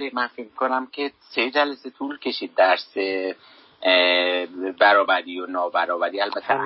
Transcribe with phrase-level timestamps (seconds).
[0.00, 2.96] بله من فکر کنم که سه جلسه طول کشید درس
[4.80, 6.20] برابری و نابرابری.
[6.20, 6.58] البته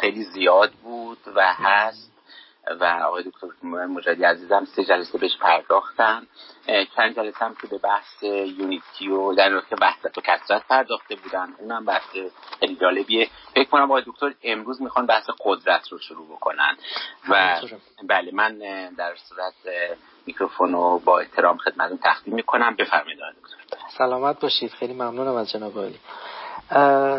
[0.00, 2.12] خیلی زیاد بود و هست
[2.80, 3.46] و آقای دکتر
[3.86, 6.26] مجادی عزیزم سه جلسه بهش پرداختن.
[6.96, 11.54] چند جلسه هم که به بحث یونیتی و در که بحث به کسرت پرداخته بودن.
[11.58, 12.16] اونم بحث
[12.60, 13.28] خیلی جالبیه.
[13.58, 16.76] فکر کنم آقای دکتر امروز می‌خوان بحث قدرت رو شروع بکنن
[17.28, 17.60] و
[18.08, 18.58] بله من
[18.98, 19.54] در صورت
[20.26, 22.76] میکروفون رو با احترام خدمتتون تقدیم می‌کنم.
[22.76, 23.78] بفرمایید دکتر.
[23.98, 24.70] سلامت باشید.
[24.70, 25.98] خیلی ممنونم از جناب علی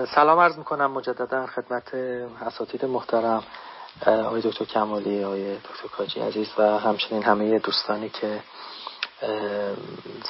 [0.05, 1.94] سلام عرض می‌کنم مجددا خدمت
[2.41, 3.44] اساتید محترم
[4.05, 8.39] آقای دکتر کمالی آقای دکتر کاجی عزیز و همچنین همه دوستانی که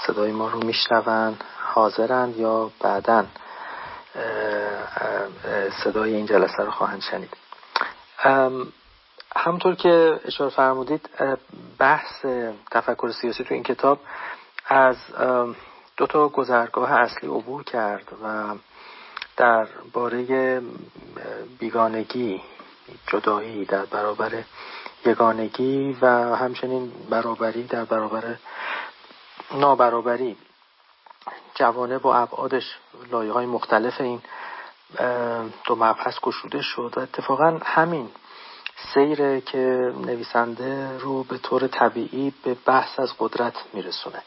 [0.08, 1.38] صدای ما رو میشنون
[1.74, 3.26] حاضرند یا بعدا
[5.84, 7.38] صدای این جلسه رو خواهند شنید.
[9.36, 11.10] همطور که اشاره فرمودید
[11.80, 12.26] بحث
[12.72, 14.00] تفکر سیاسی تو این کتاب
[14.68, 14.98] از
[15.98, 18.56] دو تا گذرگاه اصلی عبور کرد و
[19.38, 20.62] در باره
[21.60, 22.42] بیگانگی
[23.08, 24.44] جدایی در برابر
[25.06, 28.36] یگانگی و همچنین برابری در برابر
[29.52, 30.38] نابرابری
[31.56, 32.78] جوانه با ابعادش
[33.12, 34.22] لایه های مختلف این
[35.66, 36.94] دو مبحث گشوده شد.
[36.96, 38.10] و اتفاقا همین
[38.94, 44.22] سیره که نویسنده رو به طور طبیعی به بحث از قدرت میرسونه.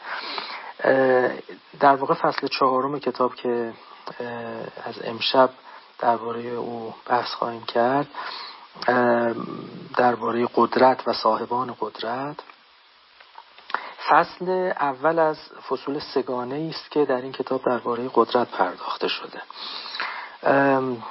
[1.79, 3.73] در واقع فصل چهارم کتاب که
[4.85, 5.49] از امشب
[5.99, 8.07] درباره او بحث خواهیم کرد
[9.97, 12.35] درباره قدرت و صاحبان قدرت.
[14.09, 15.37] فصل اول از
[15.69, 19.41] فصول سگانه است که در این کتاب درباره قدرت پرداخته شده.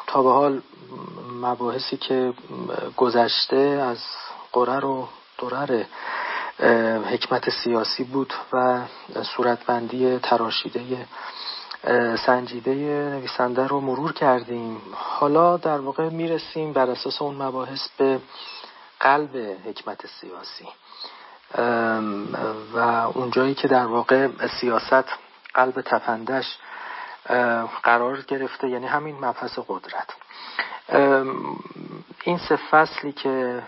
[0.06, 0.62] تا به حال
[1.40, 2.32] مباحثی که
[2.96, 3.98] گذشته از
[4.52, 5.84] قرر و درر
[7.10, 8.80] حکمت سیاسی بود و
[9.36, 11.06] صورتبندی تراشیده
[12.27, 14.80] سنجیده نویسنده رو مرور کردیم.
[14.94, 18.20] حالا در واقع می‌رسیم بر اساس اون مباحث به
[19.00, 19.36] قلب
[19.67, 20.68] حکمت سیاسی.
[22.74, 22.79] و
[23.14, 24.29] اونجایی که در واقع
[24.61, 25.05] سیاست
[25.55, 26.57] قلب تپندش
[27.83, 30.08] قرار گرفته یعنی همین مبحث قدرت.
[32.24, 33.62] این سه فصلی که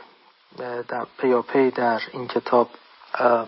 [0.89, 2.69] در پیاپی در این کتاب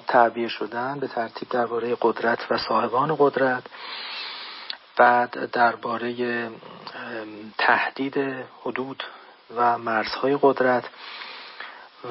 [0.09, 3.63] تعبیه شدن به ترتیب درباره قدرت و صاحبان قدرت
[4.97, 6.51] بعد درباره
[7.59, 9.05] تهدید حدود
[9.57, 10.85] و مرزهای قدرت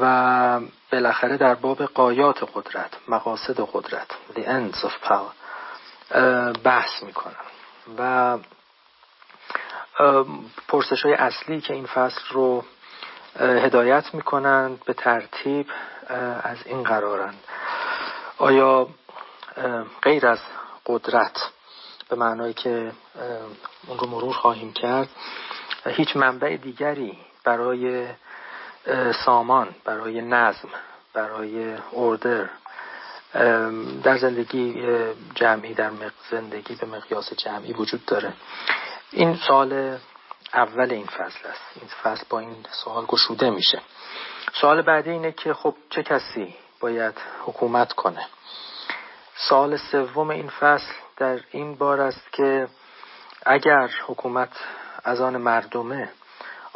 [0.01, 0.59] و
[0.91, 5.33] بالاخره در باب قایات قدرت مقاصد قدرت the ends of power
[6.63, 7.45] بحث می‌کنم.
[7.97, 8.37] و
[10.67, 12.63] پرسش های اصلی که این فصل رو
[13.39, 15.67] هدایت می‌کنند به ترتیب
[16.43, 17.43] از این قرارند
[18.37, 18.87] آیا
[20.01, 20.39] غیر از
[20.85, 21.51] قدرت
[22.09, 22.91] به معنایی که
[23.87, 25.09] اون رو مرور خواهیم کرد
[25.85, 28.07] هیچ منبع دیگری برای
[29.25, 30.69] سامان برای نظم
[31.13, 32.49] برای اوردر.
[34.03, 34.87] در زندگی
[35.35, 35.91] جمعی در
[36.31, 38.33] زندگی به مقیاس جمعی وجود داره.
[39.11, 39.97] این سال
[40.53, 41.61] اول این فصل است.
[41.75, 43.81] این فصل با این سوال گشوده میشه.
[44.61, 47.13] سوال بعدی اینه که خب چه کسی باید
[47.45, 48.27] حکومت کنه؟
[49.35, 52.67] سال سوم این فصل در این بار است که
[53.45, 54.49] اگر حکومت
[55.03, 56.09] از آن مردمه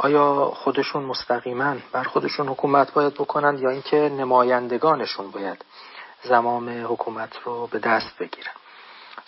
[0.01, 5.65] آیا خودشون مستقیما بر خودشون حکومت باید بکنند یا اینکه نمایندگانشون باید
[6.23, 8.51] زمام حکومت رو به دست بگیرن؟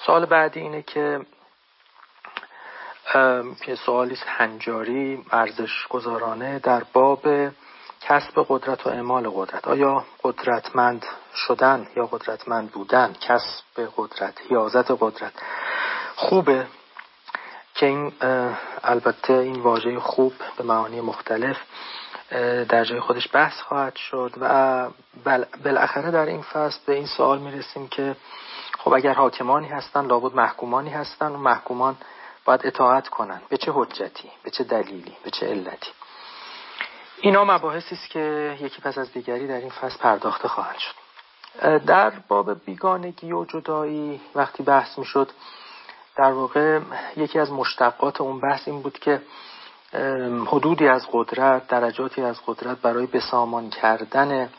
[0.06, 1.26] سوال بعدی اینه که
[3.66, 7.28] که سوالی هنجاری ارزش گذارانه در باب
[8.02, 9.68] کسب قدرت و اعمال قدرت.
[9.68, 11.06] آیا قدرتمند
[11.36, 15.34] شدن یا قدرتمند بودن کسب قدرت حیازت قدرت
[16.16, 16.68] خوبه؟
[17.76, 18.14] که این
[18.84, 21.58] البته این واژه خوب به معانی مختلف
[22.70, 24.90] در جای خودش بحث خواهد شد و
[25.64, 28.16] بالاخره در این فصل به این سوال می‌رسیم که
[28.80, 31.98] خب اگر حاکمانی هستن لابد محکومانی هستن و محکومان
[32.45, 33.42] باید اطاعت کنن.
[33.50, 35.92] به چه حجتی؟ به چه دلیلی؟ به چه علتی؟
[37.22, 40.95] اینا مباحثی است که یکی پس از دیگری در این فصل پرداخته خواهد شد.
[41.86, 45.30] در باب بیگانگی و جدایی وقتی بحث می‌شد
[46.16, 46.80] در واقع
[47.18, 49.22] یکی از مشتقات اون بحث این بود که
[50.48, 54.50] حدودی از قدرت درجاتی از قدرت برای بسامان کردن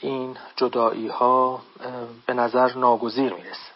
[0.00, 1.62] این جدایی ها
[2.26, 3.74] به نظر ناگزیر می‌رسه.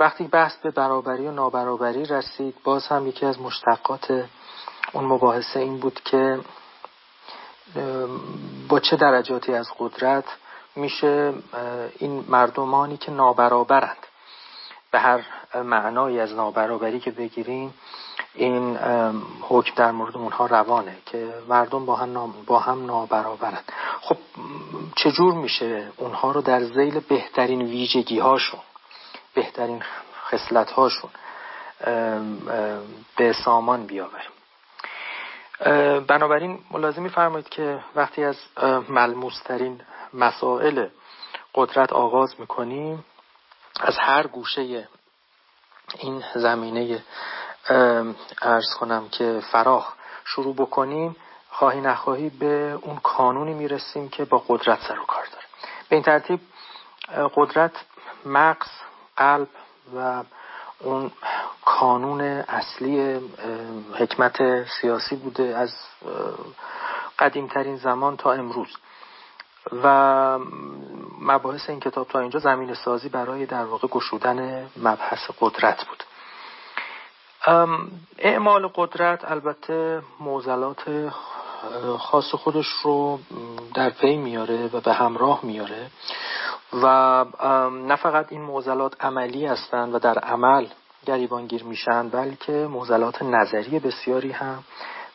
[0.00, 4.24] وقتی بحث به برابری و نابرابری رسید باز هم یکی از مشتقات
[4.92, 6.40] اون مباحثه این بود که
[8.68, 10.24] با چه درجاتی از قدرت
[10.76, 11.34] میشه
[11.98, 14.06] این مردمانی که نابرابرند.
[14.90, 17.74] به هر معنایی از نابرابری که بگیریم
[18.34, 18.76] این
[19.40, 24.16] حکم در مورد اونها روانه که مردم با هم, با هم نابرابرند خب
[24.96, 28.60] چجور میشه اونها رو در زیل بهترین ویژگی هاشون
[29.34, 29.82] بهترین
[30.30, 31.10] خصلت هاشون
[33.16, 34.30] به سامان بیاوریم؟
[36.06, 38.36] بنابراین ملازمی فرمایید که وقتی از
[38.88, 39.80] ملموسترین
[40.14, 40.86] مسائل
[41.54, 43.04] قدرت آغاز می‌کنیم
[43.80, 44.88] از هر گوشه
[45.98, 47.02] این زمینه
[48.42, 49.92] ارز کنم که فراخ
[50.24, 51.16] شروع بکنیم
[51.50, 55.44] خواهی نخواهی به اون کانونی می‌رسیم که با قدرت سر و کار داره.
[55.88, 56.40] به این ترتیب
[57.34, 57.72] قدرت
[58.24, 58.68] مغز
[59.16, 59.48] قلب
[59.96, 60.24] و
[60.78, 61.12] اون
[61.64, 63.20] کانون اصلی
[63.98, 65.74] حکمت سیاسی بوده از
[67.18, 68.76] قدیمترین زمان تا امروز.
[69.72, 70.38] و
[71.20, 76.04] مباحث این کتاب تا اینجا زمین سازی برای در واقع گشودن مبحث قدرت بود.
[78.18, 81.12] اعمال قدرت البته موزلات
[81.98, 83.18] خاص خودش رو
[83.74, 85.90] در پی میاره و به همراه میاره
[86.72, 87.24] و
[87.70, 90.66] نه فقط این موزلات عملی هستند و در عمل
[91.06, 94.64] گریبانگیر میشن بلکه موزلات نظری بسیاری هم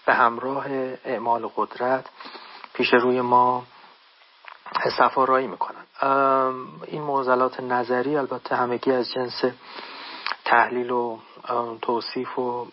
[0.06, 0.66] به همراه
[1.06, 2.06] اعمال قدرت
[2.74, 3.63] پیش روی ما
[4.97, 5.85] سفارایی می‌کنن.
[6.88, 9.44] این موزلات نظری البته همگی از جنس
[10.45, 11.17] تحلیل و
[11.81, 12.67] توصیف و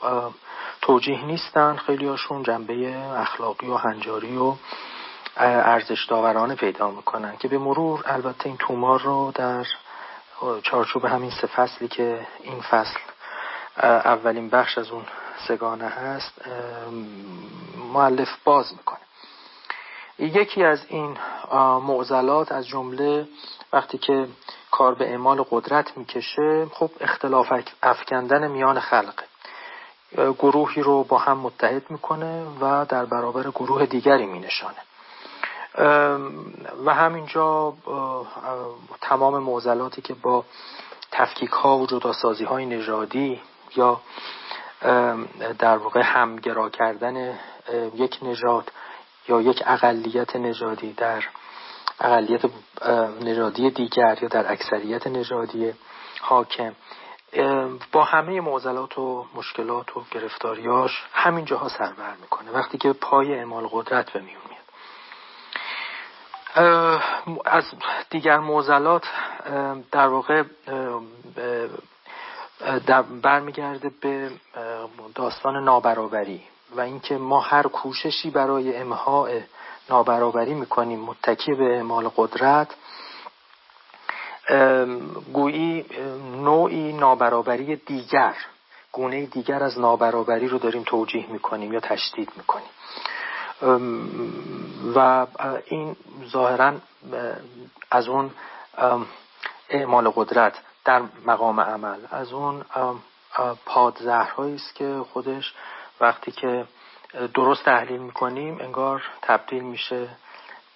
[0.82, 1.76] توجیه نیستن.
[1.76, 4.54] خیلی هاشون جنبه اخلاقی و هنجاری و
[5.36, 9.66] ارزش داورانه پیدا می‌کنن که به مرور البته این تومار رو در
[10.62, 12.98] چارچوب همین سه فصلی که این فصل
[13.82, 15.04] اولین بخش از اون
[15.48, 16.42] سگانه هست
[17.92, 18.98] معلف باز می‌کنه.
[20.26, 21.16] یکی از این
[21.86, 23.28] معضلات از جمله
[23.72, 24.28] وقتی که
[24.70, 27.52] کار به اعمال قدرت می‌کشه خب اختلاف
[27.82, 29.24] افکندن میان خلقه
[30.16, 34.76] گروهی رو با هم متحد می‌کنه و در برابر گروه دیگری مینشانه.
[36.84, 37.74] و همینجا
[39.00, 40.44] تمام معضلاتی که با
[41.12, 43.40] تفکیک ها و جداسازی های نژادی
[43.76, 44.00] یا
[45.58, 47.38] در واقع همگرا کردن
[47.94, 48.72] یک نژاد
[49.28, 51.24] یا یک اقلیت نژادی در
[52.00, 52.40] اقلیت
[53.20, 55.72] نژادی دیگر یا در اکثریت نژادی
[56.20, 56.74] حاکم
[57.92, 62.50] با همه معضلات و مشکلات و گرفتاریاش همین جاها سربر می‌کنه.
[62.50, 64.62] وقتی که پای اعمال قدرت به میون میاد.
[67.44, 67.64] از
[68.10, 69.04] دیگر معضلات
[69.92, 70.42] در واقع
[73.22, 74.30] برمیگرده به
[75.14, 76.42] داستان نابرابری.
[76.76, 79.42] و اینکه ما هر کوششی برای امهای
[79.90, 82.74] نابرابری می‌کنیم متکی به اعمال قدرت
[85.32, 85.86] گویی
[86.42, 88.36] نوعی نابرابری دیگر
[88.92, 92.70] گونه دیگر از نابرابری رو داریم توجیه می‌کنیم یا تشدید می‌کنیم.
[94.94, 95.26] و
[95.66, 95.96] این
[96.26, 96.74] ظاهرا
[97.90, 98.30] از اون
[99.68, 100.54] اعمال قدرت
[100.84, 102.64] در مقام عمل از اون
[103.66, 105.54] پادزهرهایی است که خودش
[106.00, 106.64] وقتی که
[107.34, 110.08] درست تحلیل می‌کنیم انگار تبدیل میشه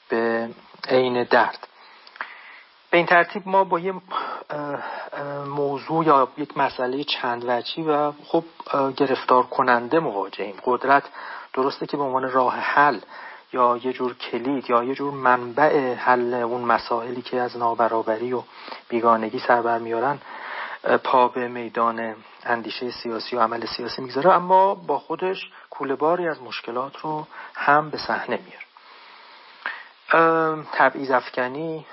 [0.08, 0.48] به
[0.88, 1.68] عین درد.
[2.90, 3.94] به این ترتیب ما با یه
[5.46, 8.44] موضوع یا یک مسئله چند وجهی و خب
[8.96, 10.56] گرفتار کننده مواجهیم.
[10.64, 11.04] قدرت
[11.54, 13.00] درسته که به عنوان راه حل
[13.52, 18.42] یا یه جور کلید یا یه جور منبع حل اون مسائلی که از نابرابری و
[18.88, 20.18] بیگانگی سر برمیارن
[21.04, 26.96] پا به میدان اندیشه سیاسی و عمل سیاسی می‌گذاره اما با خودش کوله از مشکلات
[26.96, 28.66] رو هم به صحنه میاره
[30.72, 31.86] تبعیض افکنی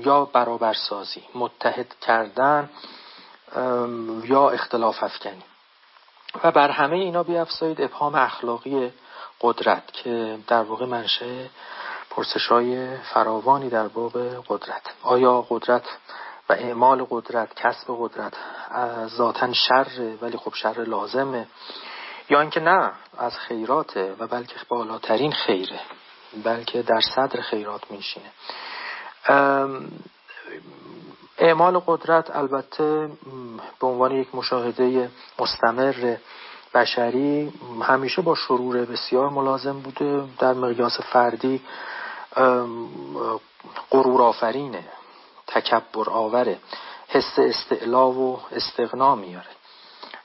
[0.00, 2.70] یا برابرسازی متحد کردن
[4.24, 5.42] یا اختلاف افکنی.
[6.44, 8.92] و بر همه اینا بیافزایید ابهام اخلاقی
[9.40, 11.50] قدرت که در واقع منشه
[12.10, 14.18] پرسش های فراوانی در باب
[14.48, 14.82] قدرت.
[15.02, 15.82] آیا قدرت
[16.48, 18.32] و اعمال قدرت کسب قدرت
[19.06, 21.46] ذاتا شر ولی خب شر لازمه.
[22.30, 25.80] یا اینکه نه از خیراته و بلکه بالاترین خیره
[26.44, 28.30] بلکه در صدر خیرات میشینه
[31.38, 33.10] اعمال قدرت البته
[33.80, 36.16] به عنوان یک مشاهده مستمر
[36.74, 37.52] بشری
[37.82, 41.60] همیشه با شرور بسیار ملازم بوده در مقیاس فردی
[43.90, 44.84] غرور آفرینه
[45.48, 46.58] تکبر آوره
[47.08, 49.46] حس استعلا و استغنا میاره.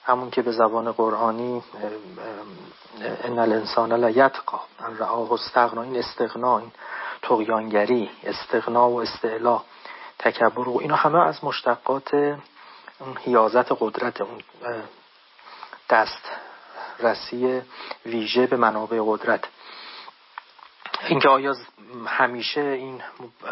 [0.04, 1.64] همون که به زبان قرآنی
[3.24, 6.72] ان الانسان لیتقا ان رآه استغنا این استغنا این
[7.22, 9.62] تقیانگری استغنا و استعلا
[10.20, 14.42] تکبر و اینا همه از مشتقات اون حیازت قدرت اون
[15.90, 16.32] دست
[17.00, 17.62] رسی
[18.06, 19.44] ویژه به منابع قدرت.
[21.08, 21.56] اینکه آیا
[22.06, 23.02] همیشه این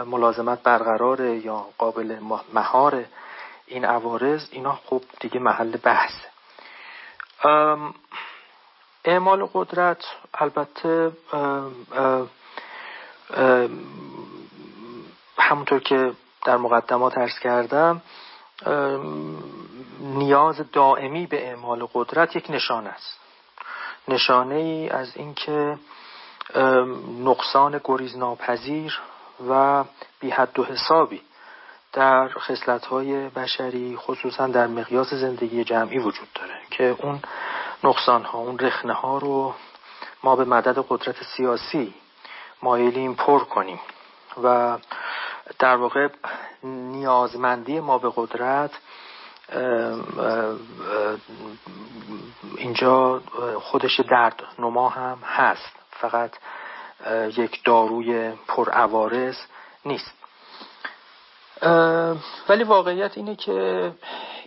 [0.06, 2.20] ملازمت برقراره یا قابل
[2.54, 3.06] مهار
[3.68, 6.14] این عوارض اینا خب دیگه محل بحث.
[9.06, 11.12] اعمال قدرت البته
[15.38, 16.14] همونطور که
[16.46, 18.02] در مقدمات ارز کردم
[20.00, 23.20] نیاز دائمی به اعمال قدرت یک نشانه است.
[24.08, 25.78] نشانه ای از اینکه
[27.24, 29.00] نقصان گریز ناپذیر
[29.50, 29.84] و
[30.20, 31.22] بی حد و حسابی
[31.94, 37.20] در خصلت های بشری خصوصا در مقیاس زندگی جمعی وجود داره که اون
[37.84, 39.54] نقصان ها اون رخنه ها رو
[40.24, 41.94] ما به مدد قدرت سیاسی
[42.62, 43.80] مایلیم پر کنیم
[44.44, 44.78] و
[45.60, 46.08] در واقع
[46.64, 48.72] نیازمندی ما به قدرت
[52.58, 53.22] اینجا
[53.60, 55.81] خودش درد نما هم هست.
[56.02, 56.32] فقط
[57.38, 59.36] یک داروی پرعوارض
[59.86, 60.12] نیست.
[62.50, 63.92] ولی واقعیت اینه که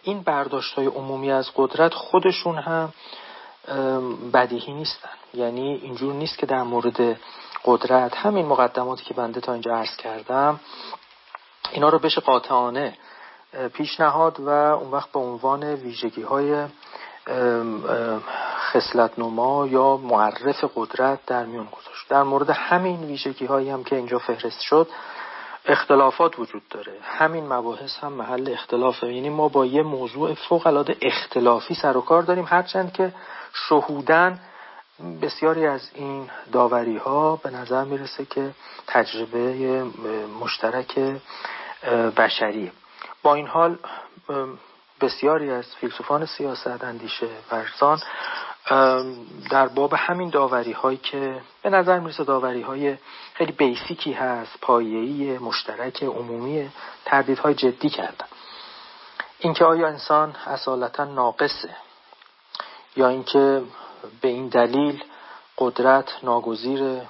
[0.02, 2.92] این برداشت های عمومی از قدرت خودشون هم
[4.32, 5.08] بدیهی نیستن.
[5.34, 7.20] یعنی اینجور نیست که در مورد
[7.64, 10.61] قدرت همین مقدماتی که بنده تا اینجا عرض کردم
[11.73, 12.96] اینا رو بشه قاطعانه
[13.73, 16.66] پیشنهاد و اون وقت به عنوان ویژگی های
[18.75, 22.09] خصلت نما یا معرف قدرت در میون گذاشت.
[22.09, 24.88] در مورد همین ویژگی هایی هم که اینجا فهرست شد
[25.64, 26.93] اختلافات وجود داره.
[27.02, 32.00] همین مباحث هم محل اختلافه یعنی ما با یه موضوع فوق العاده اختلافی سر و
[32.00, 33.12] کار داریم هرچند که
[33.52, 34.40] شهودن
[35.23, 38.50] بسیاری از این داوری ها به نظر می‌رسه که
[38.87, 39.83] تجربه
[40.40, 40.99] مشترک
[42.16, 42.73] بشریه.
[43.23, 43.78] با این حال
[45.00, 48.00] بسیاری از فیلسوفان سیاست اندیشه ورزان
[49.50, 52.97] در باب همین داوری هایی که به نظر می‌رسه داوری های
[53.35, 56.71] خیلی بیسیکی هست پایه‌ای مشترک عمومی
[57.04, 58.26] تردیدهای جدی کردن.
[59.38, 61.76] اینکه آیا انسان اصالتا ناقصه
[62.97, 63.62] یا اینکه
[64.21, 65.04] به این دلیل
[65.59, 67.06] قدرت ناگزیره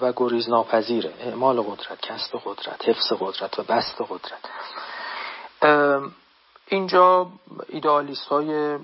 [0.00, 4.44] و گریز ناپذیره اعمال قدرت کسب قدرت حفظ قدرت و بست قدرت.
[6.66, 7.26] اینجا
[7.68, 8.78] ایدالیست های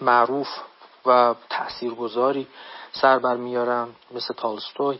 [0.00, 0.48] معروف
[1.08, 2.46] و تاثیرگذاری
[2.92, 4.98] سر بر میارن مثل تالستوی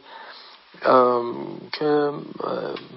[1.73, 2.12] که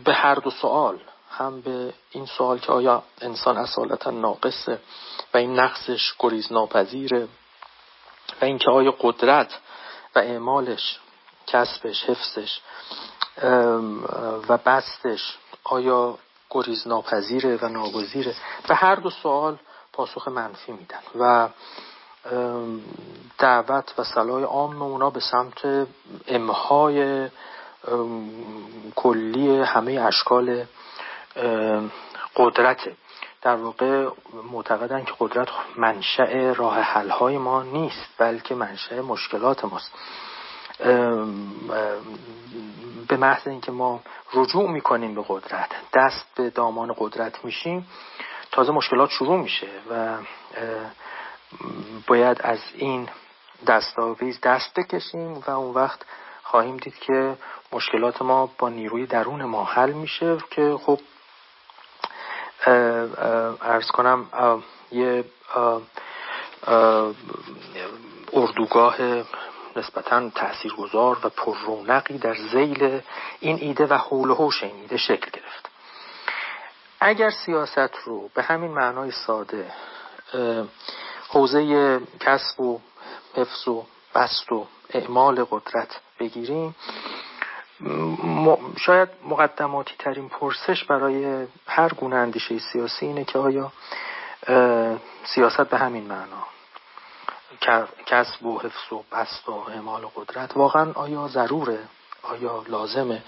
[0.06, 1.00] به هر دو سوال
[1.30, 4.80] هم به این سوال که آیا انسان اصالتا ناقصه
[5.34, 7.28] و این نقصش گریز ناپذیره
[8.42, 9.60] و اینکه آیا قدرت
[10.16, 11.00] و اعمالش
[11.48, 12.60] کسبش حفظش
[14.50, 16.18] و بستش آیا
[16.50, 18.36] گریز ناپذیره و ناگزیره؟
[18.68, 19.58] به هر دو سوال
[19.94, 21.50] پاسخ منفی میدن و
[23.40, 25.88] دعوت و صلاح عام اونا به سمت
[26.28, 27.30] امهای
[28.96, 30.66] کلی همه اشکال
[32.36, 32.90] قدرت.
[33.42, 34.10] در واقع
[34.52, 35.48] معتقدن که قدرت
[35.78, 39.92] منشأ راه حلهای ما نیست بلکه منشأ مشکلات ماست.
[43.08, 44.02] به محض اینکه ما
[44.34, 47.88] رجوع می‌کنیم به قدرت دست به دامان قدرت میشیم
[48.52, 50.18] تازه مشکلات شروع میشه و
[52.08, 53.10] باید از این
[53.68, 56.02] دستاویز دست بکشیم و اون وقت
[56.44, 57.38] خواهیم دید که
[57.72, 61.00] مشکلات ما با نیروی درون ما حل میشه که خب
[63.62, 64.26] ارز کنم
[64.92, 65.26] یه
[68.34, 68.96] اردوگاه
[69.76, 73.02] نسبتا تاثیرگذار و پررونقی در زیل
[73.40, 75.70] این ایده و حول و حوش این ایده شکل گرفت.
[77.00, 79.72] اگر سیاست رو به همین معنای ساده
[81.34, 82.80] حوزه کسب و
[83.36, 83.86] حفظ و
[84.16, 86.76] بست و اعمال قدرت بگیریم.
[88.78, 93.72] شاید مقدماتی ترین پرسش برای هر گونه اندیشه سیاسی اینه که آیا
[95.24, 96.44] سیاست به همین معنا
[98.06, 101.80] کسب و حفظ و بست و اعمال قدرت واقعا آیا ضروره؟
[102.24, 103.24] آیا لازمه؟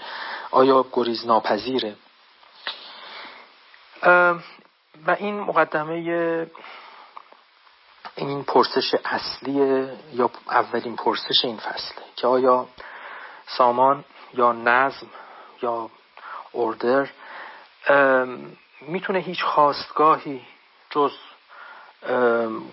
[0.50, 1.96] آیا گریز ناپذیره
[5.06, 6.46] و این مقدمه
[8.16, 9.52] این پرسش اصلی
[10.12, 12.66] یا اولین پرسش این فصله؟ که آیا
[13.46, 14.04] سامان
[14.34, 15.06] یا نظم
[15.62, 15.90] یا
[16.52, 17.08] اوردر
[18.80, 20.46] می‌تونه هیچ خواستگاهی
[20.90, 21.12] جز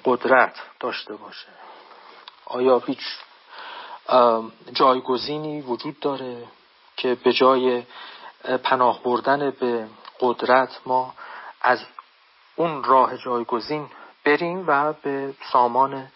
[0.05, 1.48] قدرت داشته باشه؟
[2.45, 3.01] آیا هیچ
[4.74, 6.43] جایگزینی وجود داره
[6.98, 7.83] که به جای
[8.63, 9.88] پناه بردن به
[10.19, 11.13] قدرت ما
[11.62, 11.79] از
[12.55, 13.89] اون راه جایگزین
[14.25, 16.08] بریم و به سامان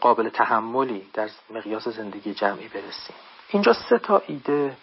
[0.00, 3.16] قابل تحملی در مقیاس زندگی جمعی برسیم.
[3.48, 4.76] اینجا سه تا ایده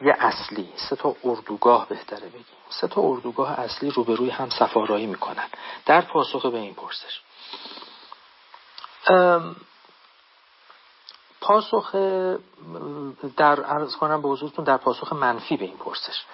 [0.00, 2.44] یه اصلی سه تا اردوگاه بهتره بگیم.
[2.68, 5.46] سه تا اردوگاه اصلی روبروی هم سفارایی می‌کنن.
[5.86, 7.20] در پاسخ به این پرسش.
[11.40, 11.94] پاسخ
[13.36, 16.24] در ارز کنم به حضورتون در پاسخ منفی به این پرسش.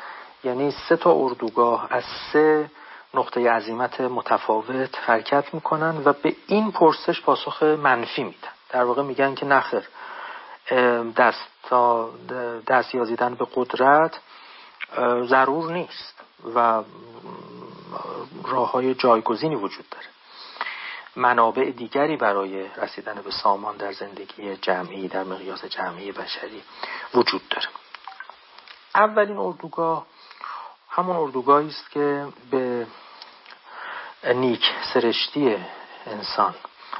[0.44, 2.70] یعنی سه تا اردوگاه از سه
[3.14, 8.48] نقطه عظیمت متفاوت حرکت می‌کنن و به این پرسش پاسخ منفی میدن.
[8.70, 9.88] در واقع میگن که نخیر
[11.16, 11.48] دست
[12.66, 14.20] دست یازیدن به قدرت
[15.22, 16.14] ضرور نیست
[16.54, 16.82] و
[18.44, 20.06] راه های جایگزینی وجود داره.
[21.16, 26.62] منابع دیگری برای رسیدن به سامان در زندگی جمعی در مقیاس جمعی بشری
[27.14, 27.68] وجود داره.
[28.94, 30.06] اولین اردوگاه
[31.00, 32.86] همون اردوگاهی است که به
[34.34, 34.62] نیک
[34.94, 35.56] سرشتی
[36.06, 36.54] انسان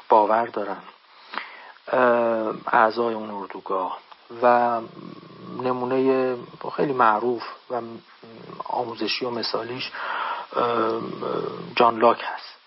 [0.09, 0.83] باور دارن
[2.66, 3.99] اعضای اون اردوگاه
[4.42, 4.80] و
[5.62, 6.37] نمونه
[6.76, 7.80] خیلی معروف و
[8.64, 9.92] آموزشی و مثالیش
[11.76, 12.59] جان لاک هست.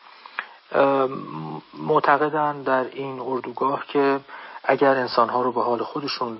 [1.73, 4.19] معتقدن در این اردوگاه که
[4.63, 6.37] اگر انسانها رو به حال خودشون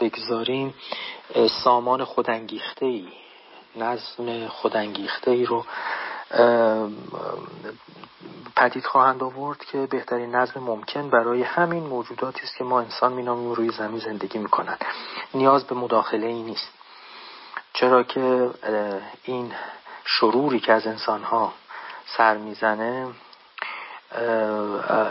[0.00, 0.74] بگذاریم
[1.64, 3.23] سامان خودانگیخته ای
[3.76, 5.64] نظم خودانگیخته ای رو
[8.56, 13.52] پدید خواهند آورد که بهترین نظم ممکن برای همین موجوداتی است که ما انسان مینامیم
[13.52, 14.76] روی زمین زندگی می‌کنن.
[15.34, 16.68] نیاز به مداخله ای نیست.
[17.72, 18.50] چرا که
[19.24, 19.52] این
[20.04, 21.52] شروری که از انسانها
[22.06, 23.08] سر می‌زنه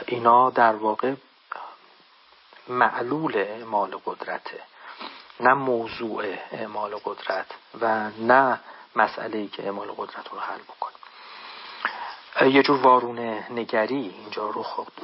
[0.05, 1.13] اینا در واقع
[2.67, 4.60] معلول اعمال قدرته.
[5.43, 7.45] نه موضوع اعمال قدرت
[7.81, 8.59] و نه
[8.95, 10.93] مسئله ای که اعمال قدرت رو حل بکنه.
[12.53, 13.19] یه جور وارون
[13.50, 14.50] نگری اینجا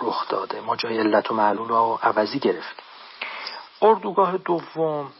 [0.01, 0.61] رخ, داده.
[0.61, 2.85] ما جای علت و معلول رو عوضی گرفتیم.
[3.81, 5.11] اردوگاه دوم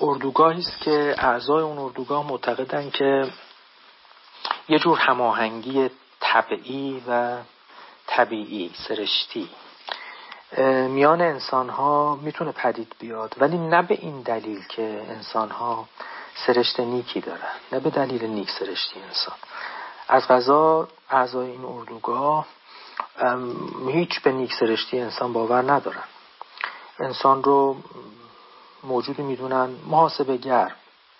[0.00, 3.32] اردوگاهی است که اعضای اون اردوگاه معتقدن که
[4.68, 7.38] یه جور هماهنگی طبعی و
[8.06, 9.50] طبیعی سرشتی.
[10.88, 13.34] میان انسان ها می‌تونه پدید بیاد.
[13.38, 15.88] ولی نه به این دلیل که انسان ها
[16.46, 19.34] سرشت نیکی دارن نه به دلیل نیک سرشتی انسان.
[20.08, 22.46] از غذا اعضای این اردوگاه
[23.88, 26.04] هیچ به نیک سرشتی انسان باور ندارن.
[27.00, 27.76] انسان رو
[28.84, 30.72] موجودی می‌دونن محاسبه گر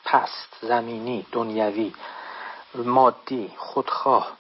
[0.05, 1.95] پست زمینی دنیوی
[2.75, 4.33] مادی خودخواه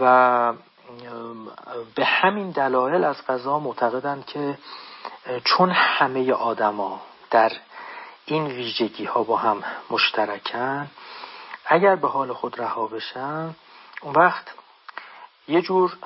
[0.00, 0.52] و
[1.94, 4.58] به همین دلایل از غذا معتقدند که
[5.44, 7.52] چون همه آدما در
[8.24, 10.90] این ویژگی ها با هم مشترکن
[11.66, 13.54] اگر به حال خود رها بشن
[14.02, 14.54] اون وقت
[15.48, 15.96] یه جور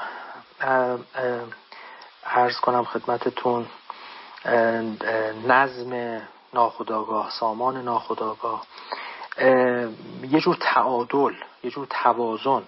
[2.26, 3.66] عرض کنم خدمتتون
[5.46, 6.20] نظم
[6.54, 8.62] ناخداگاه سامان ناخداگاه
[10.30, 12.62] یه جور تعادل یه جور توازن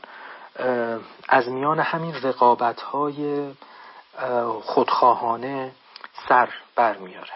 [1.29, 3.51] از میان همین رقابت های
[4.63, 5.73] خودخواهانه
[6.29, 7.31] سر برمیاره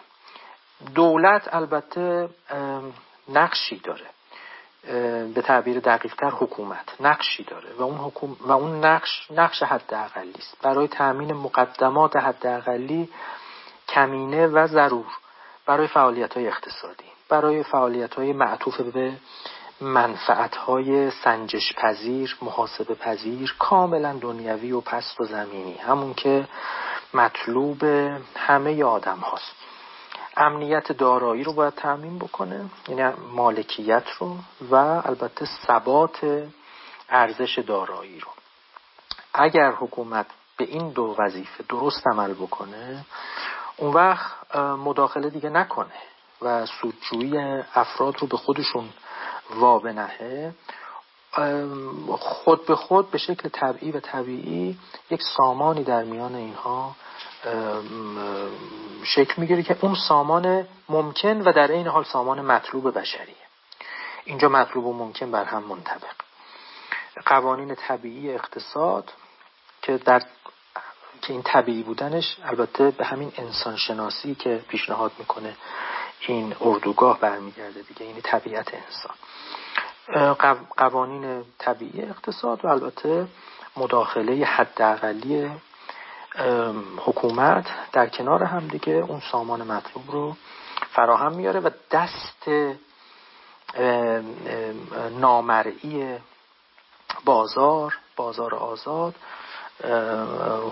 [0.94, 2.28] دولت البته
[3.28, 4.06] نقشی داره.
[5.34, 10.56] به تعبیر دقیقتر حکومت نقشی داره و اون, حکوم و اون نقش نقش حد است.
[10.62, 12.46] برای تأمین مقدمات حد
[13.88, 15.06] کمینه و ضرور.
[15.66, 17.04] برای فعالیت های اقتصادی.
[17.28, 19.12] برای فعالیت های معطوف به
[19.80, 25.74] منفعت های سنجش پذیر محاسب پذیر کاملا دنیوی و پست و زمینی.
[25.74, 26.48] همون که
[27.14, 27.84] مطلوب
[28.36, 29.54] همه آدم هاست
[30.36, 34.36] امنیت دارایی رو باید تعمین بکنه یعنی مالکیت رو
[34.70, 36.46] و البته ثبات
[37.08, 38.28] ارزش دارایی رو.
[39.34, 43.04] اگر حکومت به این دو وظیفه درست عمل بکنه
[43.76, 45.94] اون وقت مداخله دیگه نکنه
[46.42, 48.88] و سودجویی افراد رو به خودشون
[49.50, 50.54] وابنهه
[52.18, 54.78] خود به خود به شکل طبیعی و طبیعی
[55.10, 56.96] یک سامانی در میان اینها
[59.04, 63.34] شکل می‌گیره که اون سامان ممکن و در این حال سامان مطلوب بشریه.
[64.24, 66.14] اینجا مطلوب و ممکن بر هم منطبق.
[67.26, 69.12] قوانین طبیعی اقتصاد
[69.82, 70.22] که در
[71.22, 75.56] که این طبیعی بودنش البته به همین انسان شناسی که پیشنهاد می‌کنه
[76.32, 79.16] این اردوگاه برمیگرده دیگه یعنی طبیعت انسان.
[80.76, 83.26] قوانین طبیعی اقتصاد و البته
[83.76, 85.50] مداخله حداقلی
[86.98, 90.36] حکومت در کنار هم دیگه اون سامان مطلوب رو
[90.92, 92.50] فراهم میاره و دست
[95.20, 96.18] نامرئی
[97.24, 99.14] بازار بازار آزاد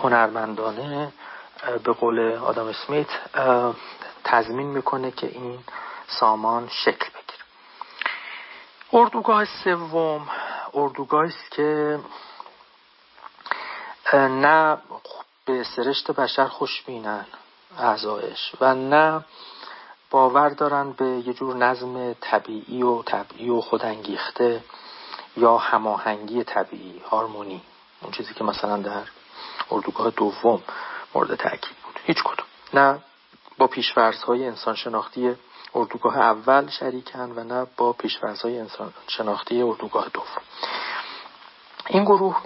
[0.03, 1.13] هنرمندانه
[1.85, 3.09] به قول آدم اسمیت
[4.25, 5.59] تضمین می‌کنه که این
[6.07, 7.45] سامان شکل بگیره.
[8.93, 10.29] اردوگاه سوم
[10.75, 11.99] اردوگاهی است که
[14.15, 14.79] نه
[15.45, 17.27] به سرشت بشر خوشبینن
[17.79, 19.25] اعضایش و نه
[20.11, 24.65] باور دارن به یه جور نظم طبیعی و طبیعی و خودانگیخته
[25.37, 27.63] یا هماهنگی طبیعی هارمونی
[28.03, 29.03] اون چیزی که مثلا در
[29.71, 30.63] اردوگاه دوم
[31.15, 32.01] مورد تاکید بود.
[32.05, 32.47] هیچ کدوم.
[32.75, 33.03] نه
[33.63, 33.71] با
[34.27, 35.37] های انسان شناختی
[35.75, 37.97] اردوگاه اول شریکن و نه با
[38.43, 40.43] های انسان شناختی اردوگاه دوم.
[41.89, 42.37] این گروه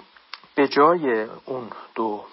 [0.55, 2.23] به جای اون دو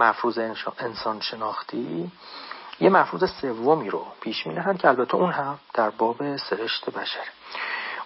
[0.00, 0.38] مفروض
[0.78, 2.12] انسان شناختی
[2.80, 7.24] یه مفروض سومی رو پیش می که البته اون هم در باب سرشت بشر.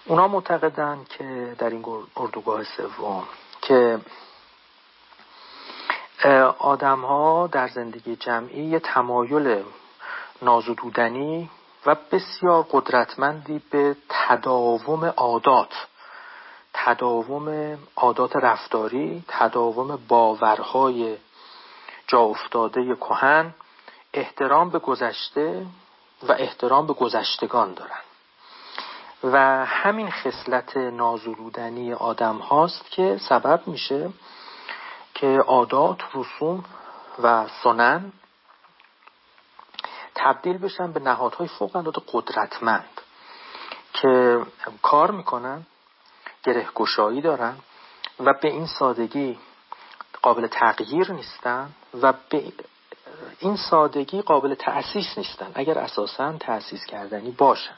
[0.05, 1.85] اونا معتقدن که در این
[2.17, 3.23] اردوگاه سوم
[3.61, 3.99] که
[6.59, 9.63] آدم ها در زندگی جمعی یه تمایل
[10.43, 11.49] نازدودنی
[11.85, 15.87] و بسیار قدرتمندی به تداوم عادات
[16.73, 21.17] تداوم عادات رفتاری تداوم باورهای
[22.07, 23.53] جا افتاده کهن
[24.13, 25.65] احترام به گذشته
[26.23, 27.99] و احترام به گذشتگان دارن.
[29.23, 34.09] و همین خصلت نازلودنی آدم هاست که سبب میشه
[35.13, 36.63] که عادات رسوم
[37.23, 38.11] و سنن
[40.15, 43.01] تبدیل بشن به نهادهای فوق العاده قدرتمند
[43.93, 44.41] که
[44.81, 45.65] کار می‌کنن
[46.43, 47.55] گرهگشایی دارن
[48.19, 49.39] و به این سادگی
[50.21, 51.69] قابل تغییر نیستن
[52.01, 52.53] و به
[53.39, 55.51] این سادگی قابل تأسیس نیستن.
[55.55, 57.75] اگر اساسا تأسیس کردنی باشن.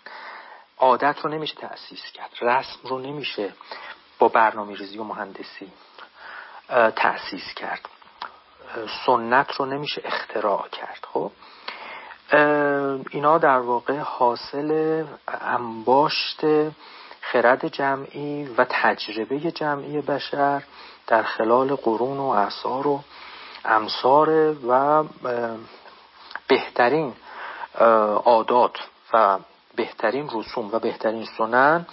[0.77, 2.29] عادت رو نمیشه تأسیس کرد.
[2.41, 3.53] رسم رو نمیشه
[4.19, 5.71] با برنامه ریزی و مهندسی
[6.95, 7.89] تأسیس کرد.
[9.05, 11.07] سنت رو نمیشه اختراع کرد.
[11.13, 11.31] خب؟
[13.11, 16.41] اینا در واقع حاصل انباشت
[17.21, 20.63] خرد جمعی و تجربه جمعی بشر
[21.07, 23.03] در خلال قرون و اعثار و
[23.65, 25.03] امثار و
[26.47, 27.13] بهترین
[28.25, 28.77] عادات
[29.13, 29.39] و
[29.75, 31.85] بهترین رسوم و بهترین سنن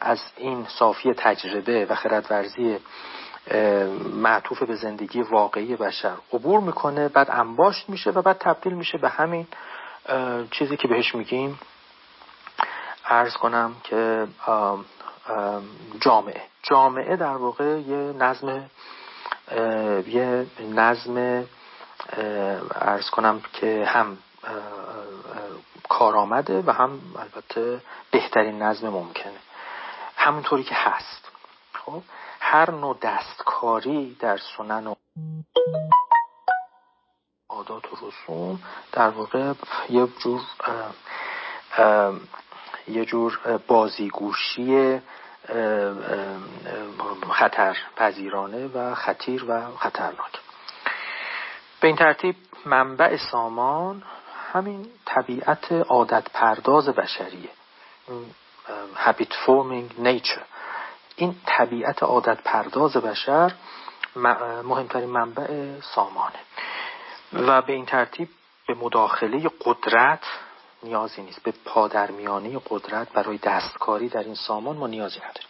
[0.00, 2.78] از این صافی تجربه و خردورزی
[4.14, 6.14] معطوف به زندگی واقعی بشر.
[6.32, 9.46] عبور می‌کنه بعد انباشت میشه و بعد تبدیل میشه به همین
[10.50, 11.60] چیزی که بهش میگیم.
[13.04, 14.26] ارز کنم که
[16.00, 16.42] جامعه.
[16.62, 18.70] جامعه در واقع یه نظم
[20.06, 21.44] یه نظم
[22.74, 24.18] ارز کنم که هم
[25.88, 27.80] کارآمده و هم البته
[28.10, 29.32] بهترین نظم ممکنه.
[30.16, 31.30] همونطوری که هست.
[31.74, 32.02] خب؟
[32.50, 34.94] هر نوع دستکاری در سنن و
[37.48, 38.60] عادات و رسوم
[38.92, 39.52] در واقع
[39.90, 40.40] یه جور
[42.88, 45.00] یه جور بازیگوشی
[47.30, 50.32] خطر پذیرانه و خطیر و خطرناک.
[51.80, 54.02] به این ترتیب منبع سامان
[54.52, 57.50] همین طبیعت عادت پرداز بشریه
[58.94, 60.57] habit forming nature.
[61.18, 63.52] این طبیعت عادت پرداز بشر
[64.64, 66.38] مهمترین منبع سامانه.
[67.32, 68.28] و به این ترتیب
[68.68, 70.22] به مداخله قدرت
[70.82, 71.42] نیازی نیست.
[71.42, 75.48] به پادرمیانی قدرت برای دستکاری در این سامان ما نیازی نداریم.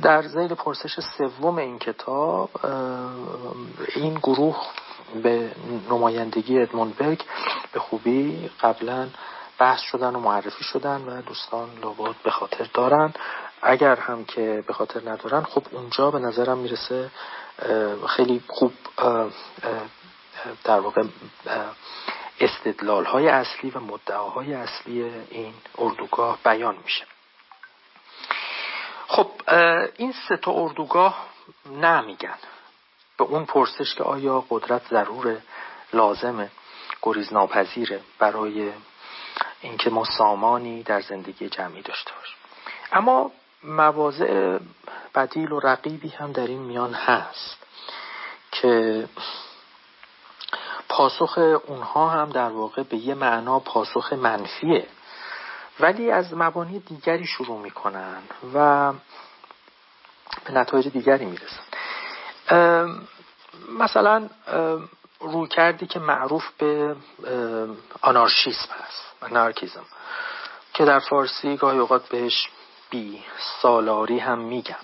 [0.00, 2.50] در زیل پرسش سوم این کتاب
[3.94, 4.56] این گروه
[5.22, 5.50] به
[5.90, 6.96] نمایندگی ادموند
[7.72, 9.08] به خوبی قبلا
[9.58, 13.14] بحث شدن و معرفی شدن و دوستان لابد به خاطر دارن.
[13.66, 17.10] اگر هم که به خاطر ندارن خب اونجا به نظرم می‌رسه
[18.08, 18.72] خیلی خوب
[20.64, 21.04] در واقع
[22.40, 27.04] استدلال های اصلی و مدعاهای اصلی این اردوگاه بیان میشه.
[29.06, 29.30] خب
[29.96, 31.26] این سه تا اردوگاه
[31.66, 32.38] نمیگن.
[33.18, 35.38] به اون پرسش که آیا قدرت ضرور
[35.92, 36.50] لازمه
[37.02, 38.72] گریز ناپذیره برای
[39.60, 42.36] اینکه ما سامانی در زندگی جمعی داشته باشیم.
[42.92, 43.32] اما
[43.66, 44.58] مواضع
[45.14, 47.56] بدیل و رقیبی هم در این میان هست
[48.52, 49.08] که
[50.88, 54.86] پاسخ اونها هم در واقع به یه معنا پاسخ منفیه.
[55.80, 58.22] ولی از مبانی دیگری شروع می‌کنن
[58.54, 58.92] و
[60.44, 61.62] به نتایج دیگری می‌رسن.
[63.78, 64.28] مثلا
[65.20, 66.96] روی کردی که معروف به
[68.02, 69.84] آنارشیسم هست آنارکیزم
[70.74, 72.48] که در فارسی گاهی اوقات بهش
[72.90, 73.22] بی
[73.62, 74.76] سالاری هم میگن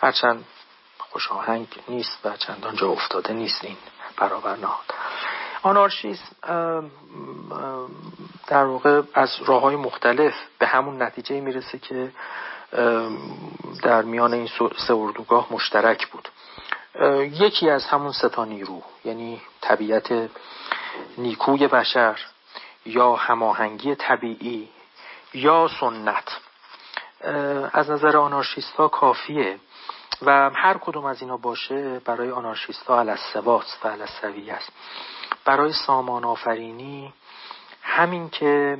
[0.00, 0.44] هرچند
[0.98, 3.76] خوش آهنگ نیست و چندان جا افتاده نیست این
[4.16, 4.94] برابر نهاد.
[5.62, 6.90] آنارشیسم
[8.46, 12.12] در واقع از راه های مختلف به همون نتیجه می‌رسه که
[13.82, 14.48] در میان این
[14.86, 16.28] سه اردوگاه مشترک بود.
[17.20, 20.30] یکی از همون ستا نیرو یعنی طبیعت
[21.18, 22.20] نیکوی بشر
[22.86, 24.68] یا هماهنگی طبیعی
[25.34, 26.40] یا سنت.
[27.72, 29.58] از نظر آنارشیست ها کافیه.
[30.22, 34.72] و هر کدوم از اینا باشه برای آنارشیست ها الاسواس و الاسوی است.
[35.44, 37.12] برای سامان آفرینی
[37.82, 38.78] همین که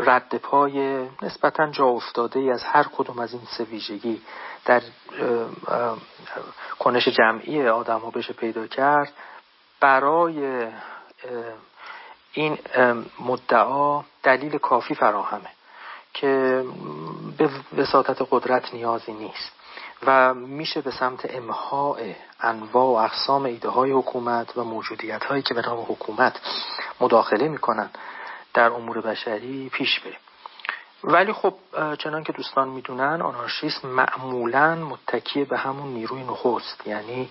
[0.00, 4.22] رد پای نسبتا جا افتاده ای از هر کدوم از این سه ویژگی
[4.64, 4.82] در
[6.78, 9.12] کنش جمعی آدم ها بشه پیدا کرد.
[9.80, 10.66] برای
[12.32, 12.58] این
[13.20, 15.50] مدعا دلیل کافی فراهمه.
[16.20, 16.64] که
[17.38, 19.52] به وساطت قدرت نیازی نیست.
[20.06, 21.96] و میشه به سمت امحاء
[22.40, 26.40] انواع و اقسام ایده های حکومت و موجودیت هایی که به نام حکومت
[27.00, 27.90] مداخله می‌کنن
[28.54, 30.18] در امور بشری پیش بریم
[31.04, 31.54] ولی خب
[31.98, 37.28] چنان که دوستان می‌دونن آنارشیسم معمولا متکی به همون نیروی نخست یعنی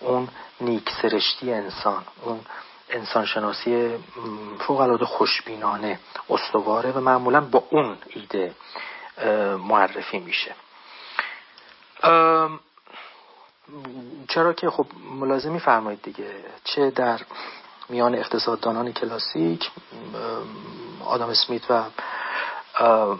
[0.00, 0.28] اون
[0.60, 2.40] نیک سرشتی انسان اون
[2.90, 3.98] انسانشناسی
[4.58, 8.54] فوق العاده خوشبینانه استواره و معمولا با اون ایده
[9.58, 10.54] معرفی میشه.
[14.28, 14.86] چرا که خب
[15.20, 17.20] ملازمی فرمایید دیگه چه در
[17.88, 19.70] میان اقتصاددانان کلاسیک
[21.04, 21.82] آدم اسمیت و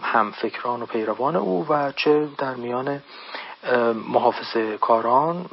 [0.03, 3.01] هم فکران و پیروان او و چه در میان
[4.07, 5.45] محافظه کاران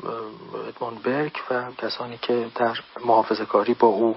[0.68, 4.16] ادمون برک و کسانی که در محافظه کاری با او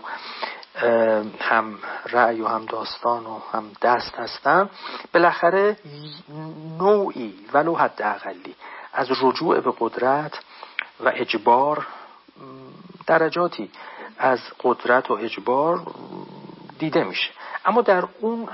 [1.40, 4.70] هم رأی و هم داستان و هم دست هستن.
[5.14, 5.78] بالاخره
[6.80, 8.56] نوعی ولو حد اقلی
[8.94, 10.40] از رجوع به قدرت
[11.00, 11.88] و اجبار
[13.08, 13.72] درجاتی
[14.18, 15.82] از قدرت و اجبار
[16.80, 17.32] دیده میشه.
[17.66, 18.50] اما در اون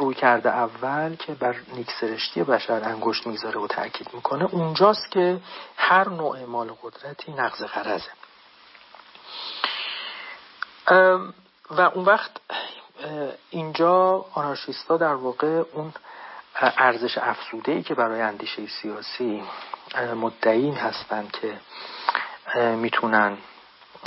[0.00, 5.40] روی کرده اول که بر نیکسرشتی بشر انگشت می‌ذاره و تاکید می‌کنه اونجاست که
[5.76, 8.10] هر نوع مال قدرتی نقض غرضه.
[11.70, 12.30] و اون وقت
[13.50, 15.92] اینجا آنارشیستا در واقع اون
[16.56, 19.42] ارزش افزوده ای که برای اندیشه سیاسی
[20.16, 21.60] مدعی هستند که
[22.76, 23.38] می‌تونن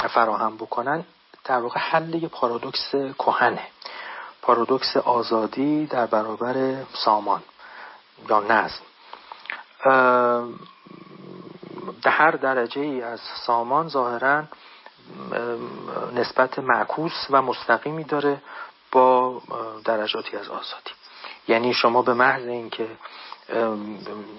[0.09, 1.05] فراهم بکنن
[1.43, 3.67] در واقع حل یه پارادوکس کهنه.
[4.43, 7.43] پارادوکس آزادی در برابر سامان
[8.29, 8.83] یا نظم.
[12.01, 14.43] در هر درجه ای از سامان ظاهرا
[16.13, 18.41] نسبت معکوس و مستقیمی داره
[18.91, 19.41] با
[19.85, 20.91] درجاتی از آزادی.
[21.47, 22.87] یعنی شما به محض اینکه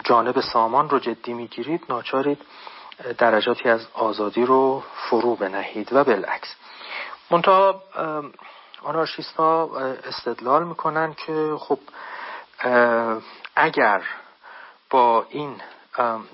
[0.05, 2.39] جانب سامان رو جدی می‌گیرید ناچارید
[3.19, 6.55] درجاتی از آزادی رو فرو بنهید و بالعکس.
[7.31, 7.83] منتها
[8.85, 11.79] آنارشیست ها استدلال می‌کنن که خب
[13.57, 14.03] اگر
[14.91, 15.61] با این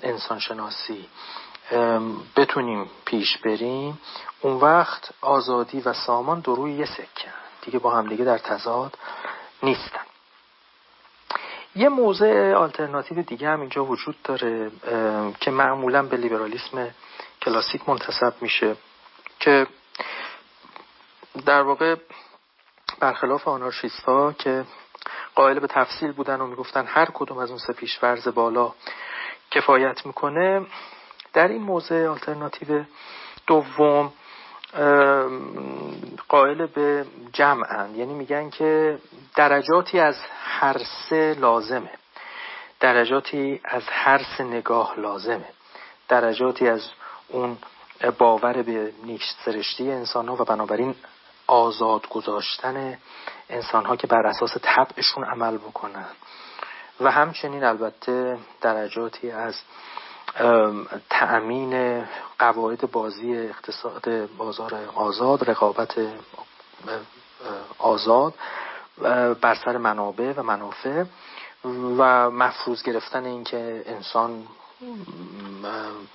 [0.02, 1.08] انسانشناسی
[2.36, 4.00] بتونیم پیش بریم
[4.40, 7.32] اون وقت آزادی و سامان دروی یه سکن
[7.62, 8.98] دیگه با همدیگه در تضاد
[9.62, 10.00] نیستن.
[11.76, 14.70] یه موضع آلترناتیو دیگه هم اینجا وجود داره
[15.40, 16.90] که معمولا به لیبرالیسم
[17.42, 18.76] کلاسیک منتصب میشه
[19.40, 19.66] که
[21.46, 21.96] در واقع
[23.00, 24.64] برخلاف آنارشیست ها که
[25.34, 28.72] قائل به تفصیل بودن و می‌گفتن هر کدوم از اون سه پیشورز بالا
[29.50, 30.66] کفایت می‌کنه
[31.32, 32.84] در این موضع آلترناتیو
[33.46, 34.12] دوم
[36.28, 37.94] قائل به جمعن.
[37.94, 38.98] یعنی میگن که
[39.36, 40.76] درجاتی از هر
[41.08, 41.90] سه لازمه.
[42.80, 45.48] درجاتی از هر سه نگاه لازمه.
[46.08, 46.90] درجاتی از
[47.28, 47.58] اون
[48.18, 50.94] باور به نیک سرشتی انسان ها و بنابراین
[51.50, 52.98] آزاد گذاشتن
[53.48, 56.06] انسان ها که بر اساس طبعشون عمل بکنن.
[57.00, 59.54] و همچنین البته درجاتی از
[61.10, 62.04] تأمین
[62.38, 65.94] قواعد بازی اقتصاد بازار آزاد رقابت
[67.78, 68.34] آزاد
[69.40, 71.04] بر سر منابع و منافع
[71.98, 74.46] و مفروض گرفتن اینکه انسان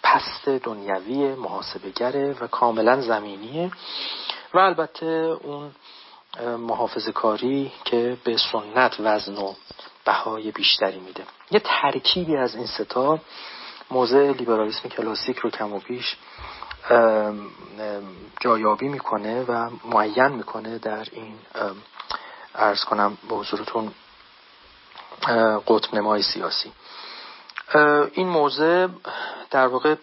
[0.04, 3.72] پست دنیوی محاسبگره و کاملا زمینیه.
[4.54, 5.72] و البته اون
[6.44, 9.54] محافظ کاری که به سنت وزن و
[10.06, 11.24] بهای بیشتری میده.
[11.52, 13.20] یه ترکیبی از این ستا
[13.92, 16.18] موضع لیبرالیسم کلاسیک رو کم و بیش
[18.40, 21.36] جایابی می‌کنه و معین می‌کنه در این
[22.56, 23.92] ارز کنم به حضورتون
[25.68, 26.72] قطب نمای سیاسی.
[28.14, 28.88] این موضع
[29.52, 29.96] در واقع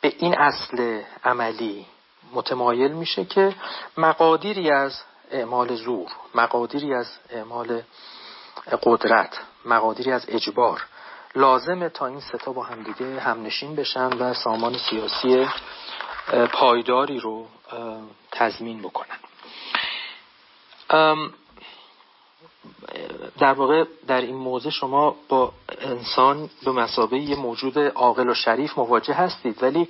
[0.00, 1.86] به این اصل عملی
[2.32, 3.54] متمایل میشه که
[3.96, 7.82] مقادیری از اعمال زور مقادیری از اعمال
[8.82, 10.84] قدرت مقادیری از اجبار
[11.34, 15.48] لازمه تا این ستا با همدیگه همنشین بشن و سامان سیاسی
[16.52, 17.46] پایداری رو
[18.32, 19.18] تضمین بکنن.
[23.38, 28.78] در واقع در این موضع شما با انسان به مسابقه یه موجود عاقل و شریف
[28.78, 29.88] مواجه هستید ولی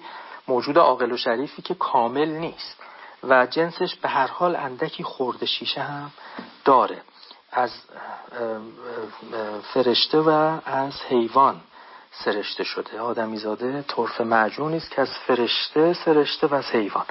[0.48, 2.76] موجود عاقل و شریفی که کامل نیست
[3.22, 6.10] و جنسش به هر حال اندکی خورده شیشه هم
[6.64, 7.02] داره.
[7.52, 7.70] از
[9.74, 11.60] فرشته و از حیوان
[12.24, 13.00] سرشته شده.
[13.00, 17.04] آدمیزاده طرف معجونی است که از فرشته سرشته و از حیوان.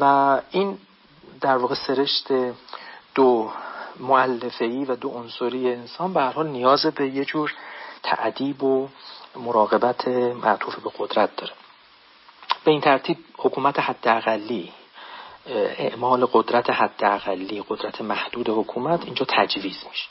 [0.00, 0.78] و این
[1.40, 2.28] در واقع سرشت
[3.14, 3.52] دو
[4.00, 7.54] معلفه ای و دو عنصری انسان به هر حال نیاز به یه جور
[8.02, 8.88] تعدیب و
[9.36, 11.52] مراقبت معطوف به قدرت داره.
[12.64, 14.72] به این ترتیب حکومت حداقلی
[15.46, 20.08] اعمال قدرت حداقلی قدرت محدود حکومت اینجا تجویز میشه.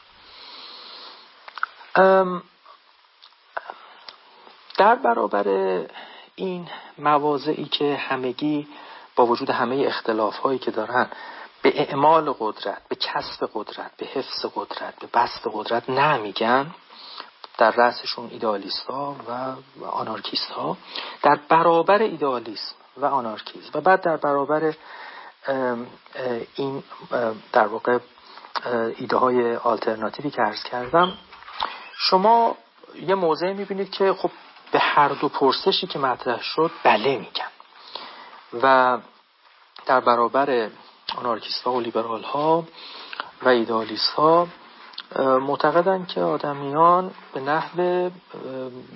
[4.78, 5.46] در برابر
[6.36, 8.68] این مواضعی که همگی
[9.16, 11.10] با وجود همه اختلاف هایی که دارن
[11.62, 16.76] به اعمال قدرت به کسب قدرت به حفظ قدرت به بست قدرت نمیگن.
[17.58, 19.16] در رأسشون ایدالیست ها
[19.80, 20.78] و آنارکیست ها
[21.22, 23.70] در برابر ایدالیسم و آنارکیزم.
[23.74, 24.74] و بعد در برابر
[26.56, 26.84] این
[27.54, 28.00] در واقع
[28.98, 31.18] ایده های آلترناتیوی که عرض کردم.
[31.98, 32.58] شما
[32.96, 34.32] یه موضع می‌بینید که خب
[34.72, 37.52] به هر دو پرسشی که مطرح شد بله میگن.
[38.64, 38.98] و
[39.86, 40.70] در برابر
[41.16, 42.64] آنارکیست و لیبرال ها
[43.42, 44.48] و ایدالیست ها
[45.20, 48.10] معتقدند که آدمیان به نحو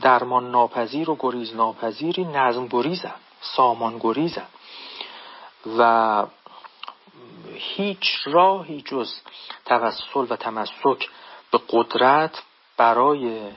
[0.01, 4.47] درمان ناپذیر و گریز ناپذیری نظم گریزن سامان گریزن
[5.77, 6.23] و
[7.53, 9.13] هیچ راهی جز
[9.65, 11.09] توسل و تمسک
[11.51, 12.43] به قدرت
[12.77, 13.51] برای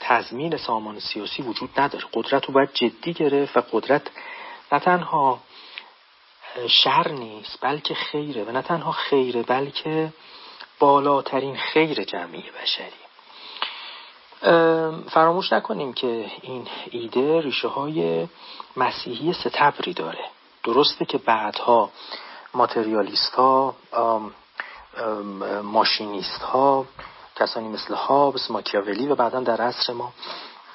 [0.00, 2.04] تضمین سامان سیاسی وجود نداره.
[2.12, 4.02] قدرت رو باید جدی گرفت و قدرت
[4.72, 5.40] نه تنها
[6.68, 8.44] شر نیست بلکه خیره.
[8.44, 10.12] و نه تنها خیره بلکه
[10.78, 13.04] بالاترین خیر جمعی بشری.
[15.10, 18.28] فراموش نکنیم که این ایده ریشه های
[18.76, 20.24] مسیحی ستبری داره.
[20.64, 21.90] درسته که بعدها
[22.54, 23.74] ماتریالیست ها
[25.62, 26.86] ماشینیست ها
[27.36, 30.12] کسانی مثل هابس ماکیاولی و بعدا در عصر ما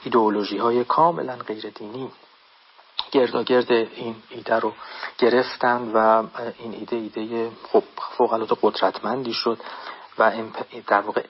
[0.04, 2.12] ایدئولوژی های کاملا غیر دینی
[3.12, 4.74] گرداگرد این ایده رو
[5.17, 6.24] گرفتن و
[6.60, 7.84] این ایده ایده خب
[8.17, 9.58] فوق قدرتمندی شد
[10.17, 10.32] و
[10.88, 11.24] در واقع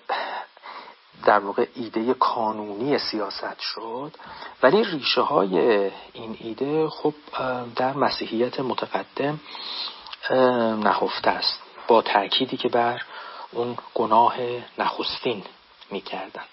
[1.26, 4.12] در واقع ایده کانونی سیاست شد.
[4.64, 5.60] ولی ریشه های
[6.14, 7.14] این ایده خب
[7.76, 9.40] در مسیحیت متقدم
[10.84, 11.60] نهفته است.
[11.88, 13.02] با تأکیدی که بر
[13.52, 14.36] اون گناه
[14.78, 15.44] نخستین
[15.92, 16.44] می‌کردن.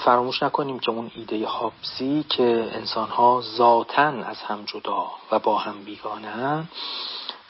[0.00, 5.58] فراموش نکنیم که اون ایده هابزی که انسان ها ذاتن از هم جدا و با
[5.58, 6.68] هم بیگانه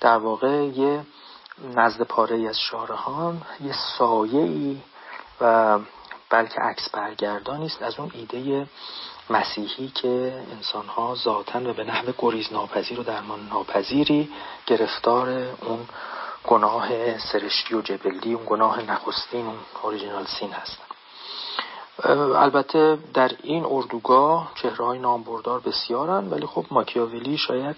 [0.01, 1.07] در واقع یه
[1.75, 4.79] نزد پاره از شارهان یه سایه ای
[5.41, 5.79] و
[6.31, 8.67] بلکه عکس برگردانی است از اون ایده
[9.31, 14.31] مسیحی که انسان ها ذاتن و به نحو گریز ناپذیر و درمان ناپذیری
[14.67, 15.29] گرفتار
[15.61, 15.89] اون
[16.45, 20.86] گناه سرشتی و جبلی اون گناه نخستین اون اوریجینال سین هستن.
[22.05, 27.77] البته در این اردوگاه چهره های نامبردار بسیارن ولی خب ماکیاولی شاید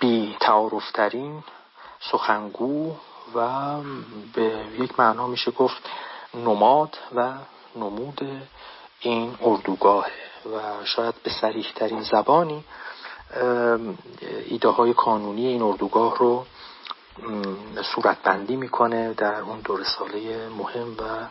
[0.00, 1.42] بی تعارفترین
[2.00, 2.94] سخنگو
[3.34, 3.76] و
[4.34, 5.90] به یک معنا میشه گفت
[6.34, 7.32] نماد و
[7.76, 8.20] نمود
[9.00, 10.06] این اردوگاه
[10.46, 12.64] و شاید به سریح ترین زبانی
[14.46, 16.44] ایده های کانونی این اردوگاه رو
[17.94, 21.28] صورتبندی می‌کنه در اون دور ساله مهم و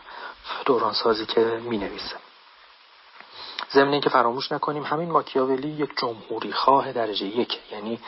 [0.64, 2.16] دورانسازی که می نویسه
[3.72, 7.58] ضمن که فراموش نکنیم همین ماکیاولی یک جمهوری خواه درجه یک.
[7.72, 8.00] یعنی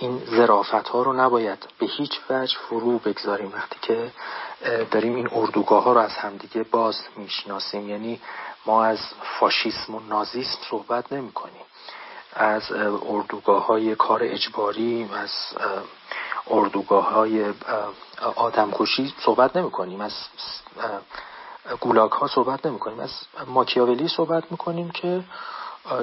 [0.00, 3.52] این ظرافت ها رو نباید به هیچ وجه فرو بگذاریم.
[3.54, 4.12] وقتی که
[4.90, 8.20] داریم این اردوگاه ها رو از همدیگه باز می‌شناسیم یعنی
[8.66, 8.98] ما از
[9.40, 11.62] فاشیسم و نازیسم صحبت نمی کنیم
[12.36, 12.72] از
[13.08, 15.30] اردوگاه های کار اجباری از
[16.50, 17.52] اردوگاه های
[18.36, 20.12] آدمکشی صحبت نمی کنیم از
[21.80, 23.10] گولاگ ها صحبت نمی کنیم از
[23.46, 25.24] ماکیاولی صحبت می‌کنیم که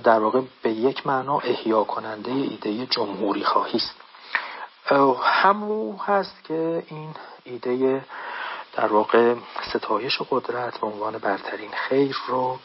[0.03, 3.95] در واقع به یک معنا احیا کننده ایده جمهوری خواهی است.
[5.23, 8.05] همو هست که این ایده
[8.73, 9.35] در واقع
[9.73, 12.59] ستایش قدرت به عنوان برترین خیر رو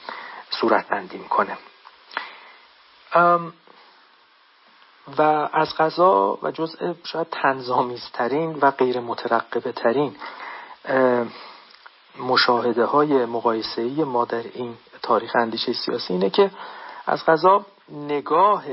[0.50, 1.58] صورت بندی می‌کنه.
[5.18, 10.16] و از غذا و جزء شاید تنظامیزترین و غیر مترقبه ترین
[12.18, 16.50] مشاهده های مقایسه‌ای ما در این تاریخ اندیشه سیاسی اینه که
[17.06, 18.64] از غذا نگاه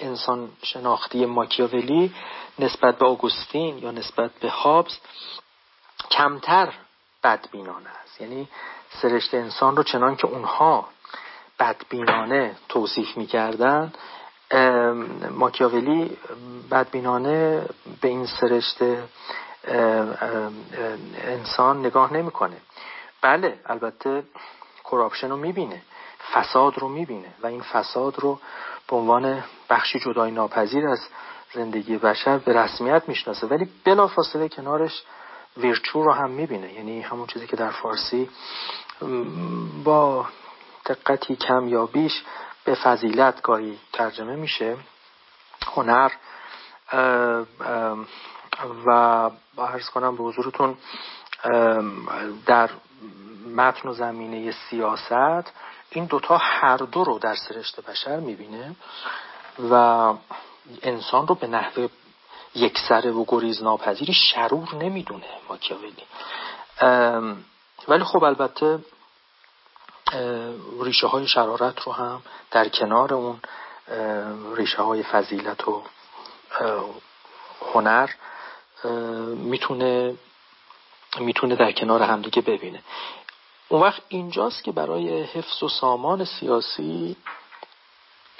[0.00, 2.14] انسان شناختی ماکیاولی
[2.58, 4.98] نسبت به آگوستین یا نسبت به هابز
[6.10, 6.72] کمتر
[7.24, 8.20] بدبینانه است.
[8.20, 8.48] یعنی
[9.02, 10.88] سرشت انسان رو چنان که اونها
[11.58, 13.92] بدبینانه توصیف می‌کردن.
[15.30, 16.16] ماکیاولی
[16.70, 17.66] بدبینانه
[18.00, 18.78] به این سرشت
[21.24, 22.56] انسان نگاه نمی‌کنه.
[23.22, 24.22] بله البته
[24.84, 25.82] کراپشن رو می‌بینه
[26.32, 28.38] فساد رو می‌بینه و این فساد رو
[28.88, 31.00] به عنوان بخشی جدای ناپذیر از
[31.54, 33.46] زندگی بشر به رسمیت می‌شناسه.
[33.46, 35.02] ولی بلافاصله کنارش
[35.56, 36.72] ویرچو رو هم می‌بینه.
[36.72, 38.30] یعنی همون چیزی که در فارسی
[39.84, 40.26] با
[40.86, 42.22] دقتی کم یا بیش
[42.64, 44.76] به فضیلت گاهی ترجمه میشه.
[45.66, 46.10] هنر
[48.86, 50.76] و عرض کنم به حضورتون
[52.46, 52.70] در
[53.56, 55.52] متن و زمینه سیاست
[55.90, 58.76] این دوتا هر دو رو در سرشت بشر می‌بینه
[59.70, 59.74] و
[60.82, 61.88] انسان رو به نحوه
[62.54, 66.04] یکسره و گریز ناپذیری شرور نمی‌دونه ماکیاولی.
[67.88, 68.78] ولی خب البته
[70.80, 73.40] ریشه های شرارت رو هم در کنار اون
[74.56, 75.82] ریشه های فضیلت و
[77.74, 78.10] هنر
[79.36, 80.14] می‌تونه
[81.20, 82.82] می‌تونه در کنار همدیگه ببینه.
[83.68, 87.16] اون وقت اینجاست که برای حفظ و سامان سیاسی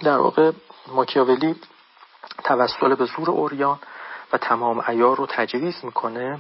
[0.02, 0.52] در واقع
[0.86, 1.56] ماکیاولی
[2.44, 3.78] توسل به زور اوریان
[4.34, 6.38] و تمام ایار رو تجویز می‌کنه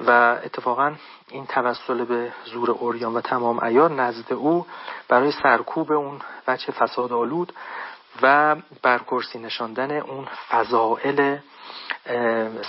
[0.00, 0.10] و
[0.44, 0.94] اتفاقا
[1.30, 4.66] این توسل به زور اوریان و تمام ایار نزد او
[5.08, 7.52] برای سرکوب اون بچه فساد آلود
[8.22, 11.36] و برکرسی نشاندن اون فضائل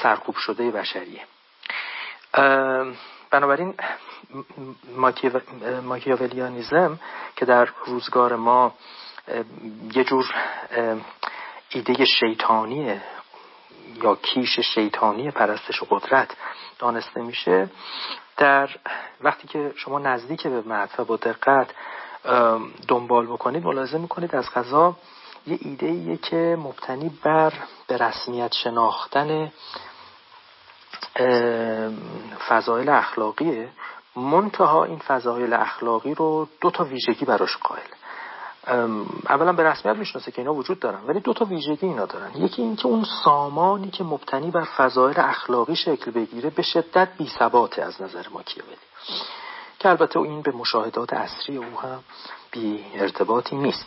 [0.04, 1.22] سرکوب شده بشریه.
[3.32, 3.74] بنابراین
[5.84, 7.00] ماکیاولیانیزم
[7.36, 8.74] که در روزگار ما
[9.94, 10.34] یه جور
[11.70, 13.02] ایده شیطانی
[14.04, 16.36] یا کیش شیطانی پرستش و قدرت
[16.80, 17.70] دانسته میشه
[18.38, 18.70] در
[19.22, 21.68] وقتی که شما نزدیک به متن با دقت
[22.88, 24.96] دنبال بکنید ملاحظه می‌کنید از غذا
[25.48, 27.54] یه ایده ایه که مبتنی بر
[27.88, 29.52] به رسمیت شناختن
[32.48, 33.70] فضایل اخلاقیه.
[34.16, 38.01] منتها این فضایل اخلاقی رو دو تا ویژگی براش قائل.
[39.30, 42.32] اولا به رسمیت می‌شناسه که اینا وجود دارن ولی دو تا ویژگی اینا دارن.
[42.36, 47.82] یکی اینکه اون سامانی که مبتنی بر فضایل اخلاقی شکل بگیره به شدت بی ثباته
[47.82, 48.76] از نظر ماکیاولی
[49.80, 52.04] که البته این به مشاهدات اصری او هم
[52.52, 53.86] بی ارتباطی نیست.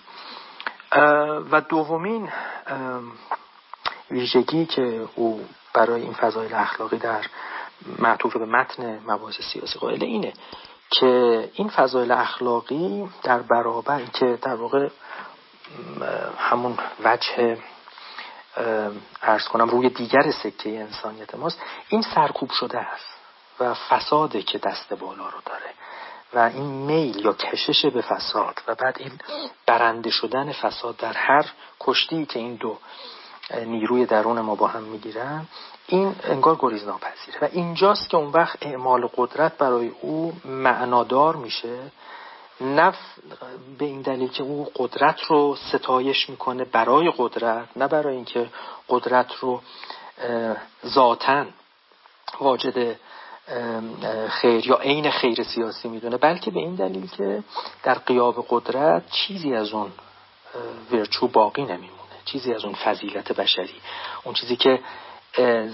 [1.51, 2.29] و دومین
[4.11, 5.45] ویژگی که او
[5.75, 7.27] برای این فضایل اخلاقی در
[7.99, 10.33] معطوف به متن مباحث سیاسی قائل اینه.
[11.01, 14.89] که این فضایل اخلاقی در برابر که در واقع
[16.39, 17.59] همون وجه
[19.23, 23.15] ارز کنم روی دیگر سکه انسانیت ماست این سرکوب شده است
[23.61, 25.75] و فساده که دست بالا رو داره
[26.35, 29.13] و این میل یا کشش به فساد و بعد این
[29.67, 31.47] برنده شدن فساد در هر
[31.81, 32.79] کشتی که این دو
[33.67, 35.47] نیروی درون ما با هم می‌گیرن
[35.87, 41.79] این انگار گریز ناپذیره و اینجاست که اون وقت اعمال قدرت برای او معنادار میشه.
[42.61, 42.97] نف
[43.79, 48.49] به این دلیل که او قدرت رو ستایش می‌کنه برای قدرت نه برای اینکه
[48.89, 49.61] قدرت رو
[50.87, 51.45] ذاتا
[52.41, 52.97] واجد
[54.29, 57.43] خیر یا عین خیر سیاسی می‌دونه بلکه به این دلیل که
[57.83, 59.93] در قیاب قدرت چیزی از اون
[60.93, 61.95] ورچو باقی نمیمونه.
[62.25, 63.81] چیزی از اون فضیلت بشری.
[64.25, 64.81] اون چیزی که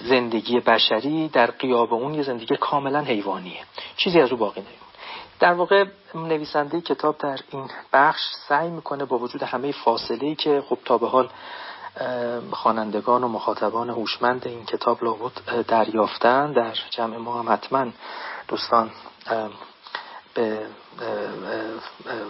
[0.08, 3.60] زندگی بشری در قیاب اون یه زندگی کاملا حیوانیه.
[3.96, 4.80] چیزی از او باقی نمیمونه
[5.40, 5.84] در واقع
[6.14, 10.98] نویسنده کتاب در این بخش سعی می‌کنه با وجود همه فاصله ای که خب تا
[10.98, 11.28] به حال
[12.50, 16.52] خوانندگان و مخاطبان هوشمند این کتاب لابد دریافتن.
[16.52, 17.86] در جمع ما هم حتما
[18.48, 18.90] دوستان
[20.34, 20.66] به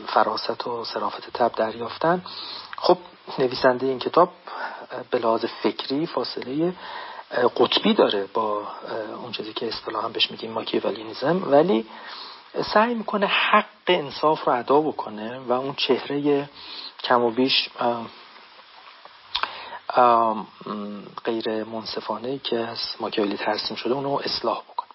[0.07, 2.23] فراست و صرافت تب دریافتن.
[2.77, 2.99] خب
[3.39, 4.33] نویسنده این کتاب
[5.11, 6.73] به لحاظ فکری فاصله
[7.31, 8.69] قطبی داره با
[9.23, 11.87] اون چیزی که اصطلاحا بهش میگیم ماکیولینیزم ولی
[12.75, 16.49] سعی می‌کنه حق انصاف رو ادا بکنه و اون چهره
[17.05, 17.71] کم و بیش
[21.25, 24.91] غیر منصفانه که از ماکیاولی ترسیم شده اونو اصلاح بکنه.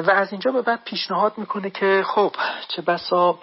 [0.00, 2.32] و از اینجا به بعد پیشنهاد می‌کنه که خب
[2.68, 3.38] چه بسا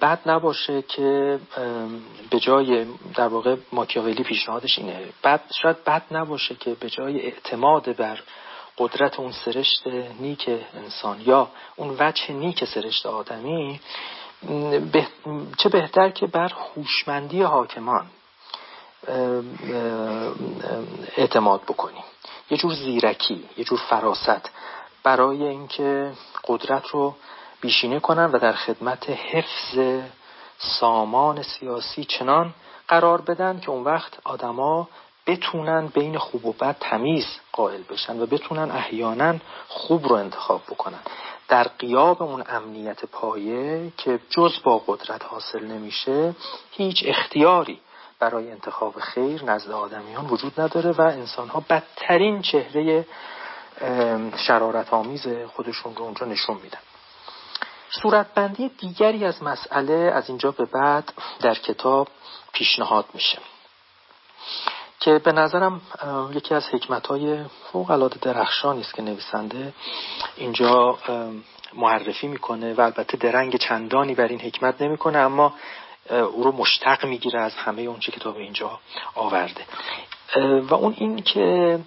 [0.00, 1.38] بد نباشه که
[2.30, 5.00] به جای در واقع ماکیاولی پیشنهادش اینه.
[5.24, 8.20] بد شاید بد نباشه که به جای اعتماد بر
[8.78, 9.86] قدرت اون سرشت
[10.20, 13.80] نیک انسان یا اون وجه نیک سرشت آدمی
[15.58, 18.06] چه بهتر که بر هوشمندی حاکمان
[21.16, 22.04] اعتماد بکنیم
[22.50, 24.50] یه جور زیرکی یه جور فراست
[25.02, 26.12] برای اینکه
[26.44, 27.14] قدرت رو
[27.64, 30.02] بیشینه کنن و در خدمت حفظ
[30.58, 32.54] سامان سیاسی چنان
[32.88, 34.88] قرار بدن که اون وقت آدما
[35.26, 39.34] بتونن بین خوب و بد تمیز قائل بشن و بتونن احیانا
[39.68, 40.98] خوب رو انتخاب بکنن.
[41.48, 46.34] در قیاب اون امنیت پایه که جز با قدرت حاصل نمیشه
[46.70, 47.80] هیچ اختیاری
[48.18, 53.06] برای انتخاب خیر نزد آدمیان وجود نداره و انسان ها بدترین چهره
[54.36, 56.78] شرارت آمیز خودشون رو اونجا نشون میدن.
[57.90, 62.08] صورتبندی دیگری از مسئله از اینجا به بعد در کتاب
[62.52, 63.38] پیشنهاد میشه.
[65.00, 65.80] که به نظرم
[66.32, 69.72] یکی از حکمت های فوق العاده درخشانی است که نویسنده
[70.36, 70.98] اینجا
[71.74, 75.54] معرفی می‌کنه و البته درنگ چندانی بر این حکمت نمی‌کنه اما
[76.10, 78.80] او رو مشتق می‌گیره از همه اون چه کتاب اینجا
[79.14, 79.66] آورده.
[80.60, 81.78] و اون این که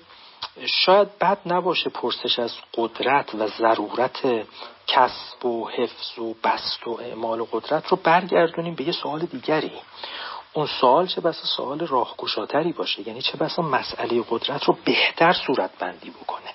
[0.66, 4.46] شاید بد نباشه پرسش از قدرت و ضرورت
[4.88, 9.72] کسب و حفظ و بست و اعمال و قدرت رو برگردونیم به یه سوال دیگری.
[10.54, 15.72] اون سوال چه بسا سوال راهگشاتری باشه؟ یعنی چه بسا مسئله قدرت رو بهتر صورت
[15.80, 16.50] بندی بکنه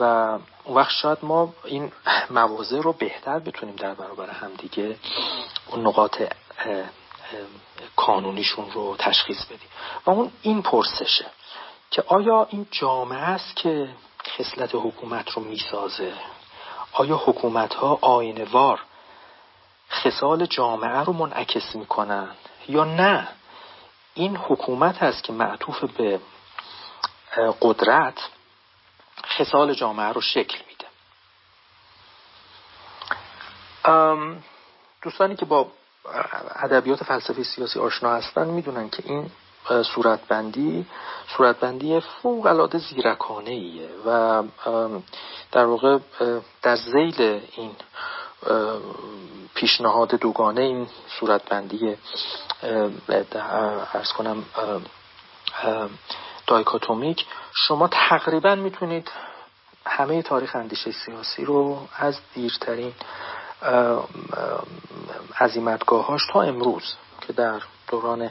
[0.00, 0.04] و
[0.64, 1.92] اون وقت شاید ما این
[2.30, 4.96] موازه رو بهتر بتونیم در برابر همدیگه
[5.70, 6.22] اون نقاط
[7.96, 9.68] کانونیشون رو تشخیص بدیم.
[10.06, 11.26] و اون این پرسشه.
[11.90, 13.88] که آیا این جامعه است که
[14.26, 16.12] خصلت حکومت رو می‌سازه؟
[16.92, 18.80] آیا حکومت ها آینوار
[19.90, 22.28] خصال جامعه رو منعکس می‌کنن؟
[22.68, 23.28] یا نه؟
[24.14, 26.20] این حکومت هست که معطوف به
[27.60, 28.28] قدرت
[29.26, 30.88] خصال جامعه رو شکل میده.
[35.02, 35.70] دوستانی که با
[36.56, 39.30] ادبیات فلسفی سیاسی آشنا هستن می‌دونن که این
[39.94, 40.86] صورتبندی.
[41.36, 44.42] صورتبندی فوق العاده زیرکانه ایه و
[45.52, 45.98] در واقع
[46.62, 47.70] در زیل این
[49.54, 50.88] پیشنهاد دوگانه این
[51.20, 51.96] صورتبندی
[53.94, 54.44] عرض کنم
[56.46, 57.26] dichotomic.
[57.52, 59.10] شما تقریبا می‌تونید
[59.86, 62.92] همه تاریخ اندیشه سیاسی رو از دیرترین
[65.40, 68.30] عزیمتگاهاش تا امروز که در دوران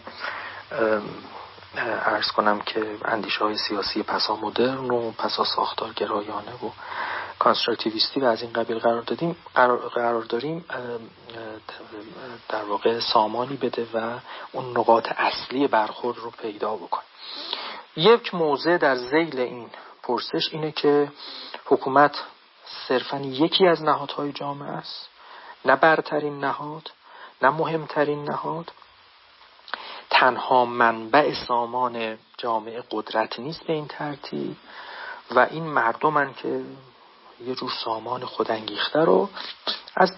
[2.05, 6.69] عرض کنم که اندیشه های سیاسی پسا مدرن و پسا ساختار گرایانه و
[7.39, 9.35] constructivist ی و از این قبیل قرار دادیم.
[9.55, 10.65] قرار, داریم
[12.49, 14.19] در واقع سامانی بده و
[14.51, 17.01] اون نقاط اصلی برخورد رو پیدا بکن
[17.95, 19.69] یک موضع در زیل این
[20.03, 21.11] پرسش اینه که
[21.65, 22.15] حکومت
[22.87, 25.09] صرفا یکی از نهادهای جامعه است.
[25.65, 26.91] نه برترین نهاد
[27.41, 28.71] نه مهمترین نهاد.
[30.09, 34.57] تنها منبع سامان جامعه قدرت نیست به این ترتیب
[35.31, 36.61] و این مردمن که
[37.45, 39.29] یه جور سامان خودانگیخته رو
[39.95, 40.11] از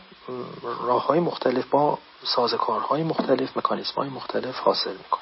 [0.82, 5.22] راه های مختلف با سازکارهای مختلف مکانیسم های مختلف حاصل می‌کنه.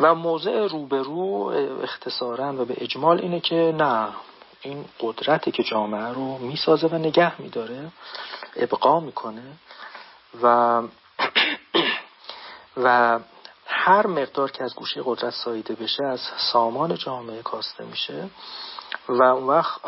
[0.00, 1.46] و موضع روبرو
[1.82, 4.08] اختصارا و به اجمال اینه که نه
[4.60, 7.92] این قدرتی که جامعه رو می‌سازه و نگه میداره
[8.56, 9.42] ابقا می‌کنه
[10.42, 10.82] و
[12.76, 13.18] و
[13.66, 16.20] هر مقدار که از گوشه قدرت ساییده بشه از
[16.52, 18.30] سامان جامعه کاسته میشه
[19.08, 19.80] و اون وقت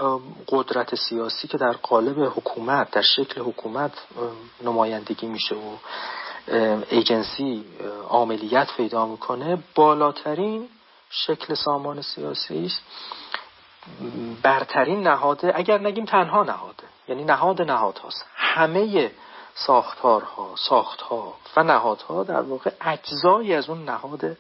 [0.48, 3.92] قدرت سیاسی که در قالب حکومت در شکل حکومت
[4.62, 5.76] نمایندگی میشه و
[6.90, 7.64] ایجنسی
[8.10, 10.68] عملیت پیدا می‌کنه بالاترین
[11.10, 12.82] شکل سامان سیاسی است
[14.42, 19.10] برترین نهاده اگر نگیم تنها نهاده یعنی نهاد نهاد هاست همه
[19.54, 24.36] ساختارها ساختها و نهادها در واقع اجزایی از اون نهاد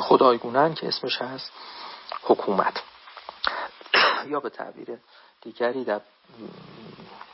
[0.00, 1.52] خدایگونن که اسمش هست
[2.22, 2.82] حکومت.
[4.26, 4.98] یا به تعبیر
[5.42, 6.00] دیگری در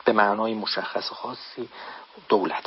[0.05, 1.68] به معنای مشخص خاصی
[2.28, 2.64] دولت.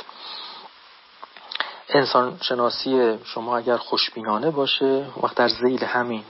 [1.88, 6.24] انسان شناسی شما اگر خوشبینانه باشه وقت در زیل همین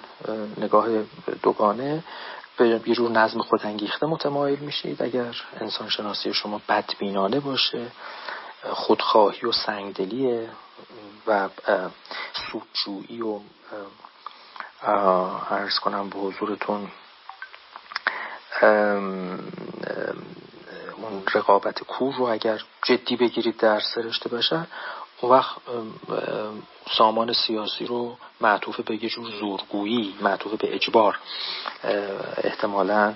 [0.57, 0.87] نگاه
[1.43, 2.05] دوگانه
[2.69, 5.03] به جور نظم خودانگیخته متمایل میشید.
[5.03, 7.87] اگر انسان شناسی شما بدبینانه باشه
[8.73, 10.49] خودخواهی و سنگدلی
[11.27, 11.49] و
[12.53, 13.39] سودجویی و
[15.51, 16.91] عرض کنم به حضورتون
[20.97, 24.67] اون رقابت کور رو اگر جدی بگیرید در سرشت بشر
[25.21, 25.57] اون وقت
[26.91, 31.19] سامان سیاسی رو معطوف به یه جور زورگویی معطوف به اجبار
[32.45, 33.15] احتمالا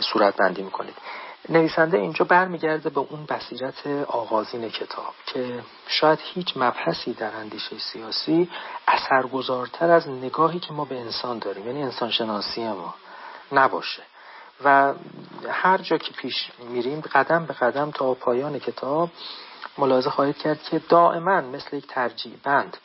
[0.00, 0.94] صورت بندی می‌کنید.
[1.48, 8.50] نویسنده اینجا برمیگرده به اون بصیرت آغازین کتاب که شاید هیچ مبحثی در اندیشه سیاسی
[8.88, 12.94] اثرگذارتر از نگاهی که ما به انسان داریم یعنی انسان شناسی ما
[13.52, 14.02] نباشه.
[14.64, 14.94] و
[15.50, 19.10] هر جا که پیش میریم قدم به قدم تا پایان کتاب
[19.78, 22.76] ملاحظه خواهید کرد که دائما مثل یک ترجیح بند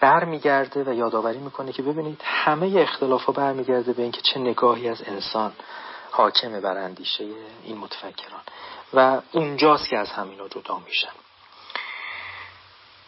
[0.00, 5.02] برمیگرده و یادآوری می‌کنه که ببینید همه اختلاف ها برمیگرده به اینکه چه نگاهی از
[5.06, 5.52] انسان
[6.10, 7.24] حاکمه بر اندیشه
[7.64, 8.40] این متفکران.
[8.94, 11.12] و اونجاست که از همینا جدا میشن.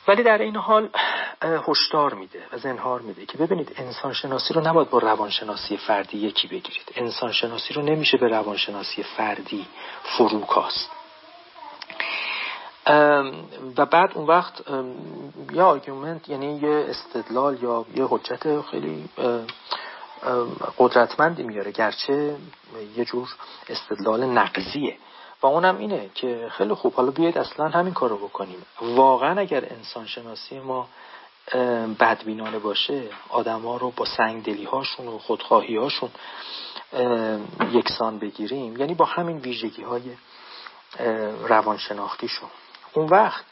[0.08, 0.88] ولی در این حال
[1.42, 6.48] هشدار میده و زنهار میده که ببینید انسان شناسی رو نباید با روانشناسی فردی یکی
[6.48, 6.92] بگیرید.
[6.96, 9.66] انسان شناسی رو نمیشه به روانشناسی فردی
[10.02, 10.97] فروکاست.
[13.76, 14.62] و بعد اون وقت
[15.52, 19.08] یه آرگومنت یعنی یه استدلال یا یه حجت خیلی
[20.78, 21.72] قدرتمندی میاره.
[21.72, 22.36] گرچه
[22.96, 23.28] یه جور
[23.68, 24.96] استدلال نقضیه.
[25.42, 28.66] و اونم اینه که خیلی خوب حالا بیاید اصلا همین کارو بکنیم.
[28.80, 30.88] واقعا اگر انسان شناسی ما
[32.00, 36.10] بدبینانه باشه آدما رو با سنگدلی هاشون و خودخواهی هاشون
[37.72, 40.02] یکسان بگیریم یعنی با همین ویژگی های
[41.48, 42.48] روانشناختیشون.
[42.98, 43.44] اون وقت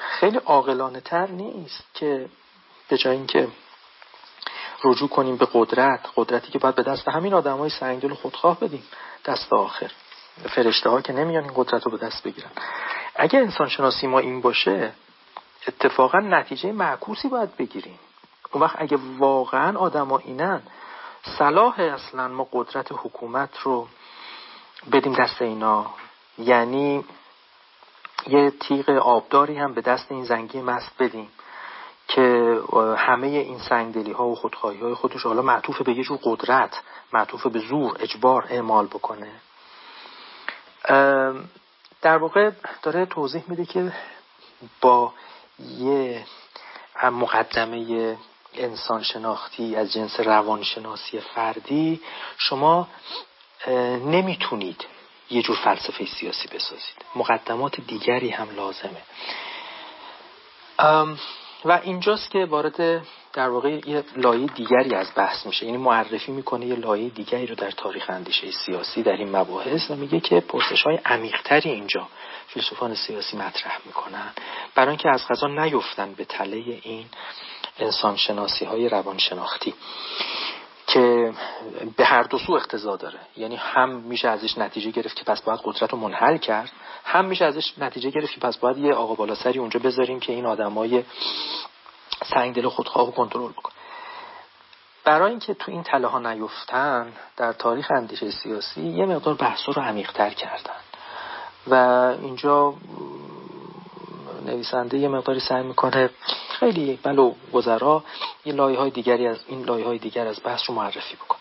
[0.00, 2.28] خیلی عاقلانه تر نیست که
[2.88, 3.48] به جای اینکه
[4.84, 8.82] رجوع کنیم به قدرت قدرتی که باید به دست همین آدم های سنگدل خودخواه بدیم
[9.24, 9.90] دست آخر.
[10.54, 12.50] فرشته ها که نمیان این قدرت رو به دست بگیرن.
[13.14, 14.92] اگه انسان شناسی ما این باشه
[15.68, 17.98] اتفاقا نتیجه معکوسی باید بگیریم.
[18.52, 20.62] اون وقت اگه واقعا آدما اینن
[21.38, 23.88] صلاح اصلا ما قدرت حکومت رو
[24.92, 25.86] بدیم دست اینا.
[26.38, 27.04] یعنی
[28.26, 31.28] یه تیغ آبداری هم به دست این زنگی مست بدیم
[32.08, 32.58] که
[32.96, 36.80] همه این سنگدلی ها و خودخواهی های خودش حالا معطوف به یه جور قدرت
[37.12, 39.30] معطوف به زور اجبار اعمال بکنه.
[42.02, 42.50] در واقع
[42.82, 43.92] داره توضیح میده که
[44.80, 45.12] با
[45.78, 46.24] یه
[47.02, 48.16] مقدمه
[48.54, 52.00] انسان شناختی از جنس روانشناسی فردی
[52.38, 52.88] شما
[54.04, 54.86] نمی‌تونید
[55.32, 57.04] یه جور فلسفه سیاسی بسازید.
[57.16, 59.02] مقدمات دیگری هم لازمه.
[61.64, 65.66] و اینجاست که وارد در واقع یه لایه دیگری از بحث میشه.
[65.66, 69.94] یعنی معرفی می‌کنه یه لایه دیگری رو در تاریخ اندیشه سیاسی در این مباحث و
[69.94, 72.08] میگه که پرسش های عمیقتری اینجا
[72.46, 74.32] فیلسوفان سیاسی مطرح می‌کنن.
[74.74, 77.06] برای اینکه از غذا نیفتن به تله این
[77.78, 79.74] انسان شناسی های روانشناختی.
[80.92, 81.32] که
[81.96, 83.18] به هر دو سو اقتضا داره.
[83.36, 86.72] یعنی هم میشه ازش نتیجه گرفت که پس باید قدرت رو منحل کرد
[87.04, 90.32] هم میشه ازش نتیجه گرفت که پس باید یه آقا بالا سری اونجا بذاریم که
[90.32, 91.04] این آدمای
[92.24, 93.72] سنگدل خودخواه و کنترل بکنه.
[95.04, 99.82] برای اینکه تو این تله ها نیفتن در تاریخ اندیشه سیاسی یه مقدار بحث رو
[99.82, 100.80] عمیقتر کردن.
[101.66, 101.74] و
[102.22, 102.74] اینجا
[104.46, 106.10] نویسنده یه مقداری سعی می‌کنه
[106.62, 108.04] خیلی بلو گذرا
[108.44, 111.38] یه لایه های دیگری از این لایه های دیگر از بحث رو معرفی بکن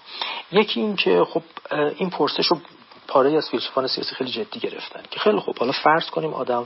[0.52, 1.44] یکی این که خب
[1.98, 2.58] این پرسش رو
[3.08, 6.66] پاره از فیلسوفان سیاسی خیلی جدی گرفتن که خیلی خب حالا فرض کنیم آدم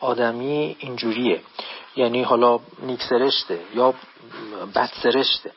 [0.00, 1.40] آدمی اینجوریه.
[1.96, 3.94] یعنی حالا نیک سرشته یا
[4.74, 5.52] بد سرشته.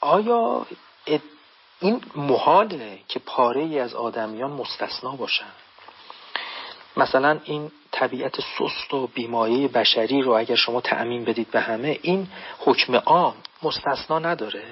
[0.00, 0.66] آیا
[1.80, 5.52] این محاله که پاره ای از آدمیان مستثنا باشن؟
[6.96, 12.28] مثلا این طبیعت سست و بیمایه بشری رو اگر شما تعمین بدید به همه این
[12.58, 14.62] حکم عام مستثنا نداره.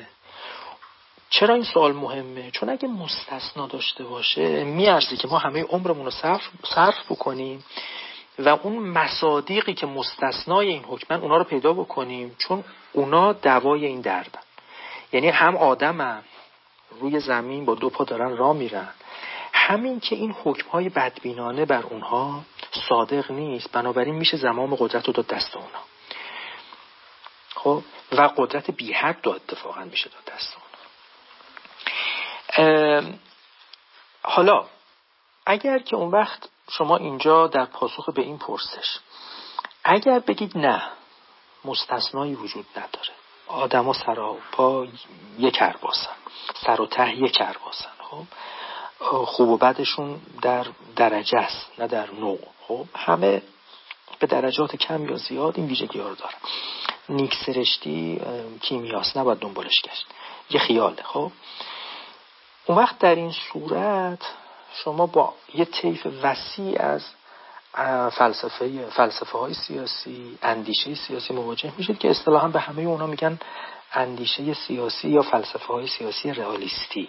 [1.30, 6.10] چرا این سوال مهمه؟ چون اگه مستثنا داشته باشه میارزه که ما همه عمرمون رو
[6.10, 7.64] صرف, صرف بکنیم
[8.38, 14.00] و اون مصادیقی که مستثنای این حکمن اونا رو پیدا بکنیم چون اونا دوای این
[14.00, 14.40] دردن.
[15.12, 16.22] یعنی هم آدم
[17.00, 18.88] روی زمین با دو پا دارن راه میرن.
[19.66, 22.44] همین که این حکم های بدبینانه بر اونها
[22.88, 25.82] صادق نیست بنابراین میشه زمام قدرت رو داد دست اونا.
[27.54, 27.82] خب
[28.12, 30.56] و قدرت بی حد داد اتفاقا میشه داد دست
[32.58, 33.02] اونا.
[34.22, 34.66] حالا
[35.46, 38.98] اگر که اون وقت شما اینجا در پاسخ به این پرسش
[39.84, 40.82] اگر بگید نه
[41.64, 43.12] مستثنایی وجود نداره.
[43.46, 44.86] آدما سر و پا
[45.38, 46.16] یک کرباسن
[46.66, 48.24] سر و ته یک کرباسن خب؟
[49.10, 52.38] خوب و بدشون در درجه است نه در نوع.
[52.68, 53.42] خب همه
[54.18, 56.34] به درجات کم یا زیاد این ویژگی ها رو دارن.
[57.08, 58.20] نیک سرشتی
[58.60, 60.06] کیمیاست نباید دنبالش گشت.
[60.50, 61.32] یه خیاله خب
[62.66, 64.22] اون وقت در این صورت
[64.74, 67.04] شما با یه طیف وسیع از
[68.10, 73.38] فلسفه فلسفه های سیاسی اندیشه سیاسی مواجه میشید که اصطلاحا به همه اونا میگن
[73.92, 77.08] اندیشه سیاسی یا فلسفه های سیاسی رئالیستی.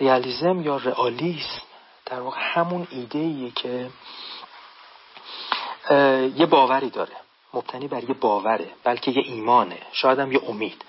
[0.00, 1.62] ریالیزم یا رئالیسم
[2.06, 3.90] در واقع همون ایده ایه که
[6.36, 7.16] یه باوری داره.
[7.54, 10.84] مبتنی بر یه باوره بلکه یه ایمانه شاید هم یه امید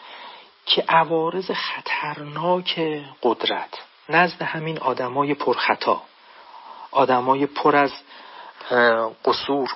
[0.66, 2.80] که عوارض خطرناک
[3.24, 3.80] قدرت
[4.10, 6.02] نزد همین آدمای پرخطا
[6.92, 7.92] آدمای پر از
[9.26, 9.70] قصور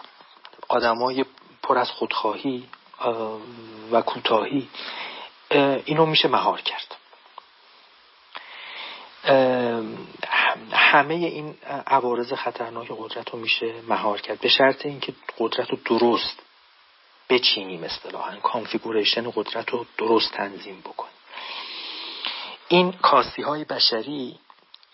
[0.67, 1.25] آدمای
[1.63, 2.67] پر از خودخواهی
[3.91, 4.69] و کوتاهی
[5.85, 6.95] اینو میشه مهار کرد.
[10.71, 11.55] همه این
[11.87, 14.39] عوارض خطرناک قدرت رو میشه مهار کرد.
[14.39, 16.41] به شرط اینکه قدرت رو درست
[17.29, 18.35] بچینیم اصطلاحا.
[18.35, 21.13] کانفیگوریشن قدرت رو درست تنظیم بکنیم.
[22.67, 24.39] این کاستی های بشری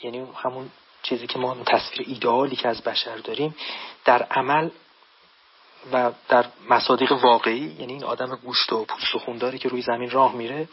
[0.04, 0.70] یعنی همون
[1.04, 3.56] چیزی که ما تصویر ایدئالی که از بشر داریم
[4.06, 4.70] در عمل
[5.94, 10.10] و در مصادیق واقعی یعنی این آدم گوشت و پوست و خونداری که روی زمین
[10.10, 10.70] راه میره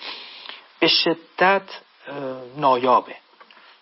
[0.81, 1.63] به شدت
[2.57, 3.17] نایابه.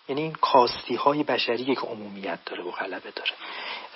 [0.07, 3.31] یعنی این کاستی های بشری که عمومیت داره و غلبه داره.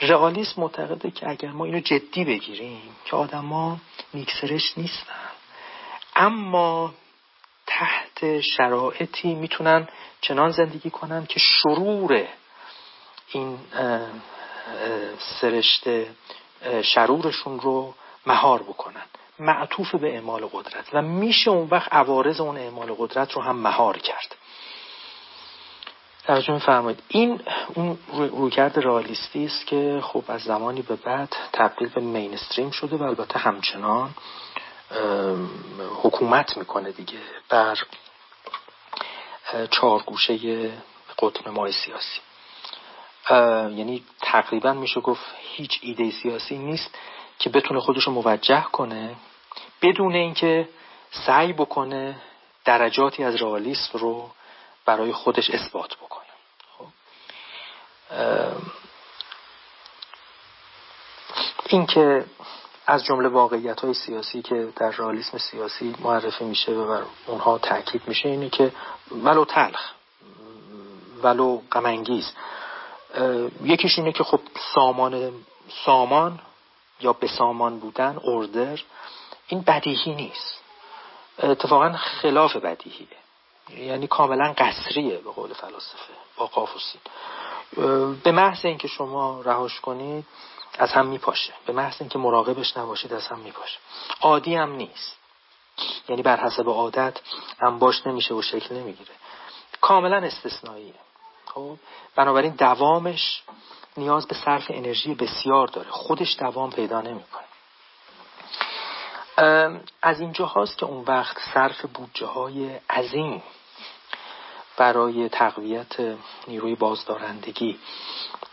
[0.01, 3.77] رئالیسم معتقده که اگر ما اینو جدی بگیریم که آدما
[4.13, 5.29] نیکسرش نیستن.
[6.15, 6.93] اما
[7.67, 9.87] تحت شرایطی می‌تونن
[10.21, 12.27] چنان زندگی کنن که شرور
[13.27, 13.59] این
[15.41, 15.83] سرشت
[16.81, 17.93] شرورشون رو
[18.25, 19.05] مهار بکنن.
[19.39, 20.85] معطوف به اعمال قدرت.
[20.93, 24.35] و میشه اون وقت عوارض اون اعمال قدرت رو هم مهار کرد.
[26.27, 27.41] توجه میفرمایید این
[27.73, 33.03] اون رویکرد رالیستی است که خب از زمانی به بعد تبدیل به مینستریم شده و
[33.03, 34.09] البته همچنان
[36.03, 37.17] حکومت می‌کنه دیگه
[37.49, 37.77] بر
[39.71, 40.71] چهار گوشه
[41.19, 42.19] قطب سیاسی.
[43.77, 46.95] یعنی تقریبا میشه گفت هیچ ایده سیاسی نیست
[47.39, 49.15] که بتونه خودش رو موجه کنه
[49.81, 50.69] بدون اینکه
[51.11, 52.15] سعی بکنه
[52.65, 54.29] درجاتی از رئالیسم رو
[54.87, 56.25] برای خودش اثبات بکنه.
[56.77, 56.87] خب.
[61.69, 62.25] این که
[62.87, 68.01] از جمله واقعیت های سیاسی که در رئالیسم سیاسی معرفی میشه و بر اونها تاکید
[68.07, 68.71] میشه اینه که
[69.11, 69.91] ولو تلخ
[71.23, 72.31] ولو غمانگیز.
[73.63, 74.39] یکیش اینه که خب
[74.75, 75.33] سامان
[75.85, 76.39] سامان
[77.01, 78.79] یا به سامان بودن اردر
[79.47, 80.59] این بدیهی نیست.
[81.43, 83.26] اتفاقا خلاف بدیهیه.
[83.69, 86.69] یعنی کاملا قصریه به قول فلاسفه با قاف
[88.23, 90.25] به محض اینکه شما رهاش کنید
[90.79, 91.53] از هم میپاشه.
[91.65, 93.77] به محض اینکه مراقبش نباشید از هم میپاشه.
[94.21, 95.17] عادی هم نیست.
[96.09, 97.17] یعنی بر حسب عادت
[97.79, 99.11] باش نمیشه و شکل نمی‌گیره.
[99.81, 100.93] کاملا استثنائیه.
[101.45, 101.77] خب؟
[102.15, 103.43] بنابراین دوامش
[103.97, 105.89] نیاز به صرف انرژی بسیار داره.
[105.89, 107.43] خودش دوام پیدا نمی‌کنه.
[110.01, 113.43] از اینجا هاست که اون وقت صرف بودجه های عظیم
[114.77, 115.95] برای تقویت
[116.47, 117.79] نیروی بازدارندگی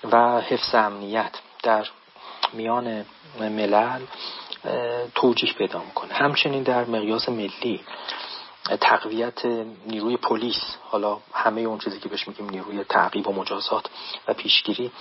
[0.05, 1.87] و حفظ امنیت در
[2.53, 3.05] میان
[3.41, 4.01] ملل
[5.15, 7.81] توجیه پیدا می‌کنه همچنین در مقیاس ملی
[8.81, 9.45] تقویت
[9.87, 13.87] نیروی پلیس حالا همه اون چیزی که بهش میگیم نیروی تعقیب و مجازات
[14.29, 14.93] و پیشگیری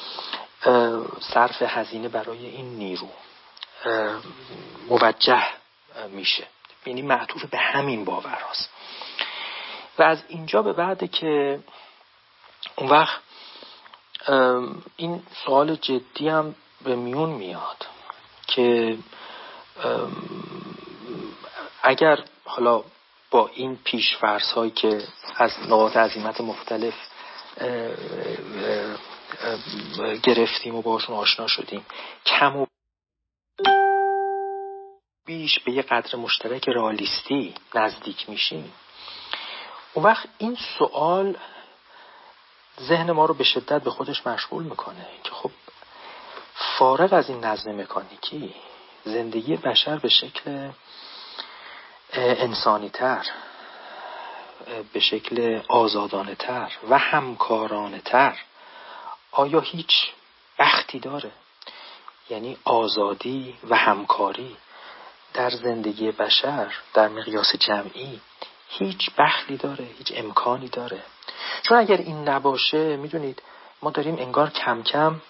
[1.34, 3.08] صرف هزینه برای این نیرو
[4.90, 5.44] موجه
[6.12, 6.48] میشه
[6.86, 8.70] یعنی معطوف به همین باور هست.
[9.98, 11.60] و از اینجا به بعد که
[12.76, 13.22] اون وقت
[14.96, 17.88] این سوال جدی هم به میون میاد
[18.48, 18.98] که
[21.84, 22.84] اگر حالا
[23.32, 24.16] با این پیش
[24.56, 25.02] هایی که
[25.36, 26.94] از نقاط عظیمت مختلف
[30.24, 31.86] گرفتیم و باشون آشنا شدیم
[32.26, 32.66] کم و
[35.26, 38.74] بیش به یه قدر مشترک رالیستی نزدیک میشیم.
[39.94, 41.38] اون وقت این سوال
[42.82, 45.52] ذهن ما رو به شدت به خودش مشغول می‌کنه که خب
[46.54, 48.56] فارغ از این نظم مکانیکی
[49.04, 50.70] زندگی بشر به شکل
[52.14, 53.26] انسانی تر
[54.94, 58.38] به شکل آزادانه تر و همکارانه تر
[59.32, 60.12] آیا هیچ
[60.60, 61.32] بختی داره؟
[62.30, 64.58] یعنی آزادی و همکاری
[65.34, 68.22] در زندگی بشر در مقیاس جمعی
[68.78, 71.04] هیچ بخلی داره هیچ امکانی داره.
[71.64, 73.42] چون اگر این نباشه می‌دونید
[73.82, 75.22] ما داریم انگار کم کم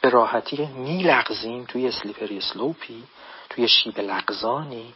[0.00, 3.04] به راحتی میلغزیم توی اسلیپری سلوپی
[3.50, 4.94] توی شیب لغزانی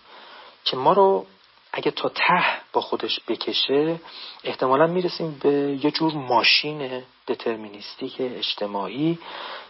[0.64, 1.26] که ما رو
[1.72, 4.00] اگه تا ته با خودش بکشه
[4.44, 9.18] احتمالا می‌رسیم به یه جور ماشین دترمینیستیک اجتماعی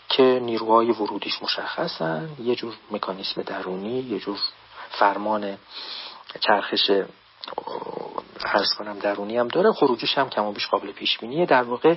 [0.09, 4.39] که نیروهای ورودیش مشخصن یه جور مکانیسم درونی یه جور
[4.91, 5.59] فرمان
[6.41, 6.91] چرخش
[8.45, 11.47] ارز کنم درونی هم داره خروجش هم کم و بیش قابل پیش بینیه.
[11.47, 11.95] در واقع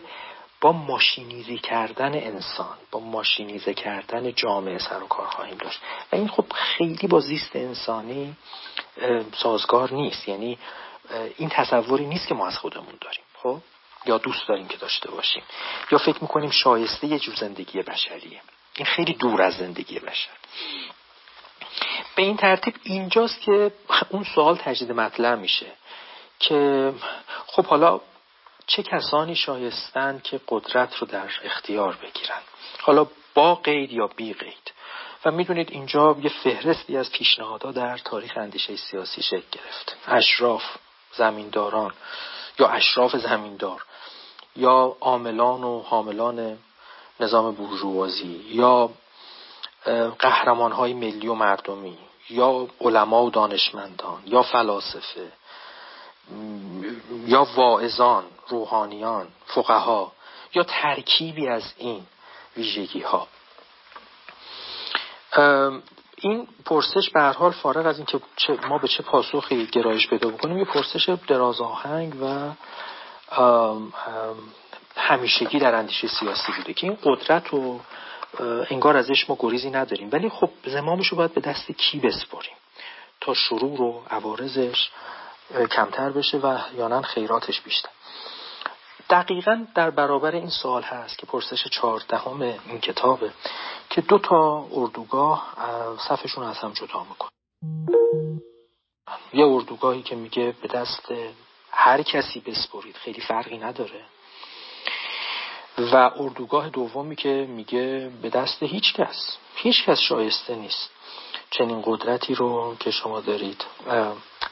[0.61, 5.79] با ماشینیزی کردن انسان با ماشینیزه کردن جامعه سر و کار خواهیم داشت.
[6.11, 8.35] و این خب خیلی با زیست انسانی
[9.37, 10.27] سازگار نیست.
[10.27, 10.57] یعنی
[11.37, 13.23] این تصوری نیست که ما از خودمون داریم.
[13.43, 13.57] خب؟
[14.05, 15.43] یا دوست داریم که داشته باشیم.
[15.91, 18.41] یا فکر می‌کنیم شایسته یه جور زندگی بشریه.
[18.75, 20.29] این خیلی دور از زندگی بشر.
[22.15, 23.71] به این ترتیب اینجاست که
[24.09, 25.65] اون سوال تجدید مطلع میشه.
[26.39, 26.93] که
[27.47, 28.01] خب حالا
[28.67, 32.41] چه کسانی شایستن که قدرت رو در اختیار بگیرن؟
[32.81, 34.73] حالا با قید یا بی قید.
[35.25, 40.63] و می‌دونید اینجا یه فهرستی از پیشنهادها در تاریخ اندیشه سیاسی شکل گرفت اشراف
[41.11, 41.93] زمینداران
[42.59, 43.85] یا اشراف زمیندار
[44.55, 46.57] یا عاملان و حاملان
[47.19, 48.89] نظام بورژوازی یا
[50.19, 51.97] قهرمان های ملی و مردمی
[52.29, 55.31] یا علما و دانشمندان یا فلاسفه
[57.25, 60.11] یا واعظان روحانیان فقها
[60.53, 62.03] یا ترکیبی از این
[62.57, 63.27] ویژگی ها
[66.21, 68.19] این پرسش به هر حال فارغ از اینکه
[68.67, 72.51] ما به چه پاسخی گرایش پیدا بکنیم یه پرسش دراز آهنگ و
[74.97, 77.79] همیشگی در اندیشه سیاسی بوده که این قدرت رو
[78.69, 80.09] انگار ازش ما گریزی نداریم.
[80.11, 82.55] ولی خب زمامش رو باید به دست کی بسپاریم؟
[83.21, 84.89] تا شروع و عوارضش
[85.71, 87.89] کمتر بشه و یانن خیراتش بیشتر.
[89.09, 93.31] دقیقا در برابر این سوال هست که پرسش چهاردهم این کتابه
[93.89, 95.55] که دو تا اردوگاه
[96.07, 97.29] صفشون از هم جدا میکن
[99.33, 101.13] یه اردوگاهی که میگه به دست
[101.71, 104.01] هر کسی بسپرید خیلی فرقی نداره.
[105.77, 110.89] و اردوگاه دومی که میگه به دست هیچ کس هیچ کس شایسته نیست
[111.49, 113.65] چنین قدرتی رو که شما دارید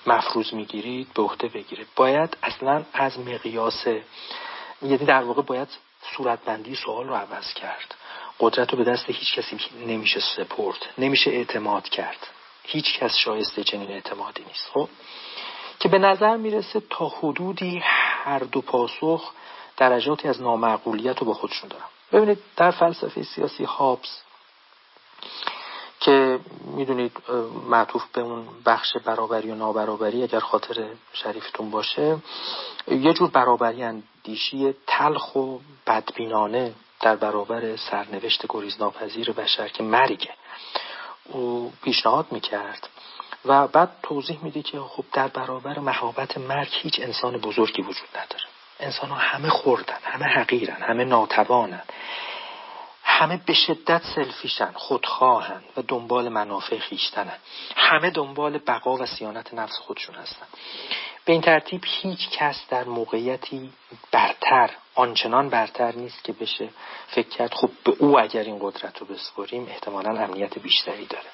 [0.08, 3.88] مفروض می‌گیرید به عهده بگیره باید اصلا از مقیاس
[4.82, 5.68] یعنی در واقع باید
[6.16, 7.96] صورتبندی سوال رو عوض کرد.
[8.40, 12.28] قدرت رو به دست هیچ کسی نمیشه سپرد نمیشه اعتماد کرد.
[12.64, 14.70] هیچ کس شایسته چنین اعتمادی نیست.
[14.74, 14.90] خب؟
[15.80, 19.32] که به نظر می‌رسه تا حدودی هر دو پاسخ
[19.78, 21.86] درجاتی از نامعقولیت رو با خودشون دارن.
[22.12, 24.10] ببینید در فلسفه سیاسی هابز
[26.00, 26.40] که
[26.76, 27.12] می‌دونید
[27.70, 32.18] معطوف به اون بخش برابری و نابرابری اگر خاطر شریفتون باشه
[32.88, 40.34] یه جور برابری اندیشی تلخ و بدبینانه در برابر سرنوشت گریزناپذیر بشر که مرگه
[41.26, 42.90] او پیشنهاد می‌کرد
[43.46, 48.46] و بعد توضیح میده که خب در برابر مهابت مرگ هیچ انسان بزرگی وجود نداره.
[48.80, 51.84] انسان ها همه خوردن همه حقیرن همه ناتوانن.
[53.18, 57.38] همه به شدت سلفیشن خودخواهن و دنبال منافع خیشتنن.
[57.76, 60.46] همه دنبال بقا و سیانت نفس خودشون هستن.
[61.26, 63.70] به این ترتیب هیچ کس در موقعیتی
[64.12, 66.70] برتر آنچنان برتر نیست که بشه
[67.08, 71.30] فکر کرد خب به او اگر این قدرت رو بسپریم احتمالا امنیت بیشتری داره.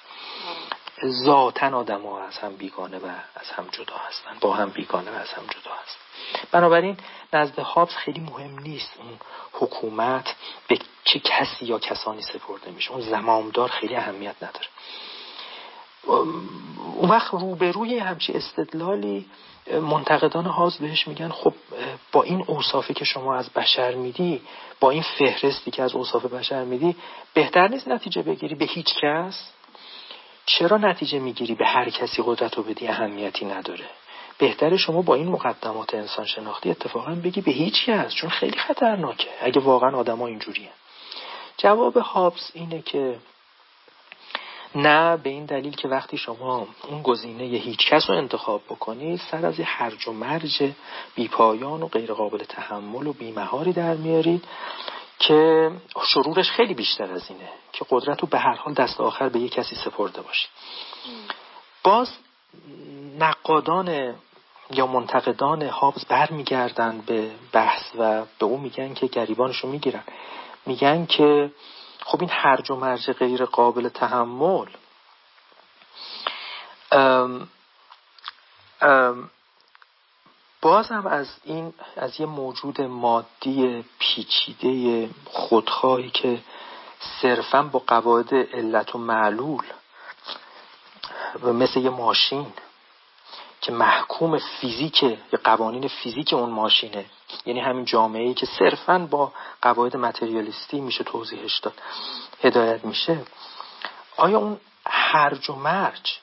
[1.26, 3.06] ذاتا آدم ها از هم بیگانه و
[3.36, 4.38] از هم جدا هستن.
[4.42, 6.03] با هم بیگانه و از هم جدا هستن.
[6.52, 6.98] بنابراین
[7.34, 9.20] نزد هابز خیلی مهم نیست اون
[9.54, 10.36] حکومت
[10.68, 12.92] به چه کسی یا کسانی سپرده میشه.
[12.92, 14.68] اون زمامدار خیلی اهمیت نداره.
[16.96, 19.26] اون وقت روبروی همچی استدلالی
[19.72, 21.54] منتقدان هاز بهش میگن خب
[22.12, 24.42] با این اوصافی که شما از بشر میدی
[24.80, 26.96] با این فهرستی که از اوصاف بشر میدی
[27.34, 29.50] بهتر نیست نتیجه بگیری به هیچ کس؟
[30.46, 33.86] چرا نتیجه می‌گیری به هر کسی قدرت رو بدی؟ اهمیتی نداره.
[34.44, 39.30] بهتره شما با این مقدمات انسان شناختی اتفاقا بگی به هیچ کس چون خیلی خطرناکه.
[39.42, 40.70] اگه واقعا آدما اینجوریه.
[41.58, 43.18] جواب هابس اینه که
[44.76, 49.46] نه به این دلیل که وقتی شما اون گزینه هیچ کس رو انتخاب بکنید سر
[49.46, 50.72] از هرج و مرج
[51.16, 54.44] بیپایان و غیر قابل تحمل و بیمهاری در میارید
[55.20, 55.72] که
[56.14, 59.52] شرورش خیلی بیشتر از اینه که قدرت رو به هر حال دست آخر به یک
[59.52, 60.50] کسی سپرده باشید
[61.84, 62.10] باز
[63.20, 64.16] نقادان
[64.74, 70.04] یا منتقدان هابز برمیگردن به بحث و به اون میگن که گریبانشو می‌گیرن.
[70.66, 71.52] میگن که
[72.06, 74.68] خب این هرج و مرج غیر قابل تحمل
[80.62, 86.40] باز هم از این از یه موجود مادی پیچیده خودخواهی که
[87.22, 89.66] صرفا با قواعد علت و معلول
[91.42, 92.54] و مثل یه ماشین.
[93.64, 97.06] که محکوم فیزیک یا قوانین فیزیک اون ماشینه.
[97.46, 101.74] یعنی همین جامعه ای که صرفا با قواعد متریالیستی میشه توضیحش داد.
[102.44, 103.20] هدایت میشه.
[104.18, 106.20] آیا اون هرج و مرج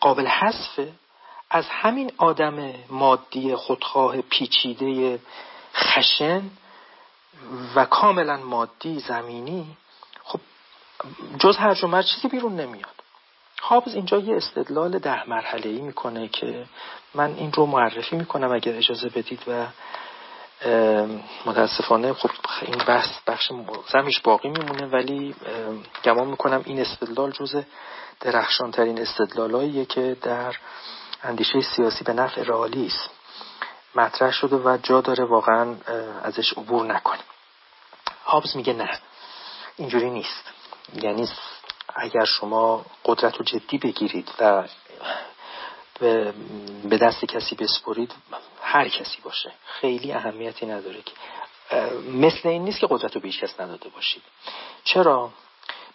[0.00, 0.92] قابل حذفه؟
[1.50, 5.18] از همین آدم مادی خودخواه پیچیده
[5.74, 6.42] خشن
[7.74, 9.76] و کاملا مادی زمینی
[10.24, 10.40] خب
[11.38, 13.01] جز هرج و مرج چیزی بیرون نمیاد.
[13.62, 16.66] هابز اینجا یه استدلال ده مرحله ای می‌کنه که
[17.14, 19.66] من این رو معرفی می‌کنم اگر اجازه بدید و
[21.46, 22.30] متاسفانه خب
[22.62, 23.52] این بحث بخش
[23.92, 25.34] زمیش باقی میمونه ولی
[26.04, 27.62] گمان می‌کنم این استدلال جز
[28.20, 30.56] درخشانترین استدلالاییه که در
[31.22, 33.10] اندیشه سیاسی به نفع رئالیسم
[33.94, 35.76] مطرح شده و جا داره واقعا
[36.22, 37.24] ازش عبور نکنیم.
[38.24, 38.98] هابز میگه نه
[39.76, 40.44] اینجوری نیست.
[41.02, 41.28] یعنی
[41.94, 44.64] اگر شما قدرت رو جدی بگیرید و
[46.84, 48.14] به دست کسی بسپرید
[48.62, 49.52] هر کسی باشه.
[49.64, 51.12] خیلی اهمیتی نداره که.
[52.12, 54.22] مثل این نیست که قدرت رو به کس نداده باشید.
[54.84, 55.30] چرا؟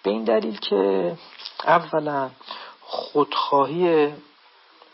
[0.03, 1.13] به این دلیل که
[1.63, 2.29] اولا
[2.81, 4.13] خودخواهی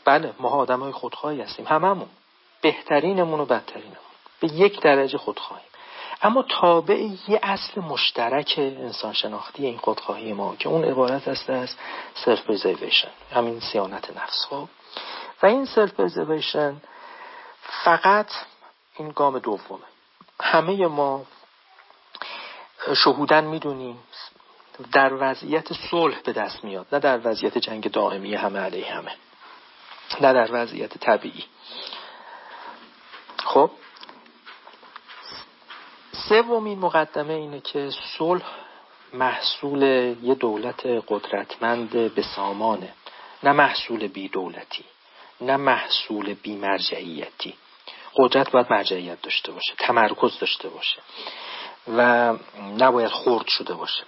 [0.05, 1.67] بله ما آدم های خودخواهی هستیم.
[1.67, 2.09] هممون.
[2.61, 3.97] بهترینمون و بدترینمون.
[4.39, 5.67] به یک درجه خودخواهیم.
[6.23, 11.75] اما تابع یه اصل مشترک انسان شناختی این خودخواهی ما که اون عبارت است از
[12.25, 14.45] self-preservation همین صیانت نفس.
[14.49, 14.67] خب؟
[15.43, 16.81] و این self-preservation
[17.83, 18.31] فقط
[18.97, 19.83] این گام دومه.
[20.41, 21.25] همه ما
[22.95, 23.99] شهودن می‌دونیم
[24.91, 29.11] در وضعیت صلح به دست میاد نه در وضعیت جنگ دائمی همه علیه همه
[30.21, 31.45] نه در وضعیت طبیعی.
[33.37, 33.71] خب؟
[36.33, 38.43] سومین مقدمه اینه که صلح
[39.13, 39.81] محصول
[40.23, 42.93] یه دولت قدرتمند به سامانه.
[43.43, 44.85] نه محصول بی دولتی
[45.41, 47.53] نه محصول بی مرجعیتی.
[48.15, 51.01] قدرت باید مرجعیت داشته باشه تمرکز داشته باشه
[51.87, 52.33] و
[52.77, 54.03] نباید خرد شده باشه.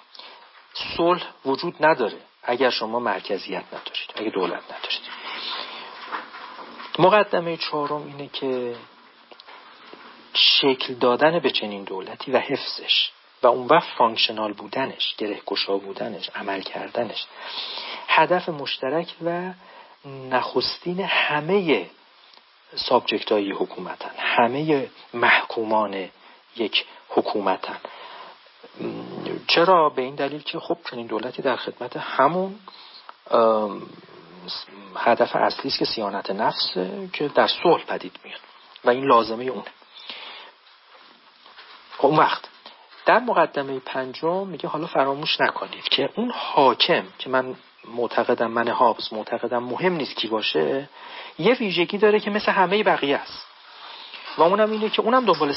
[0.97, 5.01] صلح وجود نداره اگر شما مرکزیت ندارید اگر دولت ندارید
[6.99, 8.76] مقدمه چهارم اینه که
[10.36, 13.12] شکل دادن به چنین دولتی و حفظش
[13.44, 17.26] و اون وقت فانکشنال بودنش گره گشا بودنش عمل کردنش.
[18.08, 19.54] هدف مشترک و
[20.06, 21.90] نخستین همه
[22.76, 26.10] سابجکت های حکومتن همه محکومان
[26.56, 27.78] یک حکومتن.
[29.48, 32.60] چرا؟ به این دلیل که خب چنین دولتی در خدمت همون
[34.96, 38.40] هدف اصلی است که سیانت نفسه که در صلح پدید میاد
[38.84, 39.72] و این لازمه اونه.
[42.06, 42.49] خب اون وقت.
[43.06, 49.14] در مقدمه پنجم میگه حالا فراموش نکنید که اون حاکم که من معتقدم من حابز
[49.14, 50.89] معتقدم مهم نیست کی باشه
[51.39, 53.45] یه ویژگی داره که مثل همه بقیه است.
[54.38, 55.53] و اونم اینه که اونم دنبال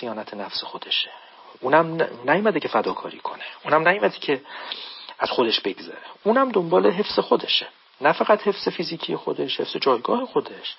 [0.00, 1.10] سیانت نفس خودشه.
[1.60, 3.44] اونم نیومده که فداکاری کنه.
[3.64, 4.42] اونم نیومده که
[5.18, 6.02] از خودش بگذره.
[6.24, 7.66] اونم دنبال حفظ خودشه.
[8.00, 10.76] نه فقط حفظ فیزیکی خودش حفظ جایگاه خودش.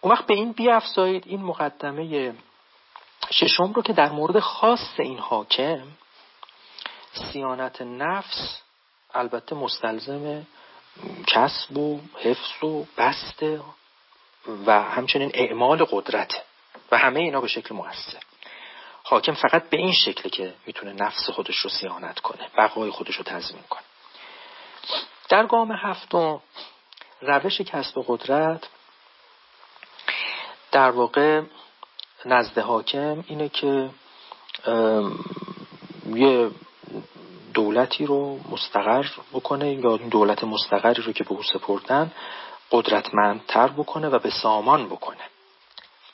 [0.00, 2.34] اون وقت به این بیافزایید این مقدمه
[3.30, 5.86] ششم رو که در مورد خاص این حاکم
[7.12, 8.60] سیانت نفس
[9.14, 10.46] البته مستلزم
[11.26, 13.60] کسب و حفظ و بسته
[14.66, 16.44] و همچنین اعمال قدرت
[16.92, 18.22] و همه اینا به شکل موثر.
[19.02, 23.24] حاکم فقط به این شکل که می‌تونه نفس خودش رو سیانت کنه بقای خودش رو
[23.24, 23.82] تضمین کنه.
[25.28, 26.40] در گام هفتم
[27.20, 28.68] روش کسب قدرت
[30.72, 31.42] در واقع
[32.24, 33.90] نزد حاکم اینه که
[36.06, 36.50] یه
[37.54, 42.12] دولتی رو مستقر بکنه یا دولت مستقری رو که به او سپردن
[42.70, 45.24] قدرتمندتر بکنه و به سامان بکنه.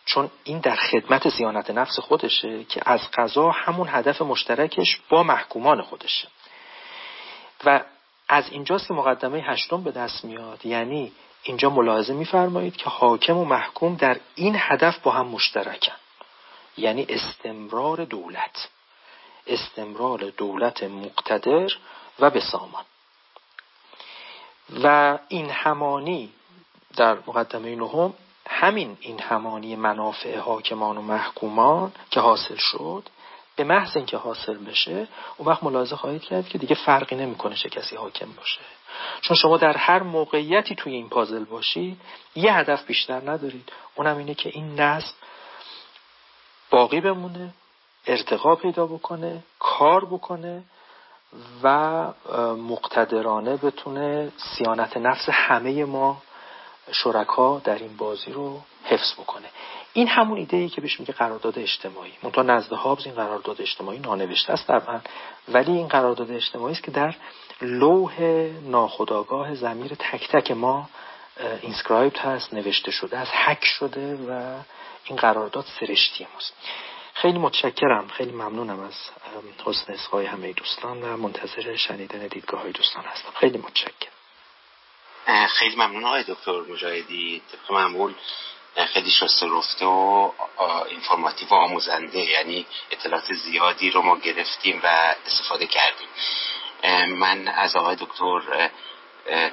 [0.05, 5.83] چون این در خدمت زیانت نفس خودشه که از قضا همون هدف مشترکش با محکومان
[5.83, 6.29] خودشه.
[7.65, 7.81] و
[8.29, 10.67] از اینجاست که مقدمه هشتم به دست میاد.
[10.67, 11.13] یعنی
[11.47, 15.97] اینجا ملاحظه میفرمایید که حاکم و محکوم در این هدف با هم مشترکن.
[16.76, 18.68] یعنی استمرار دولت.
[19.47, 21.72] استمرار دولت مقتدر
[22.20, 22.84] و به سامان.
[24.82, 26.32] و این همانی
[26.97, 28.14] در مقدمه نهم
[28.49, 33.09] همین این همانی منافع حاکمان و محکومان که حاصل شد
[33.57, 37.69] به محض اینکه حاصل بشه اون وقت ملاحظه خواهید کرد که دیگه فرقی نمی‌کنه چه
[37.69, 38.61] کسی حاکم باشه.
[39.21, 42.01] چون شما در هر موقعیتی توی این پازل باشید
[42.35, 43.73] یه هدف بیشتر ندارید.
[43.95, 45.15] اونم اینه که این نظم
[46.71, 47.55] باقی بمونه
[48.07, 50.63] ارتقا پیدا بکنه کار بکنه
[51.63, 51.69] و
[52.57, 56.23] مقتدرانه بتونه سیانت نفس همه ما
[56.93, 59.49] شرکا در این بازی رو حفظ بکنه.
[59.97, 62.12] این همون ایده ای که بهش میگه قرارداد اجتماعی.
[62.22, 65.01] منتها نزد هابز این قرارداد اجتماعی نانوشته است طبعا
[65.49, 67.14] ولی این قرارداد اجتماعی است که در
[67.62, 68.20] لوح
[68.62, 70.88] ناخداگاه زمیر تک تک ما
[71.62, 74.59] اینسکرایبت هست نوشته شده است حک شده و
[75.05, 76.55] این قرارداد سرشتی ماست.
[77.14, 78.94] خیلی متشکرم خیلی ممنونم از
[79.64, 83.30] حسن اسقای همه دوستان و منتظر شنیدن دیدگاه های دوستان هستم.
[83.34, 84.12] خیلی متشکرم.
[85.47, 87.42] خیلی ممنون آقای دکتر مجاهدی.
[87.53, 88.14] طبق معمول
[88.85, 90.33] خیلی شسته رفته و
[90.89, 96.09] اینفورماتیو و آموزنده یعنی اطلاعات زیادی رو ما گرفتیم و استفاده کردیم.
[97.18, 98.70] من از آقای دکتر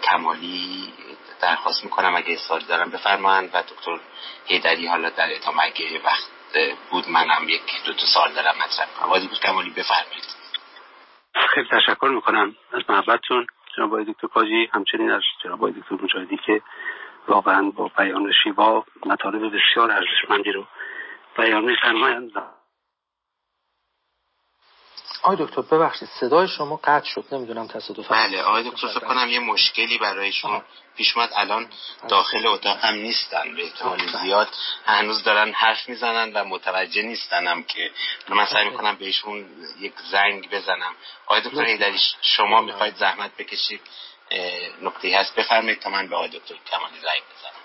[0.04, 0.94] کمالی
[1.42, 4.00] درخواست می‌کنم اگه سوالی دارم بفرمایند و دکتر
[4.46, 6.28] هیدری حالا در ادامه اگه وقت
[6.92, 10.26] بود منم یک دو تا سال دارم مطرح آقای دکتر کمالی بفرمایید.
[11.50, 13.48] خیلی تشکر می‌کنم از محبتتون.
[13.78, 16.62] جناب دکتر کاجی همچنین از جناب دکتر مجاهدی که
[17.28, 20.68] واقعا با بیان شیوا مطالب بسیار ارزشمندی رو
[21.38, 22.32] بیان میفرمایند.
[25.24, 29.40] آقای دکتر ببخشید صدای شما قطع شد نمی‌دونم تصادف بله آقای دکتر فکر کنم یه
[29.40, 30.62] مشکلی برایشون
[30.98, 31.68] پیش اومد الان
[32.10, 34.48] داخل اتاق هم نیستن به احتمال زیاد.
[34.86, 37.92] هنوز دارن حرف می‌زنن و متوجه نیستنم که
[38.30, 39.46] من سعی می‌کنم بهشون
[39.80, 40.94] یک زنگ بزنم.
[41.26, 43.82] آقای دکتر هیدری شما می‌خواید زحمت بکشید؟
[44.82, 45.36] نقطه هست.
[45.36, 47.64] بفرمایید تا من به آقای دکتر کمالی زنگ بزنم.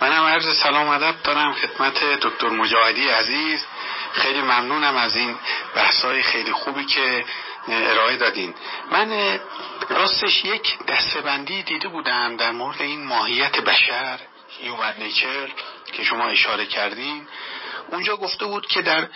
[0.00, 3.66] منم عرض سلام ادب دارم خدمت دکتر مجاهدی عزیز.
[4.12, 5.38] خیلی ممنونم از این
[5.74, 7.24] بحثای خیلی خوبی که
[7.68, 8.54] ارائه دادین.
[8.90, 9.38] من
[9.88, 14.18] راستش یک دستبندی دیده بودم در مورد این ماهیت بشر.
[14.60, 15.48] هیومن نیچر
[15.92, 17.26] که شما اشاره کردین
[17.90, 19.08] اونجا گفته بود که در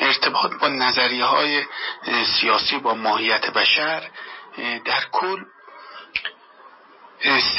[0.00, 1.62] ارتباط با نظریه های
[2.40, 4.10] سیاسی با ماهیت بشر
[4.84, 5.44] در کل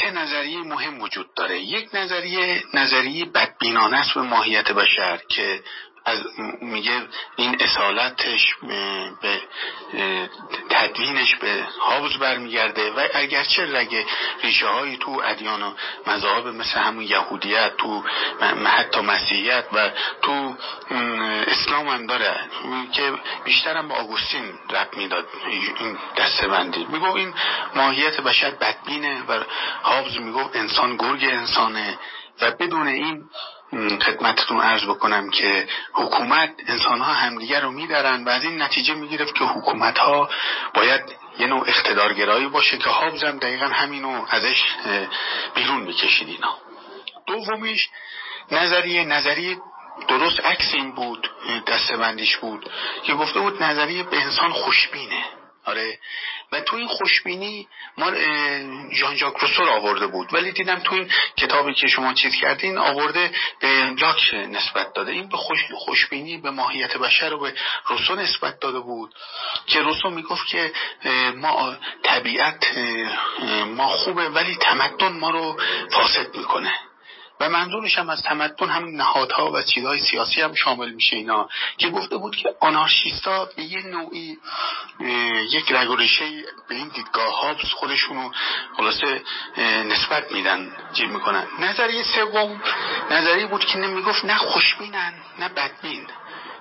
[0.00, 1.60] سه نظریه مهم وجود داره.
[1.60, 5.62] یک نظریه نظریه بدبینانه است به ماهیت بشر که
[6.04, 6.20] از
[6.60, 7.02] میگه
[7.36, 8.54] این اصالتش
[9.22, 9.40] به
[10.70, 14.06] تدوینش به حافظ برمیگرده و اگرچه رگه
[14.42, 15.72] ریشه های تو ادیان و
[16.06, 18.02] مذاهب مثل همون یهودیت تو
[18.64, 19.90] حتی مسیحیت و
[20.22, 20.54] تو
[21.46, 22.40] اسلام هم داره
[22.92, 23.12] که
[23.44, 27.34] بیشتر هم با آگوستین رب می‌داد این دسته بندی میگو این
[27.74, 29.44] ماهیت بشر بدبینه و
[29.82, 31.98] حافظ میگو انسان گرگ انسانه
[32.40, 33.24] و بدون این
[34.02, 39.34] خدمتتون عرض بکنم که حکومت انسان ها همدیگر رو میدارن و از این نتیجه می‌گرفت
[39.34, 40.30] که حکومت ها
[40.74, 41.00] باید
[41.38, 44.64] یه نوع اقتدارگرایی باشه که حابزم دقیقا همینو ازش
[45.54, 46.58] بیرون می‌کشید اینا.
[47.26, 47.88] دومیش
[48.50, 49.56] نظریه نظریه
[50.08, 51.30] درست عکس این بود
[51.66, 52.70] دستبندیش بود
[53.02, 55.24] که گفته بود نظریه به انسان خوشبینه.
[55.64, 55.98] آره
[56.52, 58.10] و تو این خوشبینی ما
[58.90, 60.34] جان جاک روسو آورده بود.
[60.34, 63.30] ولی دیدم تو این کتابی که شما چیز کردین آورده
[63.60, 65.12] به لاک نسبت داده.
[65.12, 67.54] این به خوش خوشبینی به ماهیت بشر رو به
[67.86, 69.14] روسو نسبت داده بود.
[69.66, 70.72] که روسو می‌گفت که
[71.36, 72.78] ما طبیعت
[73.66, 75.60] ما خوبه ولی تمدن ما رو
[75.90, 76.72] فاسد می‌کنه.
[77.42, 81.48] و منظورش هم از تمدن هم نهادها و چیزهای سیاسی هم شامل میشه اینا.
[81.78, 84.38] که گفته بود که آنارشیستا به یه نوعی
[85.50, 85.88] یک رگ
[86.68, 88.30] به این دیدگاه ها خودشونو
[88.76, 89.22] خلاصه
[89.84, 91.46] نسبت میدن جیب می‌کنن.
[91.58, 92.62] نظریه سوم
[93.10, 96.06] نظریه بود که نمی‌گفت نه خوشبینن نه بدبین.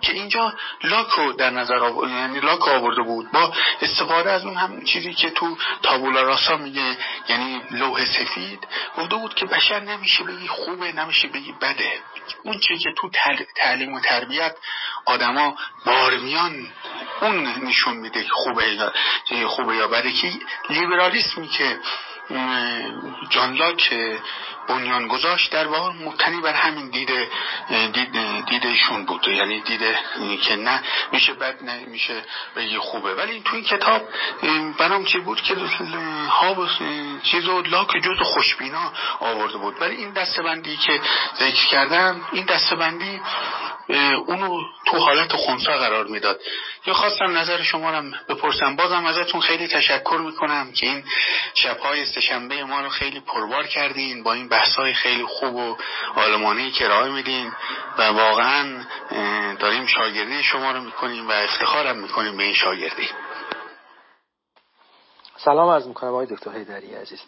[0.02, 0.54] که اینجا
[0.84, 3.32] لاک رو در نظر آورد یعنی لاک آورده بود.
[3.32, 6.98] با استفاده از اون هم چیزی که تو تابولا راسا میگه
[7.30, 8.68] یعنی لوح سفید
[8.98, 12.00] گفته بود که بشر نمیشه بگی خوبه نمیشه بگی بده.
[12.44, 13.10] اون چیزی که تو
[13.56, 14.56] تعلیم و تربیت
[15.06, 15.56] آدما
[15.86, 16.68] بارمیان
[17.22, 18.92] اون نشون میده که خوبه
[19.32, 20.12] یا خوبه یا بده.
[20.12, 20.32] که
[20.70, 21.80] لیبرالیسمی که
[23.30, 23.94] جان لاک
[24.68, 27.28] بنیان گذاشت در واقع مبتنی بر همین دیده
[27.94, 29.28] دید دیدشون بود.
[29.28, 30.00] یعنی دیده
[30.42, 32.24] که نه میشه بد نه میشه
[32.56, 33.16] بگی خوبه.
[33.16, 34.02] ولی تو این کتاب
[34.78, 35.56] برام چی بود که
[36.30, 36.68] ها
[37.24, 39.82] چیز و لاک جز خوشبینا آورده بود.
[39.82, 41.02] ولی این دستبندی که
[41.40, 43.22] ذکر کردم این دستبندی
[44.28, 46.40] اونو تو حالت خونسا قرار می‌داد.
[46.86, 48.76] یا خواستم نظر شما رو بپرسم.
[48.76, 51.04] بازم ازتون خیلی تشکر می‌کنم که این
[51.54, 55.76] شبهای سهشنبه ما رو خیلی پربار کردین با این بحثای خیلی خوب و
[56.16, 57.52] آلمانی که ارائه میدین
[57.98, 58.84] و واقعا
[59.60, 63.10] داریم شاگردی شما رو می‌کنیم و افتخارم می‌کنیم به این شاگردی.
[65.38, 67.22] سلام عرض می‌کنم آقای دکتر حیدری عزیز.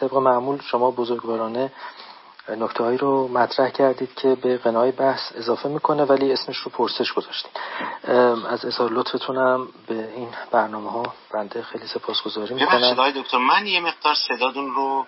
[0.00, 1.72] طبق معمول شما بزرگوارانه
[2.48, 7.12] نکته هایی رو مطرح کردید که به قنای بحث اضافه می‌کنه ولی اسمش رو پرسش
[7.12, 7.50] گذاشتید
[8.48, 13.10] از اظهار لطفتونم به این برنامه ها بنده خیلی سپاسگزاری می‌کنم.
[13.10, 15.06] دکتر من یه مقدار صدادون رو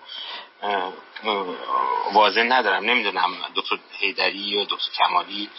[2.13, 2.83] واضح ندارم.
[2.83, 5.49] نمی‌دونم دکتر حیدری یا دکتر کمالی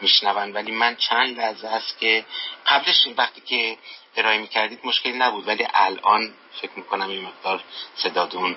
[0.00, 2.24] میشنون ولی من چند لحظه است که
[2.66, 3.78] قبلش وقتی که
[4.16, 7.64] ارائه می‌کردید مشکلی نبود ولی الان فکر می‌کنم این مقدار
[7.96, 8.56] صدادون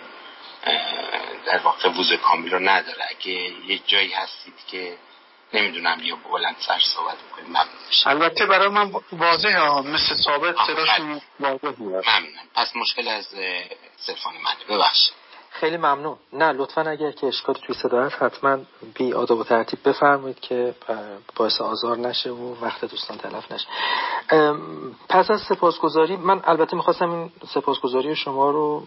[1.46, 3.06] در واقع ووز کامل رو نداره.
[3.10, 3.32] اگه
[3.68, 4.98] یه جایی هستید که
[5.54, 7.68] نمی‌دونم یا بلند سر صحبت می‌کنید ممنون
[8.06, 13.28] البته برای من واضحه ها مثل ثابت صداشون واضح ممنون پس مشکل از
[13.98, 15.23] cell phone منه ببخشید.
[15.54, 16.16] خیلی ممنون.
[16.34, 18.58] نه لطفا اگر که اشکالی توی صدا هست حتما
[18.96, 20.76] بی آداب و ترتیب بفرمایید که
[21.36, 23.68] باعث آزار نشه و وقت دوستان تلف نشه.
[25.10, 28.84] پس از سپاسگزاری من البته می‌خواستم این سپاسگزاری شما رو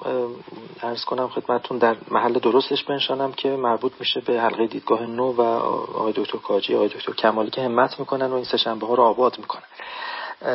[0.83, 5.43] عرض کنم خدمتتون در محل درستش بنشانم که مربوط میشه به حلقه دیدگاه نو و
[5.43, 9.63] آقای دکتر کاجی آقای دکتر کمالی که همت می‌کنن و این ساحت‌ها رو آباد می‌کنن.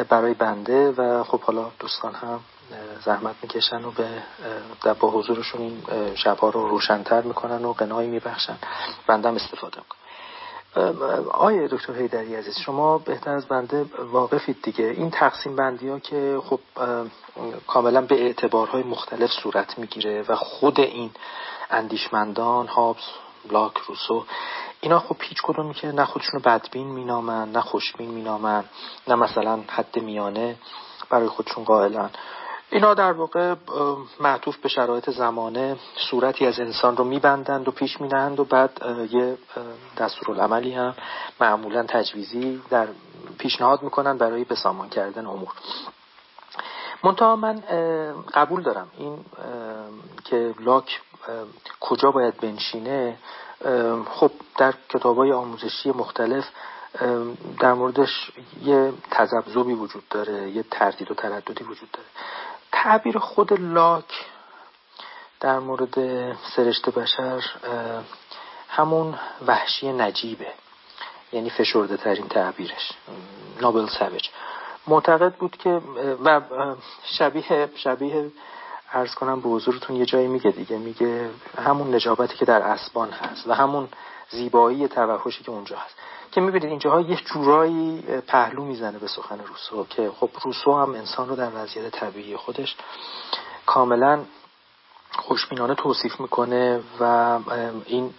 [0.10, 2.40] برای بنده و خب حالا دوستان هم
[3.06, 4.08] زحمت می‌کشن و به
[4.84, 5.84] در با حضورشون این
[6.16, 8.58] شبها رو روشنتر می‌کنن و قنایی میبخشن.
[9.08, 9.98] بندم استفاده می‌کنم.
[11.32, 14.86] آیه دکتر هیدری عزیز شما بهتر از بنده واقفید دیگه.
[14.86, 16.60] این تقسیم بندی ها که خب
[17.68, 21.12] کاملا به اعتبارهای مختلف صورت می‌گیره و خود این
[21.70, 23.04] اندیشمندان هابز
[23.52, 24.26] لاک روسو
[24.82, 28.64] اینا خب هیچ کدومی که نه خودشونو بدبین مینامن نه خوشبین مینامن
[29.08, 30.56] نه مثلا حد میانه
[31.10, 32.10] برای خودشون قائلن.
[32.72, 33.56] اینا در واقع
[34.20, 35.78] معطوف به شرایط زمانه
[36.10, 38.72] صورتی از انسان رو میبندند و پیش مینهند و بعد
[39.12, 39.38] یه
[39.98, 40.96] دستورالعملی هم
[41.42, 42.88] معمولا تجویزی در
[43.38, 45.54] پیشنهاد می‌کنن برای بسامان کردن امور.
[47.04, 47.64] منتها من
[48.34, 49.26] قبول دارم این
[50.24, 51.02] که لاک
[51.80, 53.18] کجا باید بنشینه.
[54.10, 56.46] خب در کتاب های آموزشی مختلف
[57.60, 58.32] در موردش
[58.64, 62.08] یه تذبذبی وجود داره یه تردید و ترددی وجود داره.
[62.72, 64.26] تعبیر خود لاک
[65.40, 65.94] در مورد
[66.56, 67.44] سرشت بشر
[68.70, 70.54] همون وحشی نجیبه.
[71.32, 72.92] یعنی فشرده ترین تعبیرش.
[73.62, 74.28] نابل سویج
[74.88, 75.82] معتقد بود که
[76.24, 76.42] و
[77.04, 78.32] شبیه شبیه
[78.94, 80.78] ارز کنم به حضورتون یه جایی میگه دیگه.
[80.78, 81.30] میگه
[81.66, 83.90] همون نجابتی که در اسبان هست و همون
[84.30, 85.96] زیبایی توحشی که اونجا هست.
[86.32, 91.30] که می‌بینید اینجاها یه جورایی پهلو می‌زنه به سخن روسو که خب روسو هم انسان
[91.30, 92.76] رو در وضعیت طبیعی خودش
[93.66, 94.26] کاملا
[95.12, 97.40] خوشبینانه توصیف می‌کنه و
[97.86, 98.14] این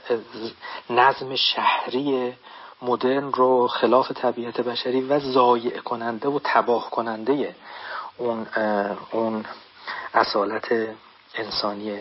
[0.91, 2.35] نظم شهری
[2.83, 7.57] مدرن رو خلاف طبیعت بشری و زایع کننده و تباه کننده
[8.19, 8.47] اون
[9.11, 9.45] اون
[10.15, 10.69] اصالت
[11.35, 11.99] انسانی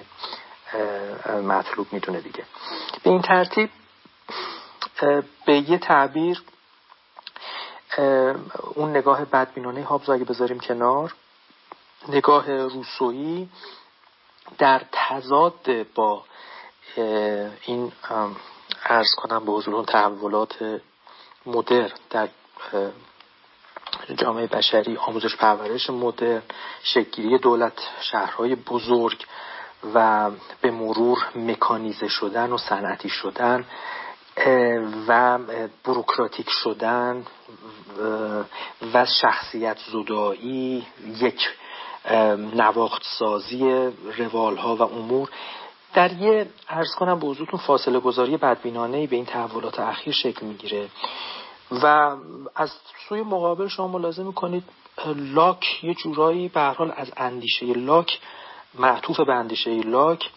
[1.43, 2.45] مطلوب می‌دونه دیگه.
[3.03, 3.69] به این ترتیب
[5.45, 6.41] به یه تعبیر
[8.75, 11.13] اون نگاه بدبینانه هابز اگه بذاریم کنار
[12.09, 13.49] نگاه روسویی
[14.57, 16.23] در تضاد با
[17.65, 17.91] این
[18.83, 20.81] ارز کنم به حضور تحولات
[21.45, 22.29] مدرن در
[24.15, 26.41] جامعه بشری آموزش پرورش مدرن
[26.83, 29.25] شکلی دولت شهرهای بزرگ
[29.93, 30.31] و
[30.61, 33.65] به مرور مکانیزه شدن و صنعتی شدن
[35.07, 35.39] و
[35.83, 37.25] بروکراتیک شدن
[38.93, 40.87] و شخصیت زدایی
[41.19, 41.49] یک
[42.53, 45.29] نواخت سازی روال ها و امور.
[45.93, 50.87] در یه ارز کنم به حضورتون فاصله گذاری بدبینانه به این تحولات اخیر شکل می‌گیره.
[51.71, 52.15] و
[52.55, 52.71] از
[53.09, 54.63] سوی مقابل شما ملاحظه می‌کنید
[55.15, 58.19] لاک یه جورایی به حال از اندیشه لاک
[58.73, 60.29] معطوف به اندیشه لاک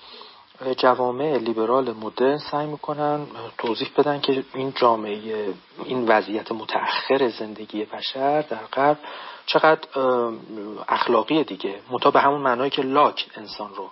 [0.76, 3.26] جوامع لیبرال مدرن سعی می‌کنن
[3.58, 5.54] توضیح بدن که این جامعه
[5.84, 8.98] این وضعیت متأخر زندگی بشر در غرب
[9.46, 9.88] چقدر
[10.88, 11.80] اخلاقی دیگه.
[11.90, 13.90] متا به همون معنایی که لاک انسان رو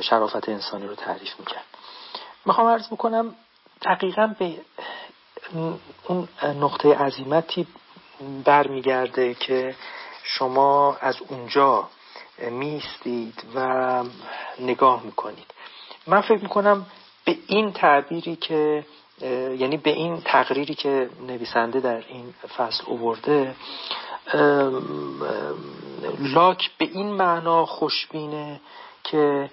[0.00, 1.64] شرافت انسانی رو تعریف می‌کرد.
[2.46, 3.34] می‌خوام عرض بکنم
[3.82, 4.60] دقیقا به
[6.08, 6.28] اون
[6.60, 7.66] نقطه عظیمتی
[8.44, 9.74] برمیگرده که
[10.22, 11.88] شما از اونجا
[12.40, 14.04] میستید و
[14.60, 15.54] نگاه می‌کنید.
[16.06, 16.86] من فکر می‌کنم
[17.24, 18.84] به این تعبیری که
[19.58, 23.54] یعنی به این تقریری که نویسنده در این فصل اوورده
[26.18, 28.60] لاک به این معنا خوشبینه
[29.04, 29.50] که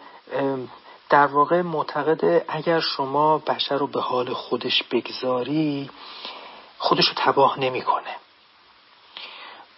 [1.10, 5.90] در واقع معتقده اگر شما بشر رو به حال خودش بگذاری
[6.78, 8.16] خودش رو تباه نمی‌کنه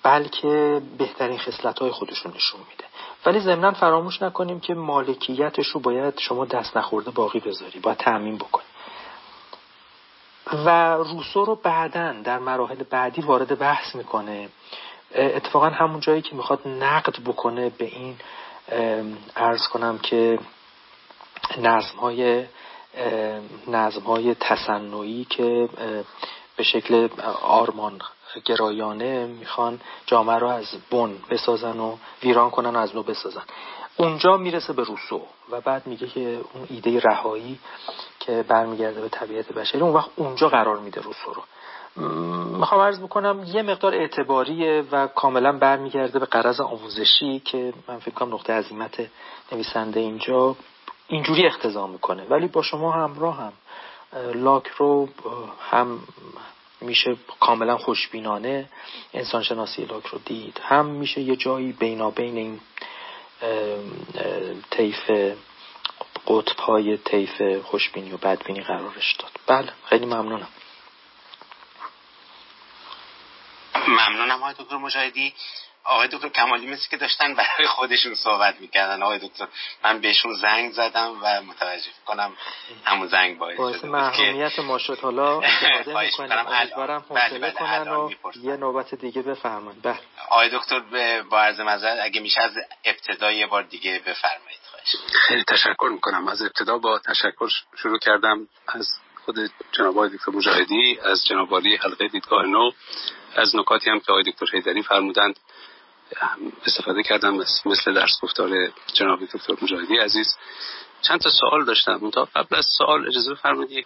[0.04, 2.89] بلکه بهترین خصلت های خودش رو نشون میده.
[3.26, 7.80] ولی ضمنا فراموش نکنیم که مالکیتش رو باید شما دست نخورده باقی بذاری.
[7.80, 8.66] باید تعمین بکنی.
[10.66, 14.50] و روسو رو بعدا در مراحل بعدی وارد بحث می‌کنه.
[15.16, 18.16] اتفاقا همون جایی که می‌خواد نقد بکنه به این
[19.36, 20.40] ارز کنم که
[21.58, 22.46] نظم های
[23.68, 25.70] نظم های تصنعی که
[26.58, 27.08] به شکل
[27.42, 28.02] آرمان
[28.46, 33.44] گرایانه می‌خوان جامعه رو از بن بسازن و ویران کنن و از نو بسازن.
[33.98, 37.60] اونجا می‌رسه به روسو و بعد میگه که اون ایده رهایی
[38.20, 41.44] که برمیگرده به طبیعت بشری اون وقت اونجا قرار میده روسو رو.
[42.58, 48.14] می‌خوام عرض بکنم یه مقدار اعتباریه و کاملا برمیگرده به قرض آموزشی که من فکر
[48.14, 49.10] کنم نقطه عظیمت
[49.52, 50.56] نویسنده اینجا
[51.08, 52.24] اینجوری اختضا می‌کنه.
[52.30, 53.54] ولی با شما همراه هم
[54.34, 55.10] لاک رو
[55.72, 56.00] هم
[56.82, 58.70] میشه کاملا خوشبینانه
[59.14, 60.62] انسانشناسی لاک رو دید.
[60.64, 62.60] هم میشه یه جایی بینابین این
[64.72, 65.12] طیف
[66.28, 69.32] قطب های طیف خوشبینی و بدبینی قرارش داد.
[69.48, 70.48] بله خیلی ممنونم.
[73.88, 75.34] ممنونم آقای دکتر مجاهدی.
[75.84, 79.04] آقای دکتر کمالی مثل که داشتن برای خودشون صحبت می‌کردن.
[79.04, 79.48] آقای دکتر
[79.84, 82.32] من بهشون زنگ زدم و متوجه کنم
[82.86, 85.00] همون زنگ باعث باعث محرومیت ما شد.
[85.00, 85.36] حالا
[86.18, 88.12] امیدوارم حوصله بله، کنن و
[88.44, 89.82] یه نوبت دیگه بفرمایید.
[89.82, 90.00] بله.
[90.30, 90.80] آقای دکتر
[91.30, 92.52] با عرض معذرت اگه میشه از
[92.86, 94.60] ابتدا یه بار دیگه بفرمایید.
[95.28, 96.28] خیلی تشکر می‌کنم.
[96.28, 98.48] از ابتدا با تشکر شروع کردم.
[98.68, 98.88] از
[99.26, 99.36] خود
[99.72, 102.72] جناب آقای دکتر مجاهدی از جناب حلقه دیدگاه نو.
[103.36, 105.40] از نکاتی هم که آقای دکتر حیدری فرمودند.
[106.66, 107.34] استفاده کردم
[107.66, 110.38] مثل درس گفتار جناب دکتر مجاهدی عزیز.
[111.02, 112.10] چند تا سوال داشتم.
[112.10, 113.86] تا قبل از سوال اجازه بفرمایید یک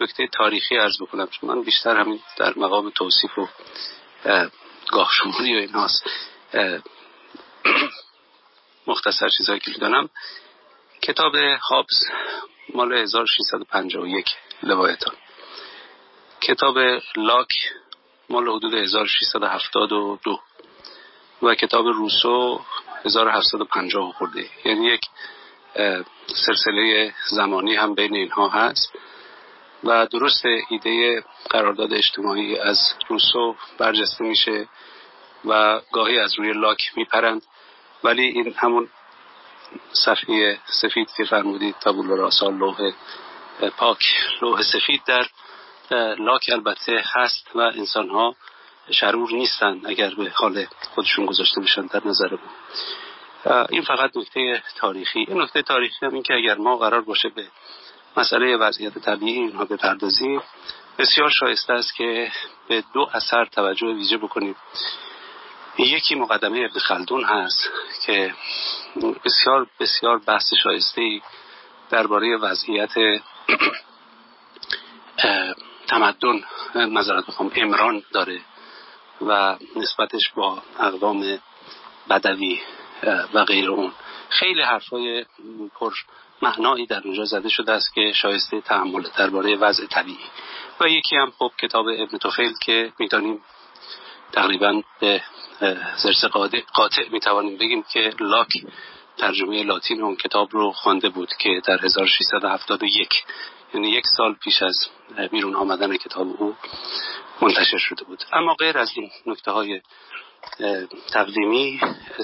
[0.00, 3.48] نکته تاریخی عرض بکنم چون من بیشتر همین در مقام توصیف و
[4.92, 6.10] گاه شماری و ایناست.
[8.86, 10.08] مختصر چیزهایی که می‌دانم.
[11.02, 11.34] کتاب
[11.70, 12.06] هابز
[12.74, 14.26] مال 1651
[14.62, 15.14] لوایتان
[16.40, 16.78] کتاب
[17.16, 17.48] لاک
[18.28, 20.40] مال حدود 1672
[21.42, 22.60] و کتاب روسو
[23.04, 24.46] 1750 خورده.
[24.64, 25.00] یعنی یک
[26.46, 28.92] سلسله زمانی هم بین اینها هست
[29.84, 34.68] و درست ایده قرارداد اجتماعی از روسو برجسته میشه
[35.44, 37.42] و گاهی از روی لاک میپرند.
[38.04, 38.88] ولی این همون
[39.92, 42.92] صفحه سفید که فرمودید تابول راسال لوح
[43.76, 43.98] پاک
[44.42, 45.26] لوح سفید در
[46.18, 48.36] لاک البته هست و انسان ها
[48.90, 53.66] شرور نیستن اگر به حال خودشون گذاشته بشن در نظر ما.
[53.70, 55.24] این فقط نکته تاریخی.
[55.28, 57.46] این نکته تاریخی هم این که اگر ما قرار باشه به
[58.16, 60.42] مسئله وضعیت طبیعی اینها بپردازیم
[60.98, 62.32] بسیار شایسته است که
[62.68, 64.56] به دو اثر توجه ویژه بکنیم.
[65.78, 67.70] یکی مقدمه ابن خلدون هست
[68.06, 68.34] که
[69.24, 71.20] بسیار بسیار بحث شایسته
[71.90, 72.94] درباره وضعیت
[75.88, 76.44] تمدن
[76.74, 78.40] مذارت بخوام امران داره.
[79.20, 81.38] و نسبتش با اقوام
[82.10, 82.60] بدوی
[83.34, 83.92] و غیر اون.
[84.28, 85.24] خیلی حرفای
[85.74, 85.92] پر
[86.42, 90.26] معنایی در اونجا زده شده است که شایسته تحمل درباره وضع طبیعی.
[90.80, 93.40] و یکی هم خب کتاب ابن توفیل که می‌دانیم
[94.32, 95.22] تقریبا به
[95.96, 96.24] زرس
[96.72, 98.52] قاطع می‌توانیم بگیم که لاک
[99.16, 103.08] ترجمه لاتین اون کتاب رو خوانده بود که در 1671
[103.74, 104.88] یعنی یک سال پیش از
[105.30, 106.56] بیرون آمدن کتاب او
[107.42, 108.24] منتشر شده بود.
[108.32, 109.80] اما غیر از این نکته های
[111.12, 111.80] تقدیمی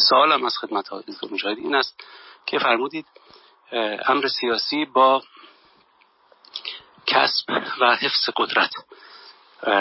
[0.09, 1.02] سوالم از خدمت های
[1.32, 2.01] مجاهد این است
[2.47, 3.06] که فرمودید
[4.06, 5.23] امر سیاسی با
[7.06, 7.51] کسب
[7.81, 8.70] و حفظ قدرت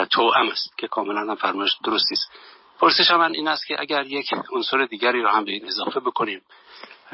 [0.09, 2.31] توأم است که کاملا هم فرمایش درستی است.
[2.79, 6.41] پرسش من این است که اگر یک عنصر دیگری رو هم به این اضافه بکنیم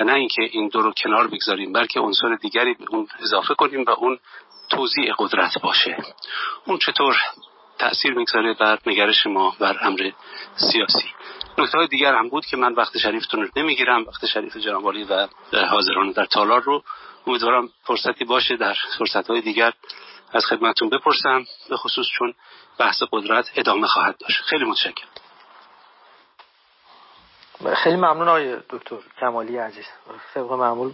[0.04, 3.90] نه اینکه این دو رو کنار بگذاریم بلکه عنصر دیگری به اون اضافه کنیم و
[3.90, 4.20] اون
[4.70, 5.98] توضیع قدرت باشه.
[6.66, 7.16] اون چطور
[7.80, 10.12] تأثیر می‌گذاره بر نگرش ما بر امر
[10.56, 11.06] سیاسی.
[11.58, 15.28] نکته دیگر هم بود که من وقت شریفتون رو نمی‌گیرم وقت شریف جنابالی و
[15.70, 16.84] حاضران در تالار رو.
[17.28, 19.74] امیدوارم فرصتی باشه در فرصت های دیگر
[20.34, 22.34] از خدمتون بپرسم به خصوص چون
[22.80, 24.42] بحث قدرت ادامه خواهد داشت.
[24.42, 25.08] خیلی متشکرم.
[27.76, 29.86] خیلی ممنون آقای دکتر کمالی عزیز.
[30.34, 30.94] طبق معمول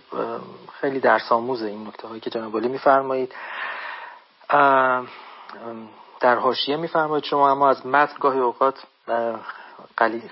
[0.82, 3.36] خیلی درس آموز این نکته هایی که جناب میفرمایید.
[6.20, 8.84] در حاشیه میفرمایید شما اما از متن گاهی اوقات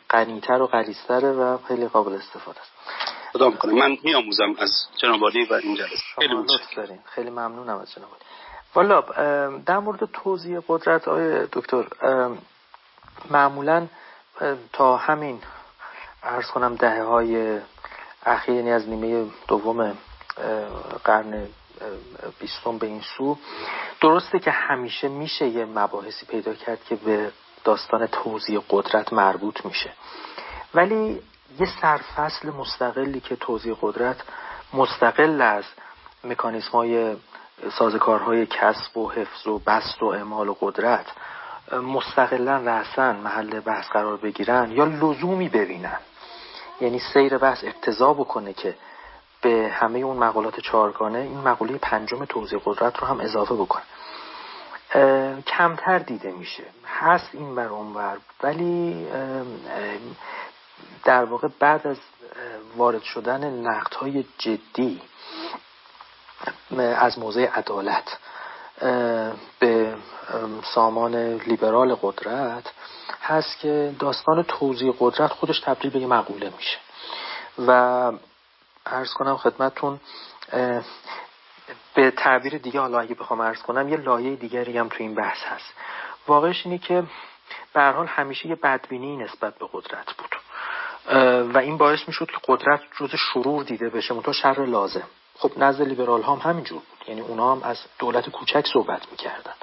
[0.10, 2.72] قنیتر و غلیظتره و خیلی قابل استفاده است.
[3.34, 3.74] خدا می‌کنه.
[3.74, 5.96] من میآموزم از جناب و این جلسه.
[6.16, 6.36] خیلی
[6.76, 7.00] دارین.
[7.06, 8.10] خیلی ممنونم از جناب
[8.76, 9.02] والا
[9.66, 11.86] در مورد توضیح قدرت های دکتر
[13.30, 13.88] معمولا
[14.74, 15.42] تا همین
[16.24, 17.60] ارز کنم دهه های
[18.26, 19.98] اخیر یعنی از نیمه دوم
[21.04, 21.48] قرن
[22.40, 23.38] بیستم به این سو.
[24.02, 27.32] درسته که همیشه میشه یه مباحثی پیدا کرد که به
[27.64, 29.94] داستان توضیح قدرت مربوط میشه.
[30.74, 31.22] ولی
[31.60, 34.18] یه سرفصل مستقلی که توضیح قدرت
[34.74, 35.64] مستقل از
[36.24, 37.16] مکانیسم های
[37.78, 41.06] سازکارهای کسب و حفظ و بست و اعمال و قدرت
[41.72, 46.00] مستقلا رأسا محل بحث قرار بگیرن یا لزومی ببینن.
[46.82, 48.76] یعنی سیر بحث اقتضا بکنه که
[49.42, 53.84] به همه اون مقالات چهارگانه این مقوله پنجم توضیح قدرت رو هم اضافه بکنه.
[55.48, 56.64] کمتر دیده میشه.
[56.86, 59.08] هست این بر اونور ولی
[61.04, 61.98] در واقع بعد از
[62.76, 65.02] وارد شدن نقد جدی
[66.78, 68.18] از موضع عدالت
[69.60, 69.96] به
[70.74, 72.74] سامان لیبرال قدرت
[73.22, 76.78] هست که داستان توضیح قدرت خودش تبدیل به یه مقوله میشه.
[77.68, 77.72] و
[78.86, 80.00] ارز کنم خدمتون
[81.94, 85.44] به تعبیر دیگه حالا اگه بخوام ارز کنم یه لایه دیگری هم تو این بحث
[85.44, 85.74] هست.
[86.28, 87.04] واقعش اینه که
[87.74, 90.36] به حال همیشه یه بدبینی نسبت به قدرت بود.
[91.54, 95.08] و این باعث می‌شد که قدرت جز شرور دیده بشه منتها شر لازم.
[95.42, 97.08] خب نزد لیبرال هم همینجور بود.
[97.08, 99.54] یعنی اونا هم از دولت کوچک صحبت می‌کردن.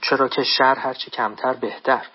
[0.00, 2.06] چرا که شر هرچی کمتر بهتر.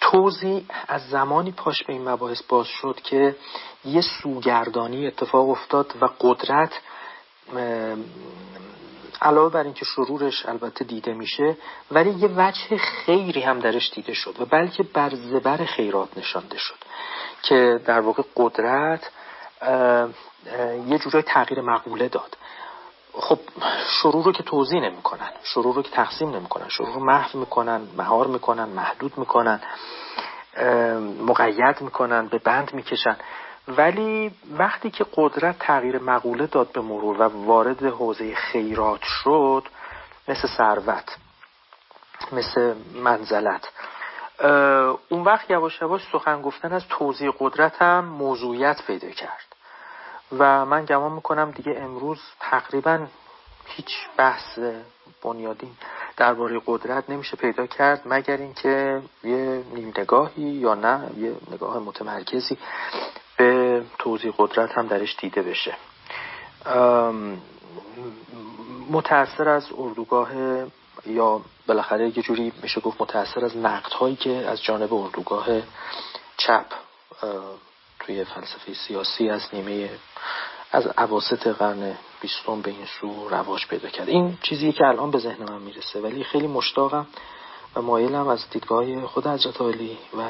[0.00, 3.36] توضیح از زمانی پاش به این مباحث باز شد که
[3.84, 6.72] یه سوگردانی اتفاق افتاد و قدرت
[9.22, 11.56] علاوه بر اینکه شرورش البته دیده میشه
[11.90, 16.78] ولی یه وجه خیری هم درش دیده شد و بلکه بر زبر خیرات نشانده شد.
[17.48, 19.10] که در واقع قدرت
[20.86, 22.36] یه جورای تغییر مقوله داد.
[23.12, 23.38] خب
[24.02, 28.26] شرور رو که توضیح نمی‌کنن شرور رو که تقسیم نمی‌کنن شرور رو محو می‌کنن مهار
[28.26, 29.60] می‌کنن محدود می‌کنن
[31.20, 33.16] مقید می‌کنن به بند می‌کشن.
[33.68, 39.62] ولی وقتی که قدرت تغییر مقوله داد به مرور و وارد حوزه خیرات شد
[40.28, 41.16] مثل ثروت
[42.32, 43.68] مثل منزلت
[45.08, 49.54] اون وقت یواش یواش سخن گفتن از توضیح قدرت هم موضوعیت پیدا کرد.
[50.38, 53.06] و من گمان می‌کنم دیگه امروز تقریبا
[53.66, 54.58] هیچ بحث
[55.22, 55.70] بنیادین
[56.16, 62.58] درباره قدرت نمیشه پیدا کرد مگر اینکه یه نیم نگاهی یا نه یه نگاه متمرکزی
[63.36, 65.74] به توضیح قدرت هم درش دیده بشه.
[68.90, 70.28] متأثر از اردوگاه
[71.06, 75.46] یا بالاخره یه جوری میشه گفت متأثر از نقد هایی که از جانب اردوگاه
[76.36, 76.66] چپ
[78.00, 79.90] توی فلسفه سیاسی از نیمه
[80.72, 84.08] از عواسط قرن بیستم به این سو رواج پیدا کرد.
[84.08, 87.06] این چیزی که الان به ذهن من می‌رسه ولی خیلی مشتاقم
[87.76, 90.28] و مایلم از دیدگاه خود حضرت عالی و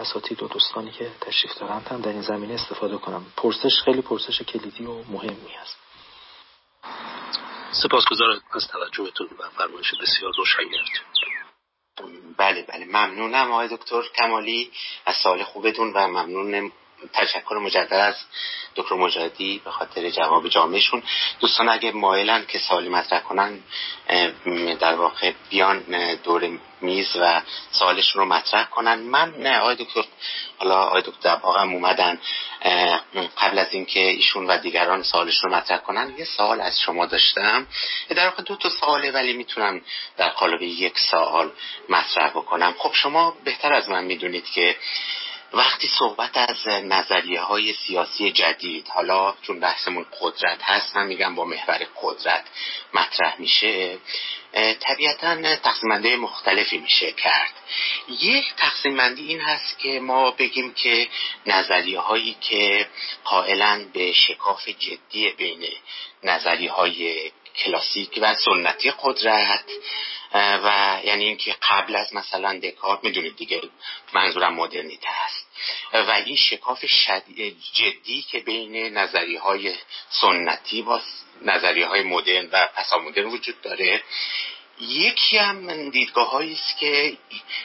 [0.00, 3.26] اساتید و دوستانی که تشریف دارند هم در این زمینه استفاده کنم.
[3.36, 5.89] پرسش خیلی پرسش کلیدی و مهمی است
[7.72, 10.88] سپاسگزارم از توجهتون و فرمایش بسیار روشنگرد
[12.36, 12.84] بله بله.
[12.84, 14.70] ممنونم آقای دکتر کمالی
[15.06, 16.72] از سال خوبتون و ممنون
[17.12, 18.14] تشکر مجدد از
[18.76, 21.02] دکتر مجاهدی به خاطر جواب جامعشون.
[21.40, 23.60] دوستان اگه مایلن که سوالی مطرح کنن
[24.80, 28.94] در واقع بیان دور میز و سوالشون رو مطرح کنن.
[28.94, 30.04] من نه آقای دکتر
[30.58, 32.20] حالا آقای دکتر هم اومدن
[33.38, 37.66] قبل از اینکه ایشون و دیگران سوالشون رو مطرح کنن یه سوال از شما داشتم.
[38.08, 39.80] در واقع دو تا سواله ولی می‌تونم
[40.16, 41.50] در قالب یک سوال
[41.88, 42.74] مطرح بکنم.
[42.78, 44.76] خب شما بهتر از من می‌دونید که
[45.52, 51.44] وقتی صحبت از نظریه های سیاسی جدید حالا چون بحثمون قدرت هست من میگم با
[51.44, 52.44] محور قدرت
[52.94, 53.98] مطرح میشه
[54.80, 57.52] طبیعتا تقسیمنده مختلفی میشه کرد.
[58.08, 61.08] یک تقسیمندی این هست که ما بگیم که
[61.46, 62.88] نظریه هایی که
[63.24, 65.68] قائلا به شکاف جدی بین
[66.22, 69.64] نظریه های کلاسیک و سنتی قدرت
[70.34, 73.60] و یعنی اینکه قبل از مثلا دکارت می‌دونید دیگه
[74.12, 75.46] منظورم مدرنیته هست
[75.92, 76.84] و این شکاف
[77.74, 79.74] جدی که بین نظری های
[80.10, 81.00] سنتی با
[81.42, 84.02] نظریه های مدرن و پسا مدرن وجود داره.
[84.80, 87.16] یکی هم دیدگاه است که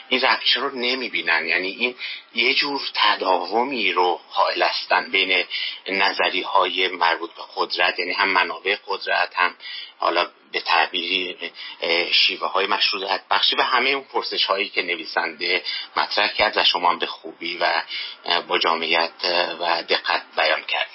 [0.09, 1.45] این رپچه رو نمی‌بینن.
[1.45, 1.95] یعنی این
[2.35, 5.45] یه جور تداومی رو حائل هستن بین
[5.89, 9.55] نظری های مربوط به قدرت یعنی هم منابع قدرت هم
[9.97, 11.51] حالا به تعبیری
[12.11, 15.63] شیوه های مشروعیت بخشی و همه اون پرسش هایی که نویسنده
[15.97, 17.81] مطرح کرد و شما هم به خوبی و
[18.47, 19.11] با جامعیت
[19.59, 20.89] و دقت بیان کرد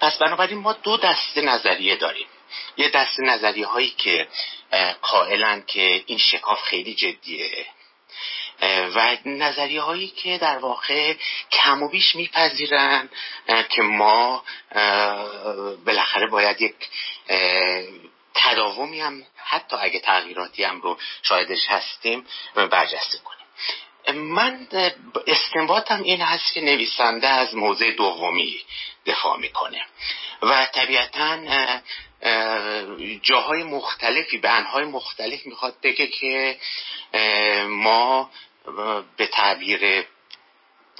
[0.00, 2.26] پس بنابراین ما دو دسته نظریه داریم.
[2.76, 4.28] یه دست نظری هایی که
[5.02, 7.66] قائلن که این شکاف خیلی جدیه.
[8.94, 11.14] و نظریه هایی که در واقع
[11.52, 13.08] کم و بیش میپذیرن
[13.68, 14.44] که ما
[15.86, 16.74] بالاخره باید یک
[18.34, 23.36] تداومی هم حتی اگه تغییراتی هم رو شاهدش هستیم برجسته کنیم.
[24.22, 24.68] من
[25.26, 28.64] استنباطم این هست که نویسنده از موضع دومی
[29.06, 29.86] دفاع می‌کنه.
[30.42, 31.38] و طبیعتا
[33.22, 36.58] جاهای مختلفی به انهای مختلف می‌خواد بگه که
[37.68, 38.30] ما
[39.16, 40.06] به تعبیر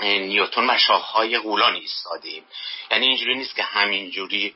[0.00, 2.44] نیوتون و شاههای غولان ایستادیم.
[2.90, 4.54] یعنی اینجوری نیست که همینجوری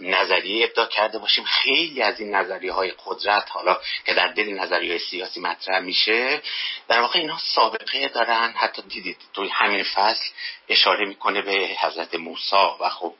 [0.00, 1.44] نظریه ابدا کرده باشیم.
[1.44, 6.42] خیلی از این نظریه های قدرت حالا که در دل نظریه سیاسی مطرح میشه
[6.88, 8.54] در واقع اینها سابقه دارن.
[8.56, 10.24] حتی دیدید توی همین فصل
[10.68, 13.14] اشاره می‌کنه به حضرت موسی و خب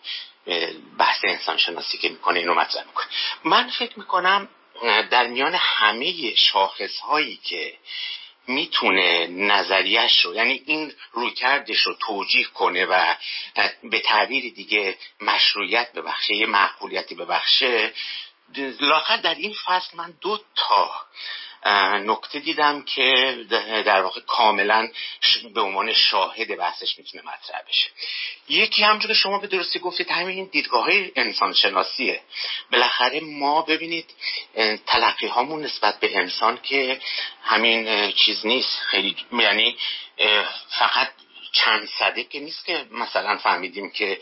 [0.98, 3.06] بحث انسان شناسی که می‌کنه اینو مطرح می‌کنه.
[3.44, 4.48] من فکر می‌کنم
[5.10, 7.74] در میان همه شاخص هایی که
[8.47, 13.14] می‌تونه نظریش رو یعنی این رویکردش رو توجیه کنه و
[13.82, 17.93] به تعبیر دیگه مشروعیت ببخشه یه معقولیتی ببخشه
[18.81, 20.90] لاقل در این فصل من دو تا
[22.05, 23.37] نکته دیدم که
[23.87, 24.89] در واقع کاملا
[25.55, 27.89] به عنوان شاهد بحثش می‌تونه مطرح بشه.
[28.49, 32.21] یکی همجور که شما به درستی گفتید همین دیدگاه های انسان شناسیه
[32.73, 34.11] بالاخره ما ببینید
[34.87, 37.01] تلقی هامون نسبت به انسان که
[37.43, 38.79] همین چیز نیست.
[38.79, 39.77] خیلی یعنی
[40.69, 41.09] فقط
[41.65, 44.20] چند صده که نیست که مثلا فهمیدیم که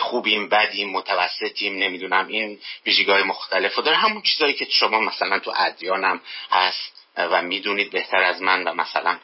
[0.00, 3.96] خوبیم بدیم متوسطیم نمی‌دونم این ویژگی مختلف و داره.
[3.96, 6.20] همون چیزایی که شما مثلا تو ادیانم
[6.50, 9.18] هست و می‌دونید بهتر از من و مثلا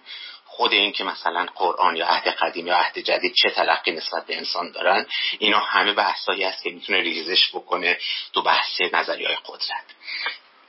[0.45, 4.37] خود این که مثلا قرآن یا عهد قدیم یا عهد جدید چه تلقی نسبت به
[4.37, 5.07] انسان دارن
[5.39, 7.99] اینا همه بحثایی هست که می‌تونه ریزش بکنه
[8.32, 9.85] تو بحث نظری های قدرت.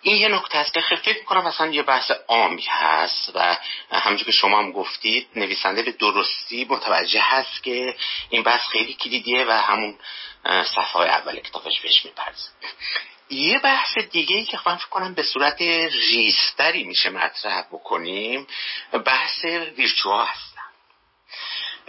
[0.02, 3.58] این یه نکته است که فکر می‌کنم مثلا یه بحث عامی هست و
[3.92, 7.96] همونجور که شما هم گفتید نویسنده به درستی متوجه هست که
[8.30, 10.00] این بحث خیلی کلیدیه و همون
[10.46, 12.50] صفحه اول کتابش بهش میپرزه
[13.30, 18.48] یه بحث دیگه ای که خواهم فکر کنم به صورت ریستری میشه مطرح بکنیم
[19.06, 19.46] بحث
[19.78, 20.52] ویرچوها هست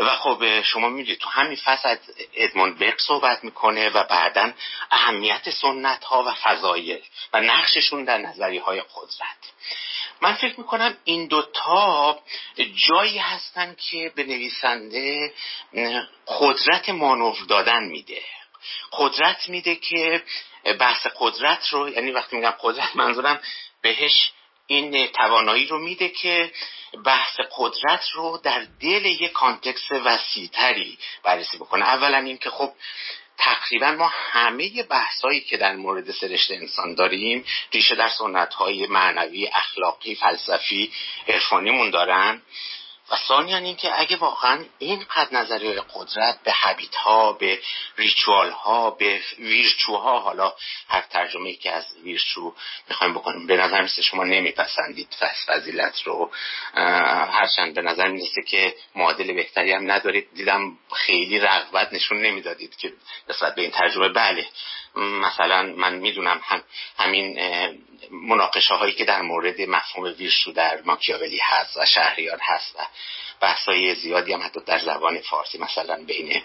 [0.02, 1.98] و خب شما می‌دونید تو همین فصل از
[2.34, 4.52] ادموند صحبت می‌کنه و بعدا
[4.90, 7.02] اهمیت سنت ها و فضایل
[7.32, 9.52] و نقششون در نظری های قدرت.
[10.20, 12.20] من فکر می‌کنم این دوتا
[12.88, 15.34] جایی هستن که به نویسنده
[16.26, 18.22] قدرت مانور دادن میده.
[18.92, 20.22] قدرت میده که
[20.80, 23.40] بحث قدرت رو یعنی وقتی میگم قدرت منظورم
[23.82, 24.32] بهش
[24.72, 26.52] این توانایی رو میده که
[27.04, 31.84] بحث قدرت رو در دل یک کانتکس وسیعتری بررسی بکنه.
[31.84, 32.72] اولا اینکه خب
[33.38, 39.46] تقریبا ما همه بحثایی که در مورد سرشت انسان داریم ریشه در سنت های معنوی
[39.46, 40.92] اخلاقی فلسفی
[41.28, 42.42] عرفانیمون دارن.
[43.12, 47.60] و ثانیا اینکه اگه واقعا اینقدر نظریه قدرت به حبیت ها به
[47.96, 50.52] ریچوال ها به ویرچو ها حالا
[50.88, 52.54] هر ترجمه ای که از ویرچو
[52.88, 55.16] می‌خوایم بکنیم به نظر میسته شما نمیپسندید
[55.46, 56.30] فضیلت رو.
[57.32, 60.28] هرچند به نظر می‌رسه که معادل بهتری هم ندارید.
[60.34, 62.92] دیدم خیلی رغبت نشون نمی‌دادید که
[63.28, 64.46] نسبت به این ترجمه بله.
[64.96, 66.62] مثلا من می‌دونم هم
[66.98, 67.38] همین
[68.10, 72.86] مناقشه هایی که در مورد مفهوم ویرشو در ماکیاولی هست و شهریار هست و
[73.40, 76.42] بحثای زیادی هم حتی در زبان فارسی مثلا بین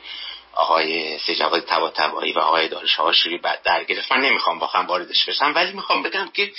[0.54, 1.66] آقای سجواد
[1.96, 4.12] تبایی و آقای دارش آشوری بعد در گرفت.
[4.12, 6.52] من نمی‌خوام واقعا واردش بشم ولی می‌خوام بگم که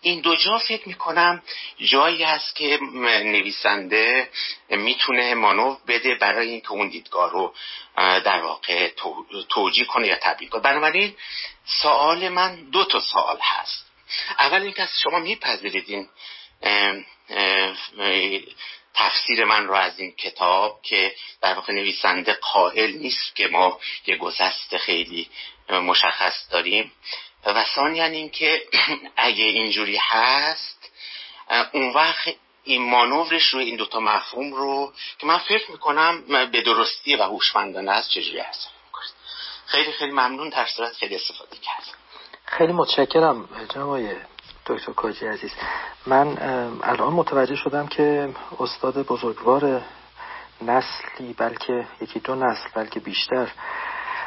[0.00, 1.42] این دو جا فکر می‌کنم
[1.78, 4.30] جایی هست که نویسنده
[4.70, 7.54] می‌تونه مانو بده برای اینکه اون دیدگاه رو
[7.96, 8.90] در واقع
[9.48, 10.62] توجیه کنه یا تبیین کنه.
[10.62, 11.14] بنابراین
[11.82, 13.89] سوال من دو تا سوال هست.
[14.38, 16.08] اول اینکه از شما میپذیرید این
[18.94, 24.16] تفسیر من رو از این کتاب که در واقع نویسنده قائل نیست که ما یه
[24.16, 25.30] گذست خیلی
[25.68, 26.92] مشخص داریم.
[27.46, 28.62] و ثانیا اینکه
[29.16, 30.90] اگه اینجوری هست
[31.72, 32.34] اون وقت
[32.64, 37.92] این مانورش رو این دوتا مفهوم رو که من فکر می‌کنم به درستی و هوشمندانه
[37.92, 38.68] است چجوری هست
[39.66, 41.99] خیلی خیلی ممنون در صورت خیلی استفاده کرد
[42.50, 43.44] خیلی متشکرم
[43.74, 43.98] جناب
[44.66, 45.50] دکتر کاجی عزیز.
[46.06, 46.38] من
[46.82, 49.80] الان متوجه شدم که استاد بزرگوار
[50.62, 53.48] نسلی بلکه یکی دو نسل بلکه بیشتر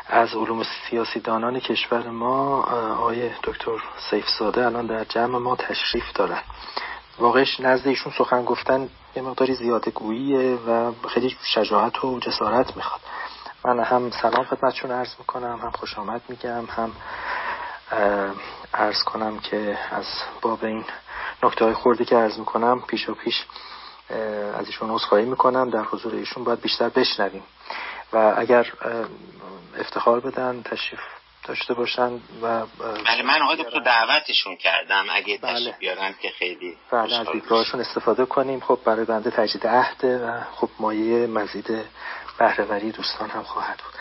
[0.07, 2.61] از علوم سیاسی دانان کشور ما
[2.99, 6.41] آقای دکتر سیف ساده الان در جمع ما تشریف دارن.
[7.19, 13.01] واقعش نزد ایشون سخن گفتن یه مقداری زیاده گوییه و خیلی شجاعت و جسارت می‌خواد.
[13.65, 16.91] من هم سلام خدمتشون عرض می‌کنم هم خوش آمد میگم هم
[18.73, 20.05] عرض کنم که از
[20.41, 20.85] باب این
[21.43, 23.45] نکته های خوردی که عرض می‌کنم پیش و پیش
[24.59, 25.69] از ایشون عذرخواهی می‌کنم.
[25.69, 27.43] در حضور ایشون باید بیشتر بشنویم.
[28.13, 28.67] و اگر
[29.77, 30.99] افتخار بدن تشریف
[31.43, 32.11] داشته باشن
[32.41, 32.65] و
[33.05, 35.05] بله من آقای دکتر دعوتشون کردم.
[35.13, 35.53] اگه بله.
[35.53, 38.59] تشریف بیارن که خیلی بله از دیدگاهشون استفاده کنیم.
[38.59, 41.85] خب برای بنده تجدید عهده و خب مایه مزید
[42.39, 43.93] بهرهوری دوستان هم خواهد بود.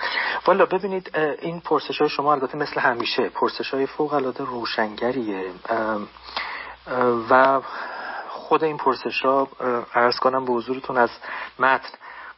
[0.46, 5.50] والا ببینید این پرسش های شما البته مثل همیشه پرسش های فوق العاده روشنگریه
[7.30, 7.60] و
[8.28, 9.48] خود این پرسش ها
[9.94, 11.10] عرض کنم به حضورتون از
[11.58, 11.88] متن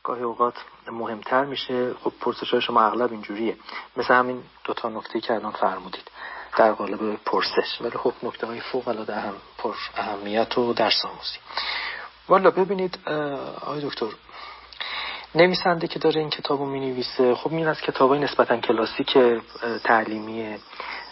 [0.02, 0.54] گاهی اوقات
[0.90, 1.94] مهمتر میشه.
[1.94, 3.56] خب پرسش های شما اغلب اینجوریه.
[3.96, 6.10] مثل همین دوتا نکته که الان فرمودید
[6.56, 7.80] در قالب پرسش.
[7.80, 11.38] ولی خب نکته های فوق العاده اهم پر اهمیت و درس آموزی.
[12.28, 12.98] والا ببینید
[13.62, 14.06] آقای دکتر
[15.36, 19.19] نویسنده که داره این کتاب رو می نویسه خب این از کتاب های نسبتا کلاسیک
[19.85, 20.59] تعلیمیه.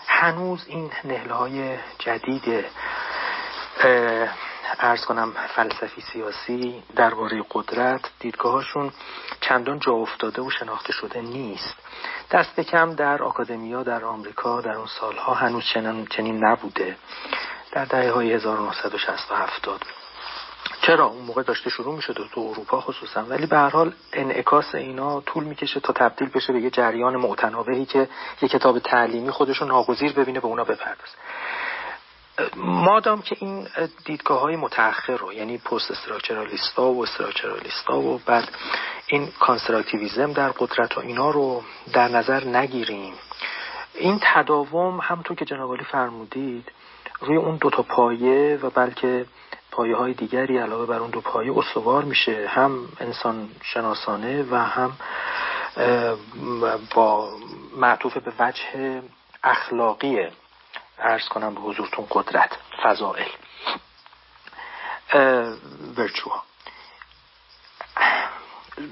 [0.07, 2.65] هنوز این نهله های جدید
[4.79, 8.93] ارز کنم فلسفی سیاسی درباره قدرت دیدگاهشون
[9.41, 11.75] چندان جا افتاده و شناخته شده نیست.
[12.31, 15.65] دست کم در آکادمیا در آمریکا در اون سالها هنوز
[16.11, 16.97] چنین نبوده.
[17.73, 19.81] در دهه های 1960 و 70
[20.83, 25.21] چرا اون موقع داشته شروع می‌شد تو اروپا خصوصا؟ ولی به هر حال انعکاس اینا
[25.21, 28.09] طول می‌کشه تا تبدیل بشه به یه جریان متناوبی که
[28.43, 31.17] یه کتاب تعلیمی خودشون ناگزیر ببینه به اونا بپردازه.
[32.57, 33.69] مادام که این
[34.05, 38.49] دیدگاه های متأخر رو یعنی پست استراکچرالیستا و استراکچرالیستا و بعد
[39.07, 43.15] این کانسراتیویزم در قدرت و اینا رو در نظر نگیریم
[43.95, 46.73] این تداوم همطور که جناب فرمودید
[47.21, 49.27] روی اون دوتا پایه و بلکه
[49.73, 52.47] پایه های دیگری علاوه بر اون دو پایه استوار میشه.
[52.49, 54.93] هم انسان شناسانه و هم
[56.95, 57.31] با
[57.77, 59.03] معطوف به وجه
[59.45, 60.29] اخلاقی
[60.99, 63.29] ارز کنم به حضورتون قدرت فضائل.
[65.97, 66.43] ورچوها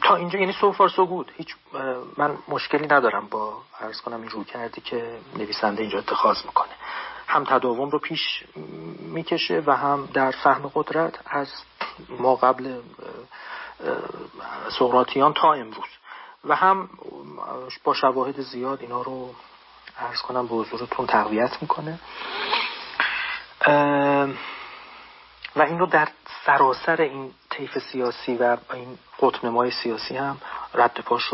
[0.02, 1.54] تا اینجا یعنی سو فار سو گود هیچ
[2.16, 6.72] من مشکلی ندارم با ارز کنم این رو کردی که نویسنده اینجا اتخاذ می‌کنه.
[7.30, 8.44] هم تداوم رو پیش
[8.98, 11.48] می‌کشه و هم در فهم قدرت از
[12.08, 12.80] ما قبل
[14.78, 15.88] سقراطیان تا امروز.
[16.44, 16.90] و هم
[17.84, 19.34] با شواهد زیاد اینا رو
[19.98, 22.00] ارز کنم به حضورتون تقویت می‌کنه.
[25.56, 26.08] و این رو در
[26.46, 30.40] سراسر این طیف سیاسی و این قطنمای سیاسی هم
[30.74, 31.30] رد پاش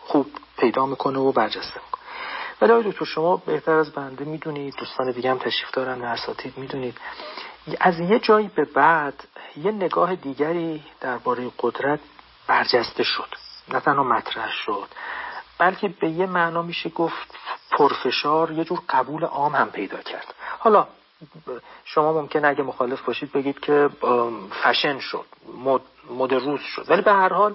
[0.00, 0.26] خوب
[0.58, 2.05] پیدا می‌کنه و برجسته می‌کنه.
[2.60, 6.58] ولی آقای دکتر شما بهتر از بنده می‌دونید دوستان دیگه هم تشریف دارن و اساتید
[6.58, 6.98] می‌دونید.
[7.80, 9.24] از یه جایی به بعد
[9.56, 12.00] یه نگاه دیگری درباره قدرت
[12.46, 13.28] برجسته شد.
[13.68, 14.88] نه تنها مطرح شد
[15.58, 17.34] بلکه به یه معنا میشه گفت
[17.70, 20.34] پرفشار یه جور قبول عام هم پیدا کرد.
[20.58, 20.86] حالا
[21.84, 23.90] شما ممکن اگه مخالف باشید بگید که
[24.62, 25.26] فشن شد
[26.10, 26.90] مد روز شد.
[26.90, 27.54] ولی به هر حال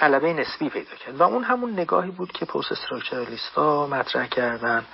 [0.00, 1.20] غلبه نسبی پیدا کرد.
[1.20, 4.86] و اون همون نگاهی بود که post-structuralist ا مطرح کردن.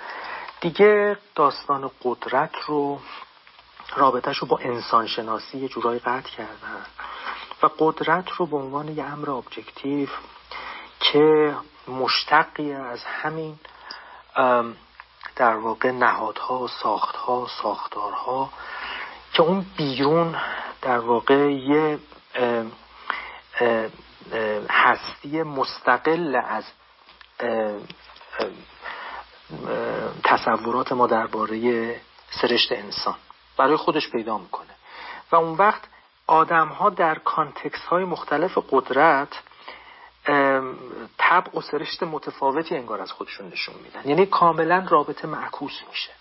[0.61, 2.99] دیگه داستان قدرت رو
[3.95, 6.85] رابطهش رو با انسان شناسی یه جورایی قطع کردن.
[7.63, 10.09] و قدرت رو به عنوان یه امر objective
[10.99, 11.55] که
[11.87, 13.59] مشتقی از همین
[15.35, 18.49] در واقع نهادها ساختها ساختارها
[19.33, 20.35] که اون بیرون
[20.81, 21.99] در واقع یه
[24.69, 26.63] هستی مستقل از
[30.23, 31.95] تصورات ما درباره
[32.41, 33.15] سرشت انسان
[33.57, 34.75] برای خودش پیدا می‌کنه.
[35.31, 35.81] و اون وقت
[36.27, 39.39] آدم ها در کانتکس های مختلف قدرت
[41.17, 44.09] طبع و سرشت متفاوتی انگار از خودشون نشون میدن.
[44.09, 46.11] یعنی کاملا رابطه معکوس میشه.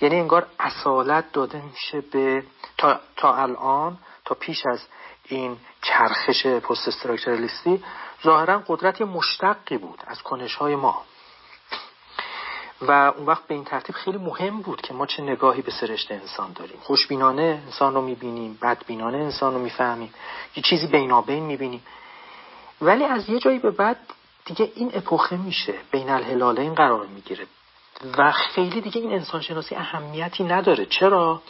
[0.00, 2.44] یعنی انگار اصالت داده میشه به
[2.78, 4.80] تا, تا الان تا پیش از
[5.28, 7.84] این چرخش پست استراکچرالیستی
[8.24, 11.02] ظاهرا قدرت مشتقی بود از کنش های ما.
[12.82, 16.12] و اون وقت به این ترتیب خیلی مهم بود که ما چه نگاهی به سرشت
[16.12, 16.78] انسان داریم.
[16.82, 20.14] خوشبینانه انسان رو می‌بینیم بدبینانه انسان رو می‌فهمیم.
[20.56, 21.82] یه چیزی بینابین می‌بینیم.
[22.80, 23.98] ولی از یه جایی به بعد
[24.44, 27.46] دیگه این اپوخه میشه بین الهلالین قرار می‌گیره.
[28.18, 30.86] و خیلی دیگه این انسانشناسی اهمیتی نداره.
[30.86, 31.42] چرا؟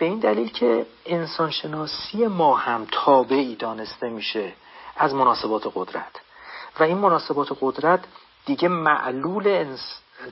[0.00, 4.52] به این دلیل که انسانشناسی ما هم تابعی دانسته میشه
[4.96, 6.20] از مناسبات قدرت.
[6.80, 8.04] و این مناسبات قدرت
[8.46, 9.76] دیگه معلول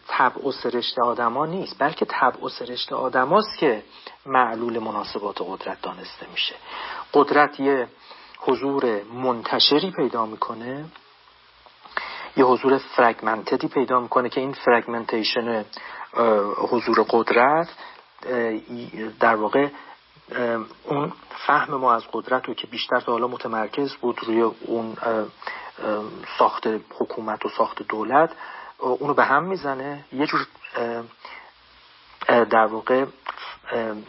[0.08, 3.82] طبع و سرشت آدما نیست بلکه طبع و سرشت آدماست که
[4.26, 6.54] معلول مناسبات قدرت دانسته میشه.
[7.14, 7.88] قدرت یه
[8.38, 10.84] حضور منتشری پیدا می‌کنه
[12.36, 15.64] یه حضور فرگمنتدی پیدا می‌کنه که این فرگمنتیشن
[16.56, 17.68] حضور قدرت
[19.20, 19.68] در واقع
[20.84, 21.12] اون
[21.46, 24.96] فهم ما از قدرت رو که بیشتر تا حالا متمرکز بود روی اون
[26.38, 26.66] ساخت
[26.98, 28.30] حکومت و ساخت دولت
[28.78, 30.04] اونو به هم می‌زنه.
[30.12, 30.46] یه جور
[32.28, 33.04] در واقع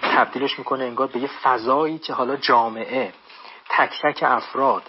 [0.02, 3.14] تبدیلش می‌کنه انگار به یه فضایی که حالا جامعه
[3.70, 4.84] تک تک افراد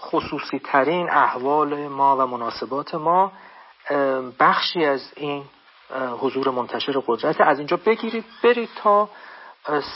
[0.00, 3.32] خصوصی ترین احوال ما و مناسبات ما
[4.40, 5.44] بخشی از این
[5.94, 7.40] حضور منتشر قدرت.
[7.40, 9.08] از اینجا بگیرید برید تا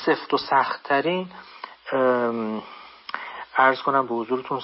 [0.07, 1.29] سفت و سختترین
[3.57, 4.61] ارز کنم به حضورتون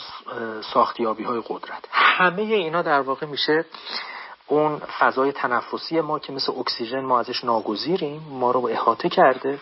[0.74, 1.89] ساختیابی های قدرت.
[1.90, 3.65] همه اینا در واقع میشه
[4.47, 9.61] اون فضای تنفسی ما که مثل اکسیژن ما ازش ناگزیریم ما رو احاطه کرده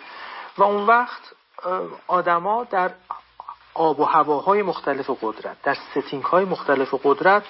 [0.58, 1.20] و اون وقت
[2.06, 2.90] آدما در
[3.74, 7.42] آب و هواهای مختلف قدرت در setting های مختلف قدرت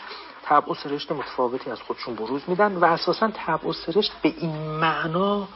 [0.44, 4.56] طبع و سرشت متفاوتی از خودشون بروز میدن و اساسا طبع و سرشت به این
[4.56, 5.48] معنا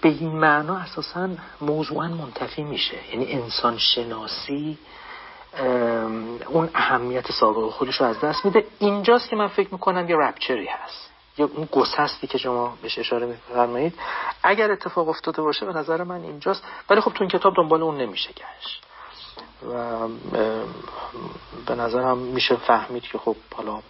[0.00, 1.28] به این معنا اساسا
[1.60, 3.08] موضوعا منتفی میشه.
[3.10, 4.78] یعنی انسان شناسی
[6.46, 8.66] اون اهمیت سابق خودش رو از دست میده.
[8.78, 11.10] اینجاست که من فکر می‌کنم یه رپچری هست.
[11.38, 13.94] یا اون گسستی که شما بهش اشاره میفرمایید.
[14.42, 16.64] اگر اتفاق افتاده باشه به نظر من اینجاست.
[16.90, 18.82] ولی خب تو این کتاب دنبال اون نمیشه گشت.
[19.72, 20.08] و
[21.66, 23.80] به نظرم میشه فهمید که خب حالا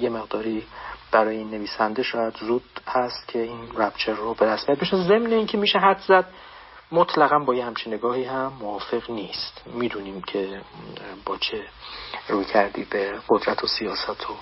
[0.00, 0.66] یه مقداری
[1.12, 5.58] برای این نویسنده شاید زود هست که این رپچر رو به رسمیت بشه ضمن اینکه
[5.58, 6.26] میشه حد زد
[6.92, 9.62] مطلقا با یه همچین نگاهی هم موافق نیست.
[9.66, 10.60] می‌دونیم که
[11.26, 11.64] با چه
[12.28, 14.34] روی کردی به قدرت و سیاست و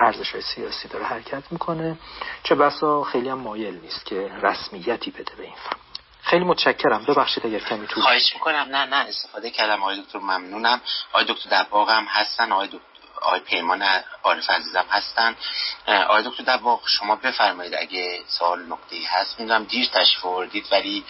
[0.00, 1.98] ارزش سیاسی داره حرکت می‌کنه.
[2.42, 5.85] چه بسا خیلی هم مایل نیست که رسمیتی بده به این فهم
[6.30, 7.04] خیلی متشکرم.
[7.04, 8.66] ببخشید اگر کمی طول خواهش می‌کنم.
[8.70, 9.82] نه نه استفاده کردم.
[9.82, 10.80] آقای دکتر ممنونم.
[11.12, 12.52] آقای دکتر دباغ هم هستن.
[12.52, 12.86] آقای دکتر
[13.22, 13.82] آقای پیمان
[14.22, 15.36] عارف عزیزم هستن.
[15.86, 19.40] آقای دکتر دباغ شما بفرمایید اگه سوال نکته هست.
[19.40, 21.04] می‌دونم دیر تشریف آوردید ولی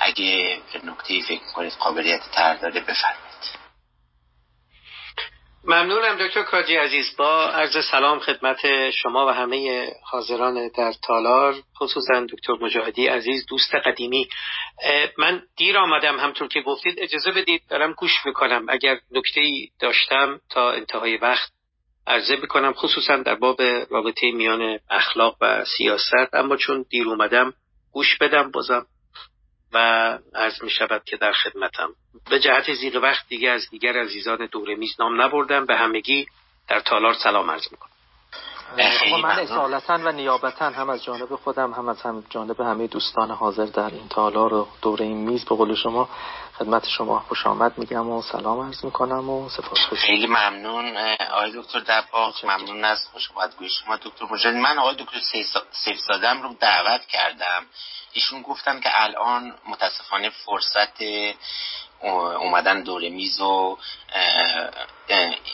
[0.00, 3.25] اگه نکته فکر کنید قابلیت تر داره بفرمایید.
[5.68, 7.16] ممنونم دکتر کاجی عزیز.
[7.16, 13.74] با عرض سلام خدمت شما و همه حاضران در تالار خصوصا دکتر مجاهدی عزیز دوست
[13.74, 14.28] قدیمی.
[15.18, 16.94] من دیر آمدم همطور که گفتید.
[16.98, 18.66] اجازه بدید دارم گوش می‌کنم.
[18.68, 21.52] اگر نکته ای داشتم تا انتهای وقت
[22.06, 26.34] عرضه می‌کنم خصوصا در باب رابطه میان اخلاق و سیاست.
[26.34, 27.52] اما چون دیر اومدم
[27.92, 28.86] گوش بدم بازم
[29.76, 31.88] و عرض می شود که در خدمتم.
[32.30, 35.66] به جهت زیر وقت دیگه از دیگر عزیزان دوره میز نام نبردم.
[35.66, 36.26] به همگی
[36.68, 37.90] در تالار سلام عرض می‌کنم
[39.22, 43.64] من اصالتا و نیابتا هم از جانب خودم هم از هم جانب همه دوستان حاضر
[43.64, 45.44] در این تالار و دوره این میز.
[45.44, 46.08] به قول شما
[46.58, 50.96] خدمت شما خوش آمد میگم و سلام عرض می‌کنم و سپاس خیلی ممنون
[51.30, 55.18] آقای دکتر دباغ ممنون از خوش آمدگوی شما دکتر مجرد من آقای دکتر
[55.70, 57.66] سیف سادم رو دعوت کردم.
[58.12, 61.02] ایشون گفتن که الان متاسفانه فرصت
[62.02, 63.78] اومدن دور میز و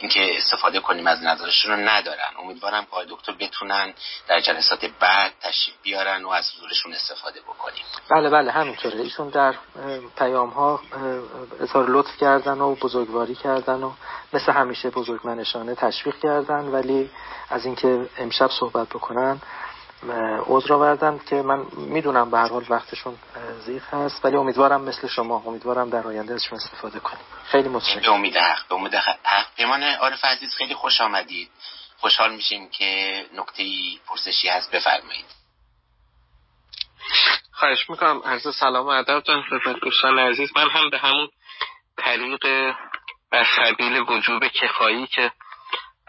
[0.00, 2.30] اینکه استفاده کنیم از نظرشون رو ندارن.
[2.42, 3.94] امیدوارم که دکتر بتونن
[4.28, 7.84] در جلسات بعد تشریف بیارن و از حضورشون استفاده بکنیم.
[8.10, 9.00] بله بله همینطوره.
[9.00, 9.54] ایشون در
[10.18, 10.80] پیام ها
[11.60, 13.92] اظهار لطف کردن و بزرگواری کردن و
[14.32, 17.10] مثل همیشه بزرگمنشانه تشویق کردن ولی
[17.50, 19.40] از اینکه امشب صحبت بکنن
[20.46, 23.18] عذر آوردن که من می‌دونم به هر حال وقتشون
[23.66, 27.24] زیخ هست ولی امیدوارم مثل شما امیدوارم در آینده ازشون استفاده کنیم.
[27.44, 28.02] خیلی متشکرم.
[28.02, 29.46] به امید حق به امید حق.
[29.56, 31.50] پیمان عارف عزیز خیلی خوش آمدید.
[31.98, 33.64] خوشحال میشیم که نکته
[34.06, 35.26] پرسشی هست بفرمایید.
[37.52, 38.22] خواهش می‌کنم.
[38.24, 40.50] عرض سلام و ادب خدمت دوستان عزیز.
[40.56, 41.28] من هم به همون
[41.96, 42.74] طریق
[43.32, 45.32] و سبیل وجوب کفایی که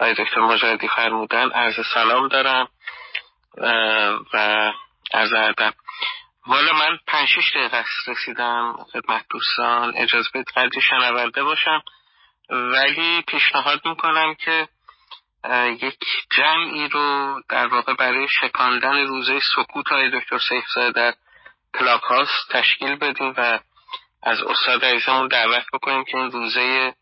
[0.00, 2.68] آقای دکتر مجردی فرمودن عرض سلام دارم.
[4.32, 4.72] و
[5.12, 5.74] از ادب.
[6.46, 11.82] والا من پنج شیش دقیقه رسیدم خدمت دوستان اجازه بدید قدری شنونده باشم.
[12.50, 14.68] ولی پیشنهاد می‌کنم که
[15.82, 15.98] یک
[16.36, 21.14] جمعی رو در واقع برای شکاندن روزه سکوت های دکتر سیفزاده در
[21.78, 23.58] کلاب هاست تشکیل بدیم و
[24.22, 26.94] از استاد عزیزمون دعوت بکنیم که این روزه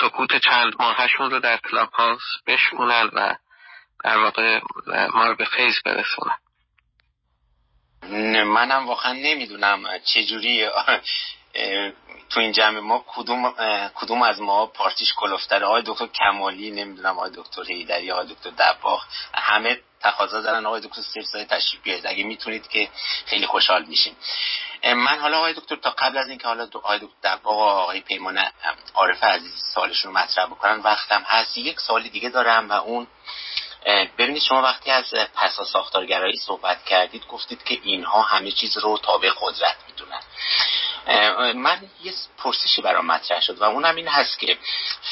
[0.00, 3.34] سکوت چند ماهشون رو در کلاب هاست بشکنن و
[4.04, 4.60] در واقع
[5.14, 6.36] ما رو به فیض برسونه.
[8.44, 10.68] منم واقعا نمی‌دونم چجوری
[12.30, 13.54] تو این جمع ما کدوم
[13.94, 19.04] کدوم از ما پارتیش کلفتره آقای دکتر کمالی نمی‌دونم آقای دکتر هیدری آقای دکتر دباغ
[19.34, 22.06] همه تقاضا دارن آقای دکتر سیف تشریف بیارید.
[22.06, 22.88] اگه می‌تونید که
[23.26, 24.16] خیلی خوشحال میشیم
[24.84, 28.38] من حالا آقای دکتر تا قبل از اینکه حالا آقای دکتر دباغ آقای پیمان
[28.94, 31.58] عارف عزیز سالشون رو مطرح بکنن وقتم هست.
[31.58, 33.06] یک سالی دیگه دارم و اون
[34.18, 35.04] ببینید شما وقتی از
[35.34, 40.22] پسا ساختارگرایی صحبت کردید گفتید که اینها همه چیز رو تابع قدرت می‌دونن.
[41.52, 44.58] من یه پرسشی برام مطرح شد و اونم این هست که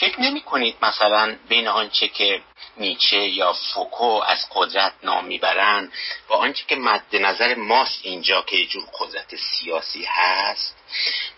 [0.00, 2.42] فکر نمی کنید مثلا بین آنچه که
[2.76, 5.92] نیچه یا فوکو از قدرت نام می‌برن
[6.28, 10.76] با آنچه که مد نظر ماست اینجا که یه جور قدرت سیاسی هست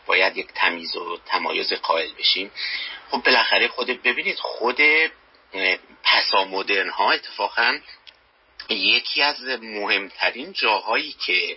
[0.07, 2.51] باید یک تمیز و تمایز قائل بشیم.
[3.11, 4.81] خب بالاخره خود ببینید خود
[6.05, 7.79] پسا مدرن ها اتفاقا
[8.69, 11.57] یکی از مهمترین جاهایی که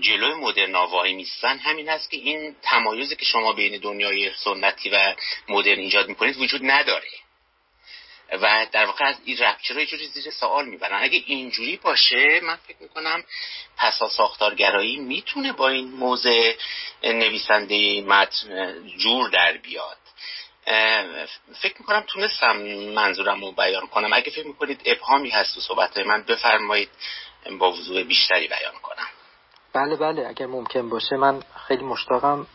[0.00, 5.14] جلوی مدرن وای میستن همین است که این تمایزی که شما بین دنیای سنتی و
[5.48, 7.08] مدرن ایجاد می‌کنید وجود نداره.
[8.32, 11.02] و در واقع از این رپچه رو جوری زیر سوال می‌برن.
[11.02, 13.24] اگه اینجوری باشه من فکر می‌کنم
[13.76, 16.54] پسا ساختارگرایی می‌تونه با این موضع
[17.02, 19.98] نویسنده متن جور در بیاد.
[21.60, 22.56] فکر می‌کنم تونستم
[22.94, 24.12] منظورم رو بیان کنم.
[24.12, 26.90] اگه فکر می‌کنید ابهامی هست تو صحبت من بفرمایید
[27.58, 29.06] با وضوع بیشتری بیان کنم.
[29.72, 31.16] بله بله اگر ممکن باشه.
[31.16, 32.46] من خیلی مشتاقم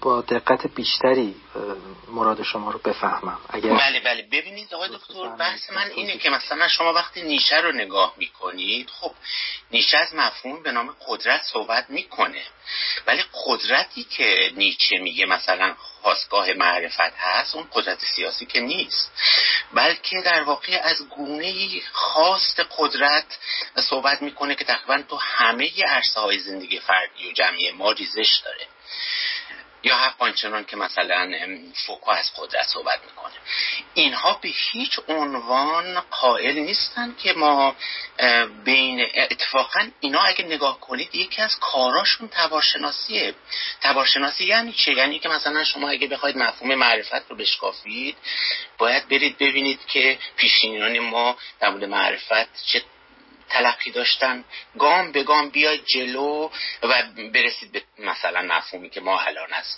[0.00, 1.34] با دقت بیشتری
[2.08, 3.38] مراد شما رو بفهمم.
[3.50, 4.22] اگر بله بله.
[4.22, 9.12] ببینید آقای دکتر بحث من اینه که مثلا شما وقتی نیشه رو نگاه می‌کنید خب
[9.70, 12.42] نیشه از مفهوم به نام قدرت صحبت می‌کنه.
[13.06, 19.12] ولی قدرتی که نیچه میگه مثلا خواستگاه معرفت هست اون قدرت سیاسی که نیست.
[19.72, 23.38] بلکه در واقع از گونه خواست قدرت
[23.76, 28.66] صحبت می‌کنه که تقریبا تو همه عرصه های زندگی فردی و جمعی ما ریزش داره.
[29.82, 31.30] یا آنچنان که مثلا
[31.86, 33.34] فوکو از قدرت صحبت می‌کنه.
[33.94, 37.76] اینها به هیچ عنوان قائل نیستن که ما
[38.64, 43.34] بین اتفاقا اینا اگه نگاه کنید یکی از کاراشون تبارشناسیه
[43.80, 48.16] تبارشناسی یعنی چه؟ یعنی که مثلا شما اگه بخواید مفهوم معرفت رو بشکافید
[48.78, 52.82] باید برید ببینید که پیشینیان ما در مورد معرفت چه
[53.50, 54.44] تلقی داشتن
[54.78, 56.50] گام به گام بیاید جلو
[56.82, 57.02] و
[57.34, 59.76] برسید به مثلا مفهومی که ما الان از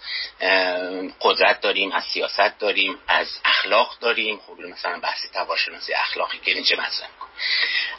[1.21, 4.41] قدرت داریم از سیاست داریم از اخلاق داریم.
[4.47, 7.09] خب مثلا بحث تواشناسی اخلاقی که اینجا مطرح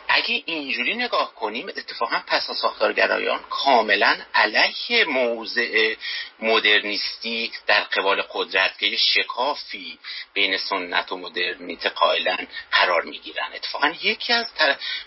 [0.08, 5.96] اگه اینجوری نگاه کنیم اتفاقا پسا ساختارگرایان کاملا علیه موضع
[6.40, 10.00] مدرنیستی در قبال قدرت که شکافی
[10.34, 12.38] بین سنت و مدرنیته قائلا
[12.72, 13.54] قرار می‌گیرن.
[13.54, 14.46] اتفاقا یکی از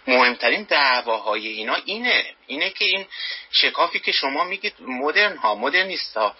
[0.07, 2.24] مهمترین دعواهای اینا اینه.
[2.47, 3.06] اینه که این
[3.51, 6.35] شکافی که شما میگید مدرن ها مدرنیست ها.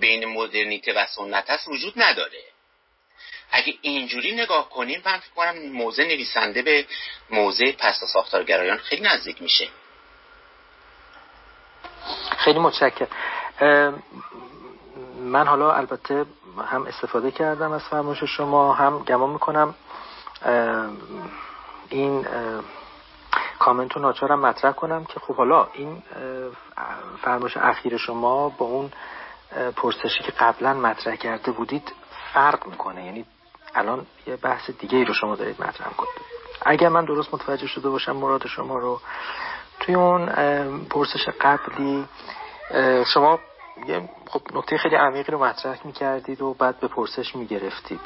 [0.00, 2.42] بین مدرنیته و سنت هست وجود نداره.
[3.50, 6.86] اگه اینجوری نگاه کنیم من فکر کنم موضع نویسنده به
[7.30, 9.68] موضع پستا ساختارگرایان خیلی نزدیک میشه.
[12.38, 13.08] خیلی متشکرم.
[15.18, 16.24] من حالا البته
[16.70, 19.74] هم استفاده کردم از فرمایش شما هم گمان می‌کنم.
[21.90, 22.26] این
[23.58, 26.02] کامنت رو ناچارم مطرح کنم که خب حالا این
[27.22, 28.90] فرمایش اخیر شما با اون
[29.76, 31.92] پرسشی که قبلا مطرح کرده بودید
[32.34, 33.04] فرق می‌کنه.
[33.04, 33.24] یعنی
[33.74, 37.88] الان یه بحث دیگه ای رو شما دارید مطرح کنید اگر من درست متوجه شده
[37.88, 39.00] باشم مراد شما رو
[39.80, 40.26] توی اون
[40.90, 42.04] پرسش قبلی
[43.14, 43.38] شما
[43.86, 48.00] یه خب نکته خیلی عمیقی رو مطرح می‌کردید و بعد به پرسش می‌گرفتید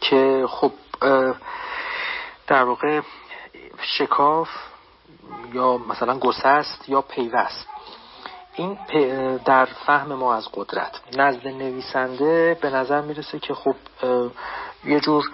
[0.00, 0.72] که خب
[2.46, 3.00] در واقع
[3.82, 4.48] شکاف
[5.52, 7.66] یا مثلا گسست یا پیوست.
[8.54, 8.78] این
[9.44, 11.00] در فهم ما از قدرت.
[11.16, 13.74] نزد نویسنده به نظر می‌رسه که خب
[14.84, 15.30] یه جور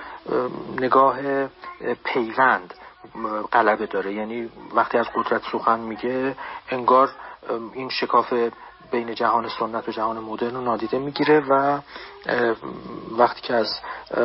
[0.81, 1.16] نگاه
[2.05, 2.74] پیوند
[3.52, 4.12] غلبه داره.
[4.14, 6.36] یعنی وقتی از قدرت سخن میگه
[6.70, 7.10] انگار
[7.73, 8.32] این شکاف
[8.90, 11.78] بین جهان سنت و جهان مدرن رو نادیده می‌گیره و
[13.18, 13.68] وقتی که از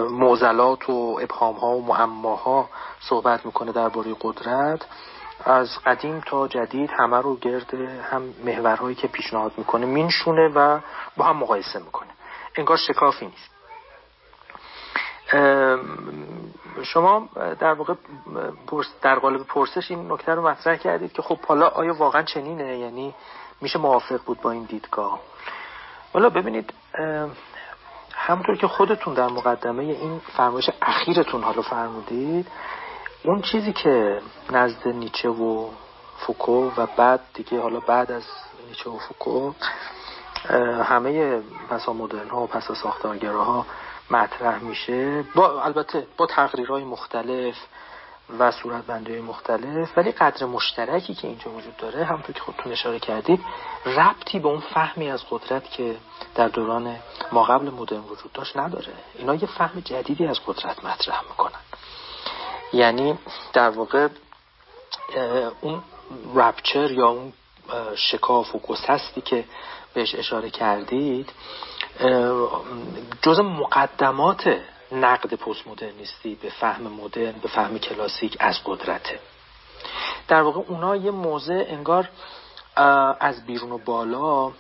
[0.10, 2.70] معضلات و ابهام ها و معماها
[3.00, 4.86] صحبت می‌کنه درباره قدرت
[5.46, 7.74] از قدیم تا جدید همه رو گرد
[8.12, 10.80] هم محورهایی که پیشنهاد می‌کنه مینشونه و
[11.18, 12.10] با هم مقایسه می‌کنه.
[12.56, 13.52] انگار شکافی نیست.
[16.84, 17.94] شما در واقع
[19.02, 23.16] در قالب پرسش این نکته رو مطرح کردید که خب حالا آیا واقعا چنینه؟ یعنی
[23.62, 25.20] میشه موافق بود با این دیدگاه؟
[26.14, 26.74] حالا ببینید
[28.16, 32.48] همونطور که خودتون در مقدمه این فرمایش اخیرتون حالا فرمودید
[33.24, 34.22] اون چیزی که
[34.52, 35.70] نزد نیچه و
[36.18, 38.24] فوکو و بعد دیگه حالا بعد از
[38.70, 39.52] نیچه و فوکو
[40.84, 43.66] همه پسا مدرن ها و پسا ساختارگراها
[44.12, 45.24] مطرح میشه.
[45.36, 47.56] با البته با تقریرهای مختلف
[48.40, 53.40] و صورت مختلف ولی قدر مشترکی که اینجا وجود داره همونطور که خودتون اشاره کردید
[53.86, 55.96] ربطی به اون فهمی از قدرت که
[56.36, 56.96] در دوران
[57.32, 58.94] ما قبل مدرن وجود داشت نداره.
[59.16, 61.60] اینا یه فهم جدیدی از قدرت مطرح می‌کنن.
[62.74, 63.18] یعنی
[63.54, 64.08] در واقع
[65.62, 65.84] اون
[66.36, 67.34] رپچر یا اون
[67.96, 69.46] شکاف و گسستی که
[69.94, 71.30] بهش اشاره کردید
[73.22, 74.62] جز مقدمات
[74.92, 79.20] نقد پست مدرنیستی به فهم مدرن به فهم کلاسیک از قدرته.
[80.28, 82.10] در واقع اونا یه موضع انگار
[83.20, 84.52] از بیرون و بالا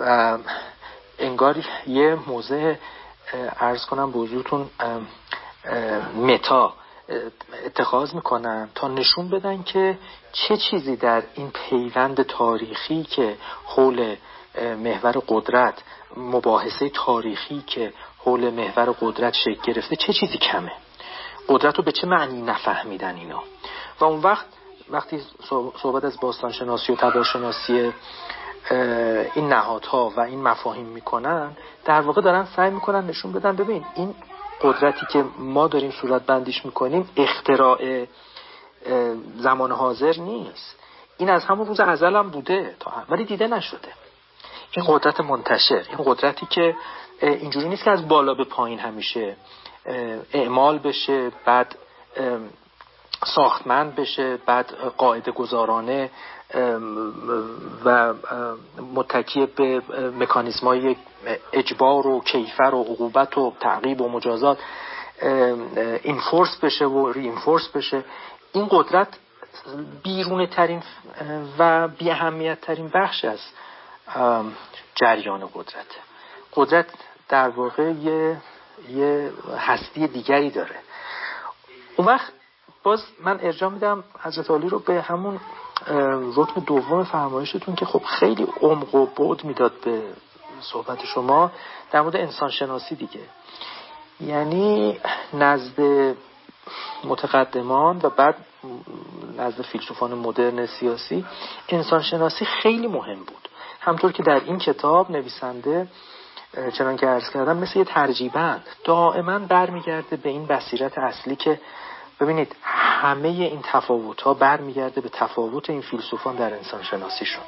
[0.00, 0.38] و
[1.18, 2.74] انگار یه موضع
[3.60, 4.18] ارز کنم به
[6.16, 6.74] متا
[7.64, 9.98] اتخاذ می‌کنن تا نشون بدن که
[10.32, 14.16] چه چیزی در این پیوند تاریخی که حول
[14.58, 15.74] محور قدرت
[16.16, 20.72] مباحثه تاریخی که حول محور قدرت شکل گرفته چه چیزی کمه؟
[21.48, 23.42] قدرت رو به چه معنی نفهمیدن اینا؟
[24.00, 24.46] و اون وقت
[24.90, 25.22] وقتی
[25.82, 27.92] صحبت از باستانشناسی و تبارشناسی
[29.34, 34.14] این نهادها و این مفاهیم می‌کنن در واقع دارن سعی می‌کنن نشون بدن ببین این
[34.60, 38.06] قدرتی که ما داریم صورت بندیش می‌کنیم اختراع
[39.36, 40.76] زمان حاضر نیست.
[41.18, 43.88] این از همون روز ازل هم بوده تا ولی دیده نشده.
[44.70, 46.76] این قدرت منتشر این قدرتی که
[47.20, 49.36] اینجوری نیست که از بالا به پایین همیشه
[50.32, 51.78] اعمال بشه بعد
[53.24, 56.10] ساختمند بشه بعد قاعده گذارانه
[57.84, 58.14] و
[58.94, 59.82] متکی به
[60.18, 60.96] مکانیزم های
[61.52, 64.58] اجبار و کیفر و عقوبت و تعقیب و مجازات
[66.02, 68.04] اینفورس بشه و رینفورس بشه.
[68.52, 69.08] این قدرت
[70.02, 70.82] بیرون ترین
[71.58, 73.40] و بی اهمیت ترین بخش از
[74.94, 75.86] جریان قدرت.
[76.54, 76.86] قدرت
[77.28, 78.36] در واقع یه,
[78.88, 80.76] یه هستی دیگری داره.
[81.96, 82.32] اون وقت
[82.82, 85.40] باز من ارجاع میدم حضرت علی رو به همون
[86.36, 90.02] رکن دوم فرمایشتون که خب خیلی عمق و بعد می‌داد به
[90.60, 91.50] صحبت شما
[91.90, 93.20] در مورد انسان شناسی دیگه.
[94.20, 95.00] یعنی
[95.32, 95.80] نزد
[97.04, 98.36] متقدمان و بعد
[99.38, 101.24] نزد فیلسوفان مدرن سیاسی
[101.68, 103.48] انسان شناسی خیلی مهم بود.
[103.80, 105.88] همطور که در این کتاب نویسنده
[106.72, 111.60] چنان که عرض کردم مثل یه ترجیبند دائما برمیگرده به این بصیرت اصلی که
[112.20, 117.44] ببینید همه این تفاوت ها برمیگرده به تفاوت این فیلسوفان در انسان شناسیشون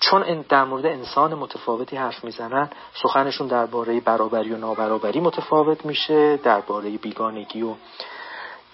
[0.00, 2.70] چون در مورد انسان متفاوتی حرف می‌زنن
[3.02, 7.74] سخنشون درباره برابری و نابرابری متفاوت میشه درباره بیگانگی و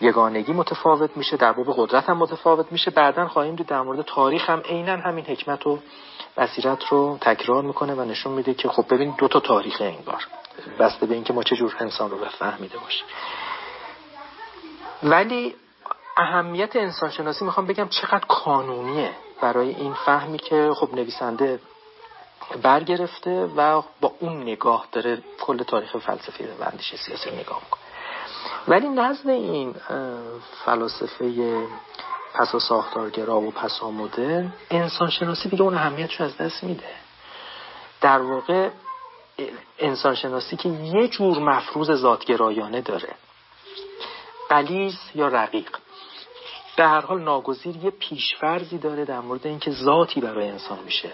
[0.01, 2.91] یگانگی متفاوت میشه در باب قدرت هم متفاوت میشه.
[2.91, 5.79] بعدا خواهیم دید در مورد تاریخ هم عینا همین حکمت و
[6.37, 10.27] بصیرت رو تکرار می‌کنه و نشون میده که خب ببین دو تا تاریخ انگار.
[10.79, 13.07] بسته به اینکه ما چه جور انسان رو فهمیده باشیم.
[15.03, 15.55] ولی
[16.17, 19.11] اهمیت انسان شناسی می‌خوام بگم چقدر کانونیه
[19.41, 21.61] برای این فهمی که خب نویسنده
[22.63, 27.81] برگرفته و با اون نگاه داره کل تاریخ فلسفی و اندیشه سیاسی نگاه می‌کنه.
[28.69, 29.75] ولی نزد این
[30.65, 31.67] فلاسفه
[32.35, 36.89] پسا ساختارگرا و پسا مدرن انسان شناسی دیگه اون اهمیتش از دست میده.
[38.01, 38.71] در واقع
[39.79, 43.09] انسان شناسی که یه جور مفروض ذاتگرایانه داره.
[44.55, 45.77] قلیز یا رقیق.
[46.77, 51.11] به هر حال ناگزیر یه پیشفرزی داره در مورد اینکه ذاتی برای انسان میشه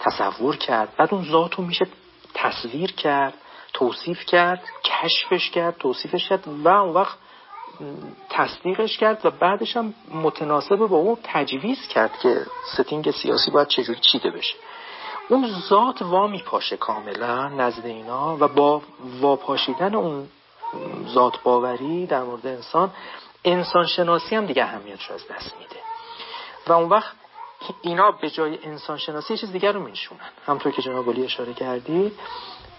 [0.00, 1.86] تصور کرد بعد اون ذات رو میشه
[2.34, 3.34] تصویر کرد
[3.72, 7.18] توصیف کرد کشفش کرد توصیفش کرد و اون وقت
[8.30, 14.00] تصدیقش کرد و بعدش هم متناسب با اون تجویز کرد که ستینگ سیاسی باید چجوری
[14.00, 14.54] چیده بشه.
[15.28, 18.82] اون ذات وا میپاشه کاملا نزد اینا و با
[19.20, 20.28] واپاشیدن اون
[21.08, 22.90] ذات باوری در مورد انسان
[23.44, 25.80] انسان شناسی هم دیگه اهمیتش از دست میده.
[26.66, 27.12] و اون وقت
[27.82, 32.12] اینا به جای انسان شناسی چیز دیگر رو میشونن همطور که جناب اشاره کردید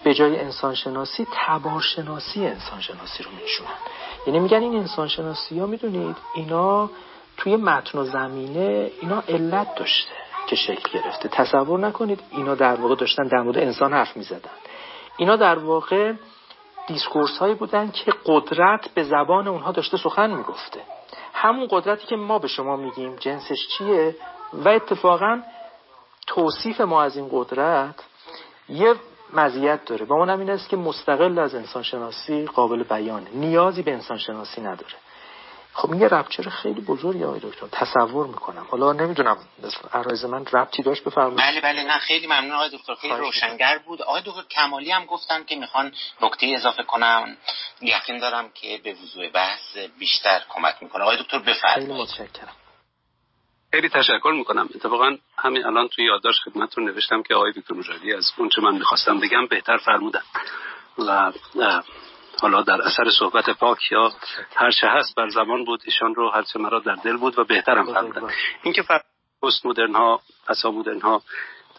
[0.04, 3.78] به جای انسان شناسی تبار شناسی انسان شناسی رو میشونن
[4.26, 6.90] یعنی میگن این انسان شناسی ها می‌دونید اینا
[7.36, 10.12] توی متن و زمینه اینا علت داشته
[10.46, 11.28] که شکل گرفته.
[11.28, 14.50] تصور نکنید اینا در واقع داشتن در مورد انسان حرف می‌زدن.
[15.16, 16.12] اینا در واقع
[16.86, 20.80] دیسکورس هایی بودن که قدرت به زبان اونها داشته سخن می‌گفته.
[21.32, 24.16] همون قدرتی که ما به شما میگیم جنسش چیه؟
[24.52, 25.42] و اتفاقا
[26.26, 28.04] توصیف ما از این قدرت
[28.68, 28.94] یه
[29.32, 30.06] مزیت داره.
[30.06, 33.30] و اونم این است که مستقل از انسانشناسی قابل بیانه.
[33.34, 34.94] نیازی به انسانشناسی نداره.
[35.76, 37.66] خب این یه رپچر خیلی بزرگی آقای دکتر.
[37.72, 38.66] تصور می‌کنم.
[38.70, 39.38] حالا نمی‌دونم
[39.92, 41.40] عرایز من ربطی داشت بفرمایید.
[41.40, 42.94] بله بله نه خیلی ممنون آقای دکتر.
[42.94, 44.02] خیلی روشنگر بود.
[44.02, 45.92] آقای دکتر کمالی هم گفتن که می‌خوان
[46.22, 47.36] نکته اضافه کنم
[47.80, 51.02] یقین دارم که به وضوع بحث بیشتر کمک می‌کنه.
[51.02, 51.88] آقای دکتر بفرمایید.
[51.88, 52.56] خیلی متشکرم.
[53.72, 54.68] خیلی تشکر می‌کنم.
[54.74, 58.74] اتفاقا همین الان توی یادداشت خدمتتون نوشتم که آقای دکتر مجادی از اون چه من
[58.74, 60.22] می‌خواستم بگم بهتر فرمودن.
[60.98, 61.32] و
[62.40, 64.12] حالا در اثر صحبت پاک یا
[64.56, 67.44] هر چه هست بر زمان بود ایشان رو هر چه مرا در دل بود و
[67.44, 68.30] بهترم فرمودن
[68.62, 68.82] اینکه
[69.42, 71.22] پست مدرن ها پسا مدرن ها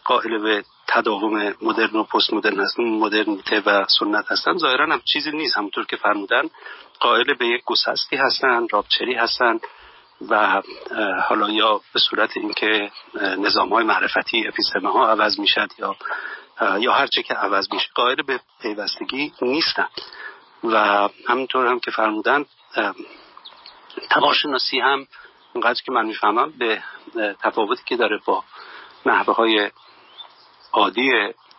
[0.04, 5.30] قائل به تداوم مدرن و پست مدرن هستن مدرنیته و سنت هستن ظاهرا هم چیزی
[5.30, 5.56] نیست.
[5.56, 6.42] همونطور که فرمودن
[7.00, 9.58] قائل به یک گسستی هستن رابچری هستن
[10.28, 10.62] و
[11.28, 12.90] حالا یا به صورت اینکه
[13.38, 15.96] نظام های معرفتی اپیستمه ها عوض می‌شد یا
[16.78, 19.88] یا هر چه که عوض میشه قائل به پیوستگی نیستن.
[20.72, 22.44] و همینطور هم که فرمودن
[24.10, 25.06] تبارشناسی هم
[25.52, 26.82] اونقدر که من می‌فهمم به
[27.42, 28.44] تفاوتی که داره با
[29.06, 29.70] نحوه های
[30.72, 31.10] عادی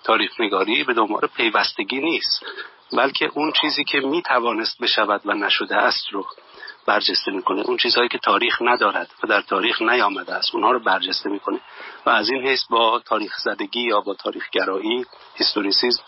[0.04, 2.46] تاریخ نگاری به دنبال پیوستگی نیست
[2.94, 6.26] بلکه اون چیزی که می‌توانست بشود و نشده است رو
[6.86, 7.62] برجسته می‌کنه.
[7.62, 11.60] اون چیزهایی که تاریخ ندارد و در تاریخ نیامده است اونها رو برجسته می‌کنه.
[12.06, 15.06] و از این حیث با تاریخ زدگی یا با تاریخ گرایی
[15.36, 16.04] هیستوریسیزم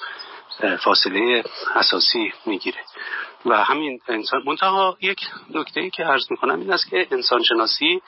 [0.83, 1.43] فاصله
[1.75, 2.79] اساسی می‌گیره.
[3.45, 5.19] و همین انسان منتها یک
[5.53, 8.01] نکته ای که عرض می‌کنم این است که انسان شناسی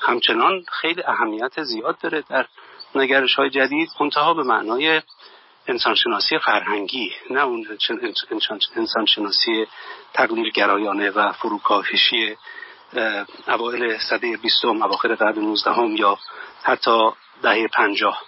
[0.00, 2.46] همچنان خیلی اهمیت زیاد داره در
[2.94, 5.02] نگرش های جدید منتها به معنای
[5.68, 7.66] انسانشناسی فرهنگی نه اون
[8.76, 9.66] انسانشناسی
[10.14, 12.36] تقلیل گرایانه و فروکاهشی
[13.48, 16.18] اوایل سده بیستم اواخر قرن نوزدهم یا
[16.62, 17.10] حتی
[17.42, 18.22] دهه پنجاه.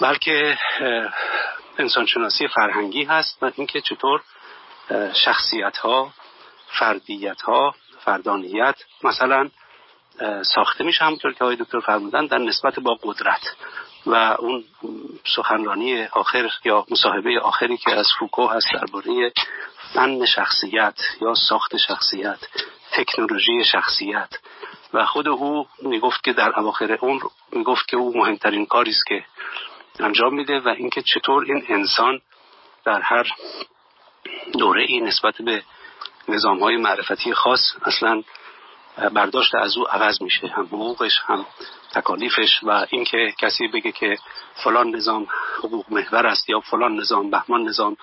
[0.00, 0.58] بلکه
[1.78, 4.22] انسانشناسی فرهنگی هست و اینکه چطور
[5.24, 6.12] شخصیت ها
[6.78, 7.74] فردیت ها
[8.04, 9.50] فردانیت مثلا
[10.54, 13.56] ساخته میشه همونطور که آقای دکتر فرمودن در نسبت با قدرت.
[14.06, 14.64] و اون
[15.36, 19.32] سخنرانی آخر یا مصاحبه آخری که از فوکو هست درباره
[19.94, 22.38] فن شخصیت یا ساخت شخصیت
[22.92, 24.28] تکنولوژی شخصیت.
[24.94, 27.20] و خود او می‌گفت که در اواخر اون
[27.52, 29.24] می‌گفت که او مهمترین کاری است که
[30.00, 32.20] انجام میده و اینکه چطور این انسان
[32.84, 33.26] در هر
[34.52, 35.62] دوره این نسبت به
[36.28, 38.22] نظام های معرفتی خاص اصلا
[39.12, 41.46] برداشت از او عوض میشه هم حقوقش هم
[41.92, 44.18] تکالیفش و اینکه کسی بگه که
[44.64, 45.26] فلان نظام
[45.58, 47.96] حقوق محور است یا فلان نظام بهمان نظام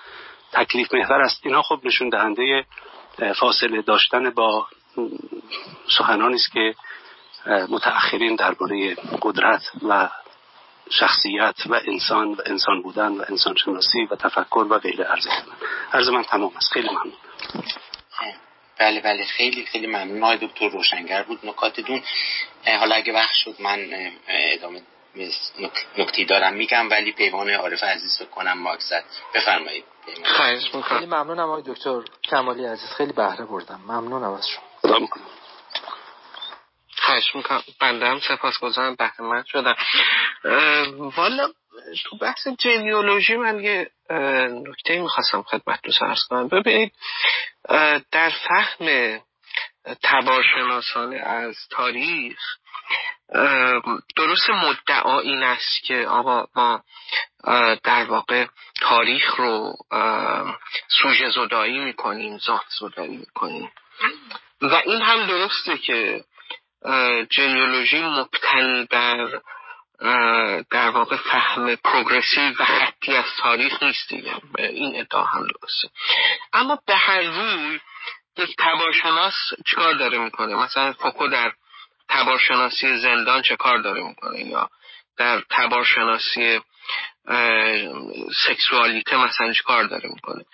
[0.52, 2.64] تکلیف محور است اینا خب نشون دهنده
[3.36, 4.66] فاصله داشتن با
[5.98, 6.74] سخنانی است که
[7.68, 10.08] متأخرین درباره قدرت و
[10.90, 15.52] شخصیت و انسان و انسان بودن و انسان شناسی و تفکر و غیره عرض کردن
[15.92, 16.72] عرض من تمام است.
[16.72, 17.12] خیلی ممنون.
[18.78, 19.24] بله بله.
[19.24, 20.24] خیلی خیلی ممنون.
[20.24, 21.46] آقای دکتر روشنگر بود.
[21.46, 22.02] نکاتتون
[22.78, 23.88] حالا اگه وقت شد من
[24.28, 24.82] ادامه
[25.98, 26.54] نکتی دارم.
[26.54, 29.04] میگم ولی پیمان عارف عزیز رو کنم ماکزد
[29.34, 29.84] بفرمایید.
[30.88, 32.90] خیلی ممنونم آقای دکتر کمالی عزیز.
[32.90, 33.80] خیلی بهره بردم.
[33.88, 34.64] ممنونم از شما.
[34.82, 35.22] خدا می‌کنم
[37.02, 37.62] خواهش می‌کنم.
[37.80, 38.20] بنده هم
[38.62, 39.76] گذارم بهره شدم.
[41.16, 41.48] والا
[42.04, 43.90] تو بحث جنیولوژی من یه
[44.68, 46.48] نکته می‌خواستم خدمت تو سرس کنم.
[46.48, 46.92] ببینید
[48.12, 49.20] در فهم
[50.02, 52.38] تبارشناسانه از تاریخ
[54.16, 56.82] درست مدعا این است که آقا ما
[57.84, 58.46] در واقع
[58.80, 59.76] تاریخ رو
[61.02, 63.72] سوژه زدایی می‌کنیم ذات زدایی می‌کنیم.
[64.62, 66.24] و این هم درسته که
[67.30, 69.40] جنیولوژی مبتنی بر
[70.70, 74.34] در واقع فهم پروگرسیو و خطی از تاریخ نیست دیگه.
[74.58, 75.88] این ادعا هم درسته.
[76.52, 77.80] اما به هر روی
[78.38, 79.34] یک تبارشناس
[79.66, 81.52] چیکار داره می‌کنه؟ مثلا فوکو در
[82.08, 84.70] تبارشناسی زندان چه کار داره می‌کنه؟ یا
[85.18, 86.60] در تبارشناسی
[88.46, 90.44] سکسوالیته مثلا چه کار داره می‌کنه؟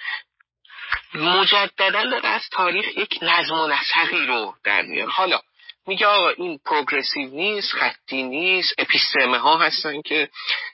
[1.14, 5.10] مجددا داره از تاریخ یک نظم و نسقی رو در میاره.
[5.10, 5.40] حالا
[5.89, 10.28] میگه آقا این پروگرسیو نیست خطی نیست اپیستمه ها هستن که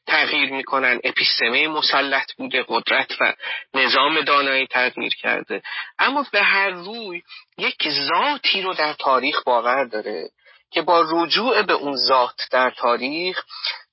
[0.06, 1.00] تغییر می‌کنن.
[1.04, 3.34] اپیستمه مسلط بوده قدرت و
[3.74, 5.62] نظام دانایی تغییر کرده.
[5.98, 7.22] اما به هر روی
[7.58, 10.30] یک ذاتی رو در تاریخ باور داره
[10.70, 13.44] که با رجوع به اون ذات در تاریخ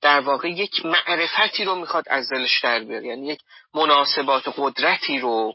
[0.02, 3.08] در واقع یک معرفتی رو می‌خواد از دلش در بیاره.
[3.08, 3.40] یعنی یک
[3.74, 5.54] مناسبات قدرتی رو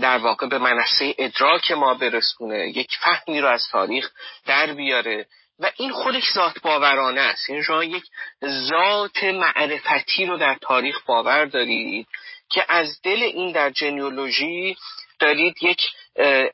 [0.00, 4.10] در واقع به منصه ادراک ما برسونه یک فهمی رو از تاریخ
[4.46, 5.26] در بیاره
[5.58, 7.50] و این خودش ذات باورانه است.
[7.50, 8.04] این یعنی شما یک
[8.44, 12.06] ذات معرفتی رو در تاریخ باور دارید
[12.50, 14.76] که از دل این در جنیولوژی
[15.18, 15.82] دارید یک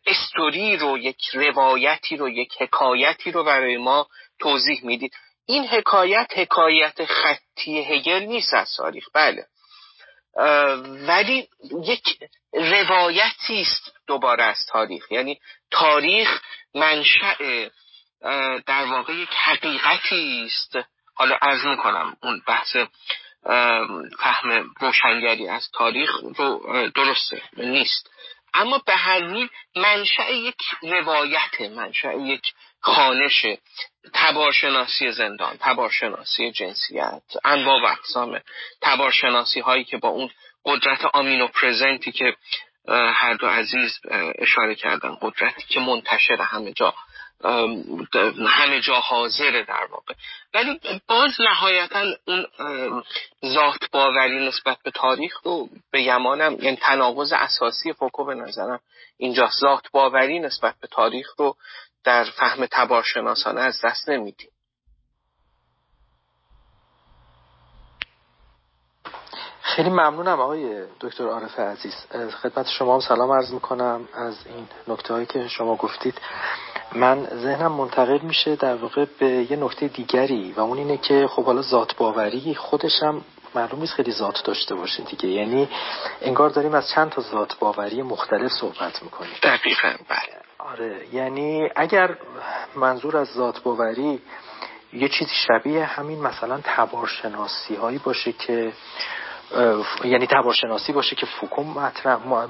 [0.07, 4.07] استوری رو یک روایتی رو یک حکایتی رو برای ما
[4.41, 5.13] توضیح می‌دید.
[5.47, 9.05] این حکایت حکایت خطی هگل نیست از تاریخ.
[9.15, 9.47] بله.
[11.09, 11.49] ولی
[11.85, 12.19] یک
[12.53, 15.13] روایتی است دوباره از تاریخ.
[15.13, 15.41] یعنی
[15.71, 16.41] تاریخ
[16.75, 17.69] منشأ
[18.67, 20.79] در واقع یک حقیقتی است.
[21.15, 22.77] حالا عرض می‌کنم اون بحث
[24.19, 28.11] فهم روشنگری از تاریخ رو درسته نیست.
[28.55, 32.53] اما به هر حال منشأ یک روایت منشأ یک
[32.83, 33.47] خانش
[34.15, 37.23] تبارشناسی زندان تبارشناسی جنسیت.
[37.45, 38.41] انواع و اقسام
[38.81, 40.31] تبارشناسی هایی که با اون
[40.65, 42.37] قدرت آمینو پرزنتی که
[42.89, 44.01] هر دو عزیز
[44.39, 45.17] اشاره کردن.
[45.21, 46.95] قدرتی که منتشر همه جا
[48.49, 50.15] همه جا حاضره در واقع.
[50.55, 52.47] ولی باز نهایتا اون
[53.45, 58.81] ذات باوری نسبت به تاریخ رو به یمانم یعنی تناقض اساسی فوکو به نظرم
[59.17, 61.57] اینجا ذات باوری نسبت به تاریخ رو
[62.05, 64.49] در فهم تبارشناسانه از دست نمیدیم.
[69.63, 71.95] خیلی ممنونم آقای دکتر عارف عزیز.
[72.43, 74.09] خدمت شما هم سلام عرض می‌کنم.
[74.15, 76.21] از این نکته هایی که شما گفتید
[76.93, 81.45] من ذهنم منتقل میشه در واقع به یه نکته دیگری و اون اینه که خب
[81.45, 83.25] حالا ذات باوری خودش هم
[83.55, 85.29] معلوم نیست خیلی ذات داشته باشه دیگه.
[85.29, 85.69] یعنی
[86.21, 89.35] انگار داریم از چند تا ذات باوری مختلف صحبت می‌کنیم.
[89.43, 90.42] دقیقا بله.
[90.71, 92.17] آره یعنی اگر
[92.77, 94.21] منظور از ذات باوری
[94.93, 98.73] یه چیزی شبیه همین مثلا تبارشناسی هایی باشه که
[100.05, 101.63] یعنی تبارشناسی باشه که فوکو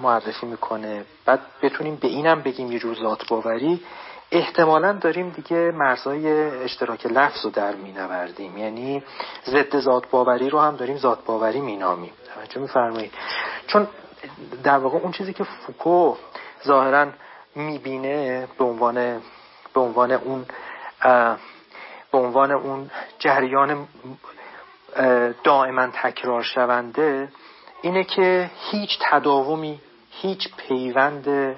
[0.02, 1.04] معرفی می‌کنه.
[1.24, 3.80] بعد بتونیم به اینم بگیم یه جور ذات باوری
[4.32, 8.58] احتمالا داریم دیگه مرزای اشتراک لفظ رو در مینوردیم.
[8.58, 9.02] یعنی
[9.46, 12.12] ضد ذات باوری رو هم داریم ذات باوری مینامیم.
[12.34, 13.12] توجه میفرمایید.
[13.66, 13.88] چون
[14.62, 16.16] در واقع اون چیزی که فوکو
[16.66, 17.06] ظاهرا
[17.54, 19.22] می‌بینه به عنوان
[19.74, 20.46] به عنوان اون
[22.12, 23.88] به عنوان اون جریان
[25.44, 27.28] دائما تکرار شونده
[27.82, 29.80] اینه که هیچ تداومی
[30.10, 31.56] هیچ پیوند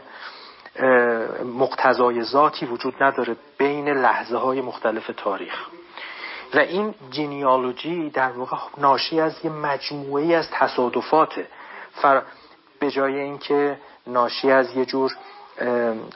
[1.45, 5.67] مقتضای ذاتی وجود نداره بین لحظه های مختلف تاریخ.
[6.55, 11.47] و این جینیالوجی در واقع ناشی از یه مجموعه از تصادفاته.
[11.93, 12.23] فر...
[12.79, 15.13] به جای اینکه ناشی از یه جور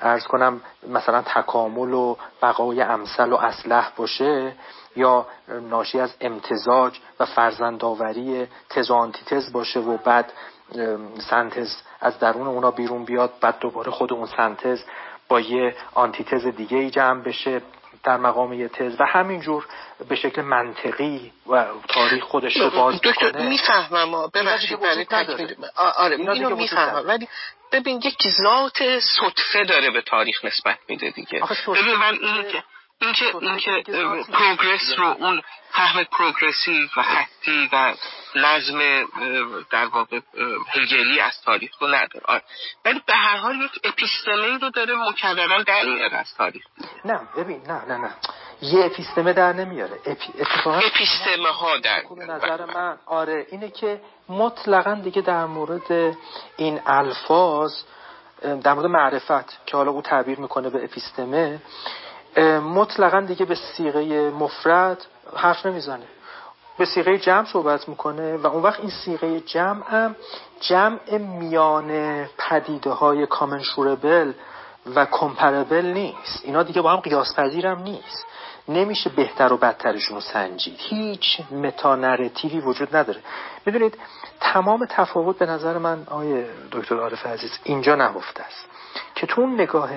[0.02, 4.52] ارز کنم مثلا تکامل و بقای امثل و اسلح باشه
[4.96, 10.32] یا ناشی از امتزاج و فرزندآوری تز و آنتیتز باشه و بعد
[11.30, 14.82] سنتز از درون اونا بیرون بیاد بعد دوباره خود اون سنتز
[15.28, 17.62] با یه آنتیتز دیگه ای جمع بشه.
[18.04, 19.66] در مقام یه تز و همینجور
[20.08, 24.26] به شکل منطقی و تاریخ خودش رو باز دکتر می‌فهمم.
[24.34, 25.54] ببخشید برای تکمیل.
[25.76, 27.08] آره اینو می‌فهمم.
[27.08, 27.28] ولی
[27.72, 31.42] ببین یک ذات صدفه داره به تاریخ نسبت میده دیگه.
[31.68, 32.62] ببین من اینو که
[33.00, 33.82] اینکه اینکه
[34.32, 37.94] پروگرس رو اون فهم پروگرسی و خطی و
[38.34, 38.78] نظم
[39.70, 40.20] در واقع
[40.74, 42.24] هگلی از تاریخ رو نداره.
[42.24, 42.42] آره.
[42.84, 46.62] ولی به هر حال یک اپیستمه رو داره مکررا در میاره از تاریخ.
[47.04, 48.10] نه ببین نه نه نه.
[48.62, 49.98] یه اپیستمه در نمیاره.
[50.06, 50.32] اپی...
[50.66, 56.16] اپیستمه ها در نظر من آره اینه که مطلقا دیگه در مورد
[56.56, 57.72] این الفاظ
[58.62, 61.60] در مورد معرفت که حالا او تعبیر می‌کنه به اپیستمه
[62.62, 65.06] مطلقا دیگه به سیغه مفرد
[65.36, 66.06] حرف نمی‌زنه.
[66.78, 70.16] به سیغه جمع صحبت می‌کنه و اون وقت این سیغه جمع هم
[70.60, 74.32] جمع میان پدیده های کامنشوربل
[74.94, 76.44] و کمپربل نیست.
[76.44, 78.26] اینا دیگه با هم قیاس پذیرم نیست.
[78.68, 80.76] نمیشه بهتر و بدترشون رو سنجید.
[80.78, 83.20] هیچ متا نراتیوی وجود نداره.
[83.66, 83.98] می‌دونید
[84.40, 88.66] تمام تفاوت به نظر من آیه دکتر عارف عزیز اینجا نهفته است
[89.14, 89.90] که تو اون نگاه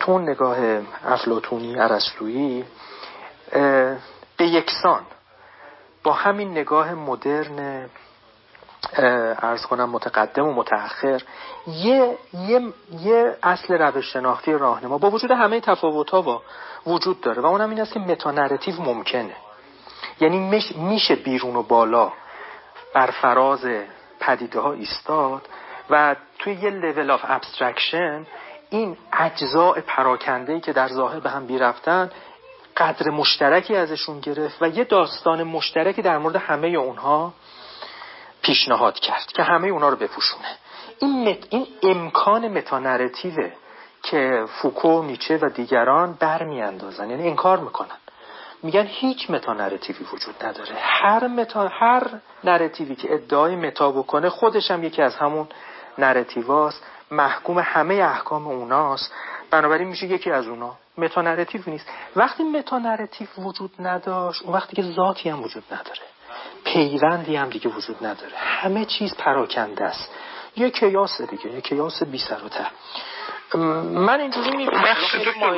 [0.00, 0.56] تو نگاه
[1.04, 2.64] افلاتونی عرستویی
[4.36, 5.02] به یکسان
[6.02, 7.88] با همین نگاه مدرن
[9.42, 11.22] عرض کنم متقدم و متأخر
[11.66, 12.60] یه, یه,
[13.00, 16.42] یه اصل روش شناختی راهنما با وجود همه تفاوت ها
[16.86, 19.36] وجود داره و اونم این است که metanarrative ممکنه.
[20.20, 22.12] یعنی میشه بیرون و بالا
[22.94, 23.66] بر فراز
[24.20, 25.48] پدیده ها ایستاد
[25.90, 28.26] و توی یه level of abstraction
[28.70, 32.10] این اجزاء پراکنده که در ظاهر به هم بی‌ربطن
[32.76, 37.34] قدر مشترکی ازشون گرفت و یه داستان مشترکی در مورد همه اونها
[38.42, 40.48] پیشنهاد کرد که همه اونها رو بپوشونه.
[40.98, 41.46] این, مت...
[41.50, 43.52] این امکان metanarrative ه
[44.02, 47.96] که فوکو نیچه و دیگران برمیاندازن یعنی انکار می‌کنن.
[48.62, 50.74] میگن هیچ meta narrative ی وجود نداره.
[50.78, 52.02] هر meta هر
[52.44, 55.48] narrative ی که ادعای meta بکنه خودش هم یکی از همون
[55.98, 56.82] narrative هاست.
[57.10, 59.14] محکوم همه احکام اوناست.
[59.50, 60.76] بنابراین میشه یکی از اونا.
[60.98, 61.86] metanarrative نیست.
[62.16, 66.00] وقتی metanarrative وجود نداشت اون وقتی که ذاتی هم وجود نداره.
[66.64, 68.36] پیوندی هم دیگه وجود نداره.
[68.36, 70.10] همه چیز پراکنده است.
[70.56, 72.66] یه کیاس دیگه یه کیاس بی سر و ته
[73.54, 74.84] من اینجوری می‌بینم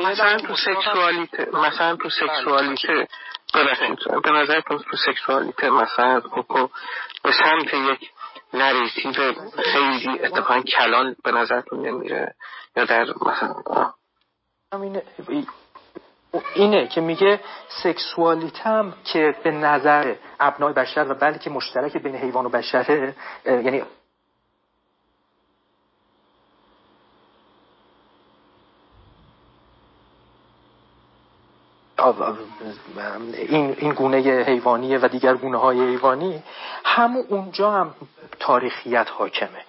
[0.05, 3.07] مثلا تو سکسوالیته مثلا تو سکسوالیته
[4.23, 6.21] به نظر تو سکسوالیته مثلا
[7.23, 8.09] به سمت یک
[8.53, 9.33] نریتیو
[9.63, 12.35] خیلی اتفاقا کلان به نظرتون نمیره.
[12.75, 15.01] یا در مثلا
[16.55, 17.39] اینه که میگه
[17.83, 23.15] سکسوالیته هم که به نظر ابنای بشر و بلکه مشترک بین حیوان و بشره
[23.45, 23.83] یعنی
[33.33, 36.43] این, این گونه حیوانیه و دیگر گونه های حیوانی
[36.83, 37.95] همون اونجا هم
[38.39, 39.61] تاریخیت حاکمه.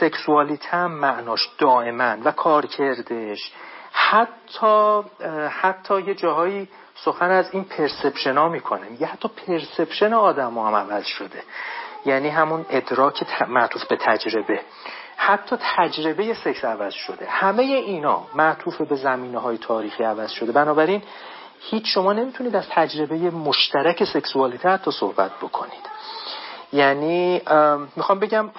[0.00, 3.52] سکسوالیته هم معناش دائما و کارکردش.
[3.92, 5.02] حتی
[5.48, 6.68] حتی یه جاهایی
[7.04, 8.86] سخن از این پرسپشن ها می‌کنه.
[9.00, 11.42] یه حتی پرسپشن آدم هم عوض شده.
[12.04, 14.60] یعنی همون ادراک معطوف به تجربه.
[15.16, 17.26] حتی تجربه سکس عوض شده.
[17.28, 20.52] همه اینا معطوف به زمینه های تاریخی عوض شده.
[20.52, 21.02] بنابراین
[21.60, 25.90] هیچ شما نمی‌تونید از تجربه مشترک سکسوالیته حتی صحبت بکنید.
[26.72, 27.42] یعنی
[27.96, 28.50] می‌خوام بگم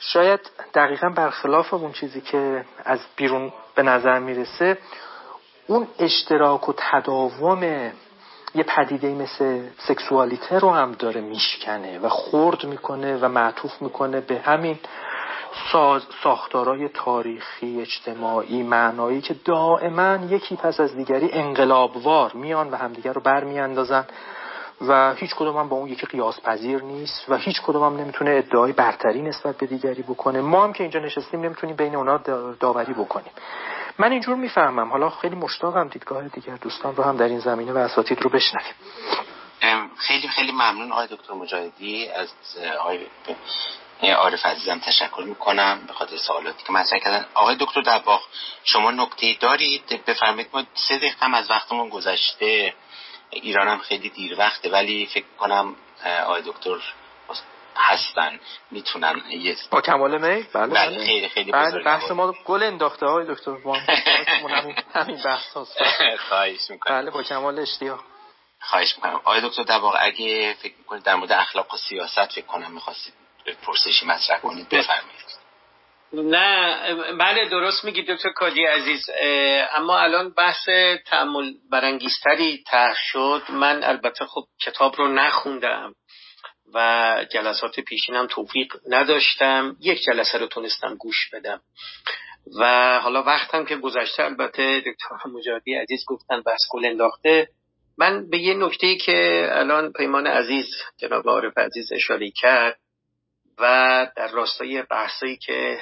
[0.00, 0.40] شاید
[0.74, 4.78] دقیقا برخلاف اون چیزی که از بیرون به نظر می‌رسه
[5.66, 7.62] اون اشتراک و تداوم
[8.54, 14.38] یه پدیده مثل سکسوالیته رو هم داره میشکنه و خورد می‌کنه و معطوف می‌کنه به
[14.38, 14.78] همین
[15.72, 23.12] ساز ساختارای تاریخی اجتماعی معنایی که دائما یکی پس از دیگری انقلابوار میان و همدیگر
[23.12, 24.04] رو برمیاندازن
[24.88, 28.30] و هیچ کدوم هم با اون یکی قیاس پذیر نیست و هیچ کدوم هم نمی‌تونه
[28.30, 30.40] ادعای برتری نسبت به دیگری بکنه.
[30.40, 32.16] ما هم که اینجا نشستیم نمی‌تونیم بین اونا
[32.60, 33.32] داوری بکنیم.
[33.98, 34.90] من اینجور می‌فهمم.
[34.90, 38.74] حالا خیلی مشتاقم دیدگاه دیگر دوستان رو هم در این زمینه و اساتید رو بشنویم.
[39.96, 42.28] خیلی خیلی ممنون آقای دکتر مجاهدی از
[42.80, 42.98] آقای
[44.02, 47.26] عارف عزیزم تشکر می‌کنم به خاطر سوالاتی که مطرح کردن.
[47.34, 48.22] آقای دکتر دباغ
[48.64, 52.74] شما نکته دارید؟ بفرمایید ما سه دقیقه هم از وقتمون گذشته.
[53.30, 55.76] ایران هم خیلی دیر وقته ولی فکر کنم
[56.24, 56.78] آقای دکتر
[57.76, 58.40] هستن.
[58.70, 61.04] می‌تونن یه با کمال می بله, بله, بله.
[61.04, 63.76] خیلی خیلی بله بحث ما گل انداخته های دکتر ما
[64.94, 65.78] همین بحث هست
[66.28, 67.00] خواهش می‌کنم.
[67.00, 68.00] بله با کمال اشتیاق.
[68.60, 69.14] خواهش می‌کنم.
[69.14, 73.14] آقای دکتر دباغ اگه فکر می‌کنید در مورد اخلاق و سیاست فکر کنم می‌خواستید
[73.54, 75.18] پرسشی مطرح کنید بفرمایید.
[76.12, 79.10] نه بله درست میگی دکتر کادی عزیز.
[79.76, 80.68] اما الان بحث
[81.06, 83.42] تعمل برانگیزتری طرح شد.
[83.48, 85.94] من البته خب کتاب رو نخوندم
[86.74, 89.76] و جلسات پیشینم توفیق نداشتم.
[89.80, 91.60] یک جلسه رو تونستم گوش بدم.
[92.60, 97.48] و حالا وقتم که گذشته البته دکتر مجادی عزیز گفتن بحث گل انداخته.
[97.98, 100.66] من به یه نکته که الان پیمان عزیز
[100.98, 102.78] جناب عارف عزیز اشاره کرد
[103.60, 105.78] و در راستای بحثایی که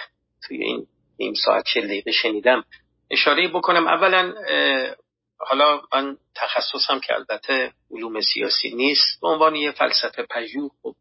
[0.46, 0.86] توی این
[1.18, 2.64] نیم ساعت چه دقیقه شنیدم
[3.10, 3.86] اشاره بکنم.
[3.88, 4.34] اولا
[5.38, 10.94] حالا من تخصصم که البته علوم سیاسی نیست به عنوان یه فلسفه پژوه خب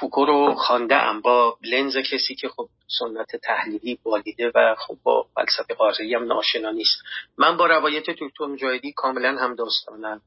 [0.00, 2.68] فوکو رو خوانده ام با لنز کسی که خب
[2.98, 7.02] سنت تحلیلی بالیده و خب با فلسفه قاره‌ای هم ناآشنا نیست.
[7.38, 10.20] من با روایت دکتر مجاهدی کاملا هم داستانم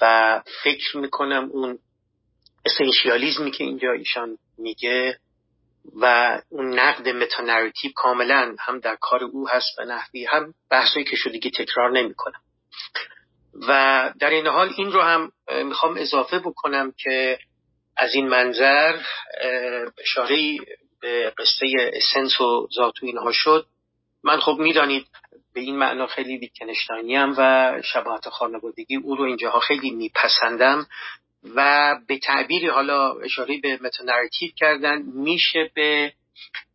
[0.00, 1.78] و فکر می‌کنم اون
[2.68, 5.18] essentialism ی که اینجا ایشان میگه
[6.00, 11.30] و اون نقد metanarrative کاملا هم در کار او هست و نحوی هم بحثایی که
[11.30, 12.40] دیگه تکرار نمی‌کنم.
[13.68, 15.32] و در این حال این رو هم
[15.64, 17.38] می‌خوام اضافه بکنم که
[17.96, 18.96] از این منظر
[19.98, 20.56] اشاره
[21.00, 23.66] به قصه essence و ذات اینها شد.
[24.24, 25.06] من خب می‌دانید
[25.54, 30.86] به این معنا خیلی ویتکنشتاینی و شباهت خانوادگی او رو اینجاها خیلی میپسندم.
[31.44, 36.12] و به تعبیری حالا اشاره به metanarrative کردن میشه به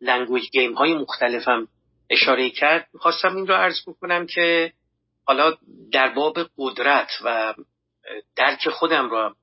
[0.02, 1.68] language game های مختلفم
[2.10, 2.90] اشاره کرد.
[2.99, 4.73] خواستم این رو عرض بکنم که
[5.26, 5.57] حالا
[5.91, 7.53] در باب قدرت و
[8.35, 9.35] درک خودم رو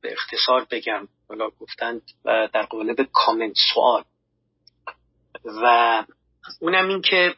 [0.00, 1.08] به اختصار بگم.
[1.28, 4.04] حالا گفتند و در قالب کامنت سوال.
[5.44, 6.04] و
[6.60, 7.34] اونم این که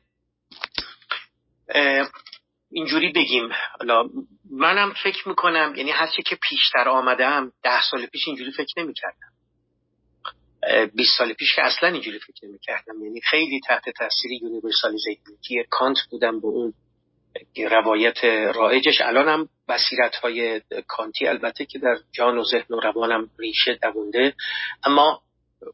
[2.70, 3.48] اینجوری بگیم.
[3.78, 4.08] حالا
[4.50, 9.28] منم فکر می‌کنم یعنی هرچی که پیشتر آمدم ده سال پیش اینجوری فکر نمی‌کردم.
[10.94, 13.02] 20 سال پیش که اصلا اینجوری فکر نمی‌کردم.
[13.02, 16.74] یعنی خیلی تحت تاثیر universality کانت بودم با اون
[17.70, 18.24] روایت
[18.54, 19.00] رایجش.
[19.00, 24.34] الان هم بصیرت های کانتی البته که در جان و ذهن و روانم ریشه دوونده
[24.84, 25.22] اما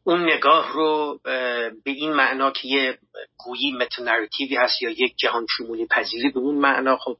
[0.03, 1.19] اون نگاه رو
[1.83, 2.97] به این معنا که یه
[3.37, 7.17] گویی متنراتیوی هست یا یک جهان شمولی پذیری به اون معنا خب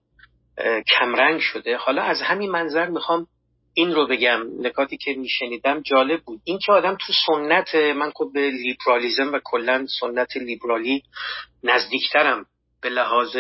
[1.00, 1.78] کمرنگ شده.
[1.78, 3.28] حالا از همین منظر می‌خوام
[3.74, 4.42] این رو بگم.
[4.60, 6.42] نکاتی که میشنیدم جالب بود.
[6.44, 11.04] این که آدم تو سنت من خب به لیبرالیزم و کلا سنت لیبرالی
[11.64, 12.46] نزدیکترم
[12.82, 13.38] به لحاظ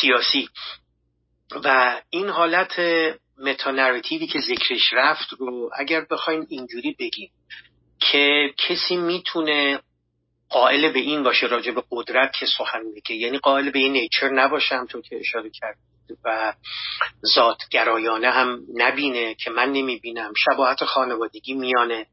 [0.00, 0.48] سیاسی.
[1.64, 2.80] و این حالت
[3.38, 7.30] متانراتیوی که ذکرش رفت رو اگر بخوایم اینجوری بگیم
[8.12, 9.80] که کسی می‌تونه
[10.48, 13.16] قائل به این باشه راجع به قدرت که سخن میگه.
[13.16, 15.76] یعنی قائل به این نیچر نباشم تو که اشاره کرد.
[16.24, 16.54] و
[17.34, 20.32] ذاتگرایانه هم نبینه که من نمی‌بینم.
[20.36, 22.06] شباهت خانوادگی میانه.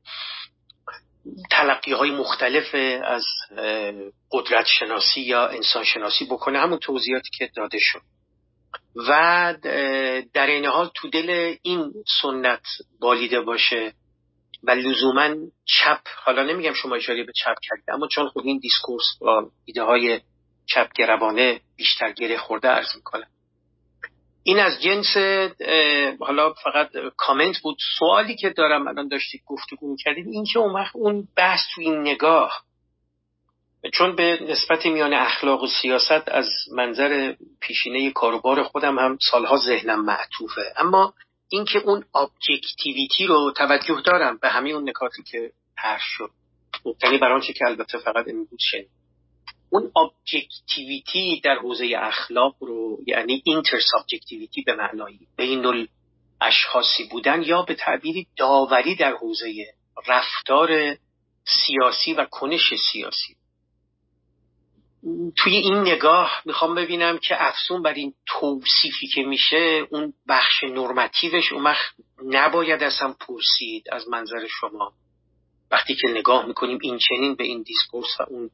[1.51, 3.25] تلقی های مختلف از
[4.31, 6.59] قدرت شناسی یا انسان شناسی بکنه.
[6.59, 8.01] همون توضیحاتی که داده شد.
[8.95, 9.55] و
[10.33, 12.63] در این حال تو دل این سنت
[12.99, 13.93] بالیده باشه.
[14.63, 15.35] و لزوما
[15.65, 19.83] چپ حالا نمیگم شما اشاره به چپ کردید اما چون خود این discourse با ایده
[19.83, 20.21] های
[20.65, 23.27] چپگروانه بیشتر گره خورده عرض می‌کنم.
[24.43, 25.17] این از جنس
[26.19, 27.77] حالا فقط کامنت بود.
[27.99, 32.01] سوالی که دارم الان داشتید گفتگو کردید این که اون وقت اون بحث تو این
[32.01, 32.63] نگاه
[33.93, 40.05] چون به نسبت میان اخلاق و سیاست از منظر پیشینه کاروبار خودم هم سالها ذهنم
[40.05, 40.73] معطوفه.
[40.77, 41.13] اما
[41.51, 46.31] اینکه اون objectivity رو توجه دارم به همین اون نکاتی که طرح شد.
[46.85, 48.85] مبتنی بر آنچه که البته فقط امروز شد
[49.69, 55.87] اون objectivity در حوزه اخلاق رو یعنی intersubjectivity به معنایی بین
[56.41, 59.53] اشخاصی بودن یا به تعبیری داوری در حوزه
[60.07, 60.97] رفتار
[61.45, 63.35] سیاسی و کنش سیاسی.
[65.35, 71.35] توی این نگاه می‌خوام ببینم که افزون بر این توصیفی که میشه اون بخش normative
[71.35, 71.75] ش اون
[72.23, 74.93] نباید اصلا پرسید از منظر شما.
[75.71, 78.49] وقتی که نگاه می‌کنیم این چنین به این discourse و اون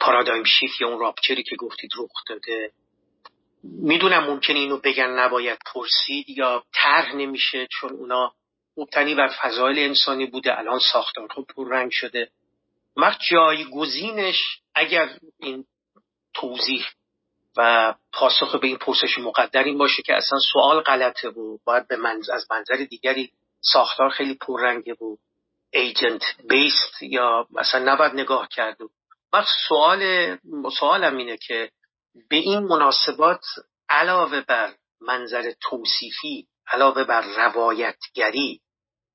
[0.00, 2.72] paradigm shift یا اون rupture ی که گفتید رخ داده.
[3.62, 8.32] می‌دونم ممکنه اینو بگن نباید پرسید یا طرح نمیشه چون اونا
[8.76, 12.30] مبتنی بر فضایل انسانی بوده الان ساختارها رنگ شده.
[12.96, 15.64] وقت جایگزینش اگر این
[16.34, 16.86] توضیح
[17.56, 21.96] و پاسخ به این پرسش مقدر این باشه که اصلا سوال غلطه و باید به
[21.96, 22.30] منز...
[22.30, 25.16] از منظر دیگری ساختار خیلی پررنگه و
[25.70, 28.76] ایجنت بیست یا اصلا نباید نگاه کرد.
[29.32, 30.36] وقت سوال
[30.80, 31.70] سوالم اینه که
[32.30, 33.44] به این مناسبات
[33.88, 38.60] علاوه بر منظر توصیفی علاوه بر روایتگری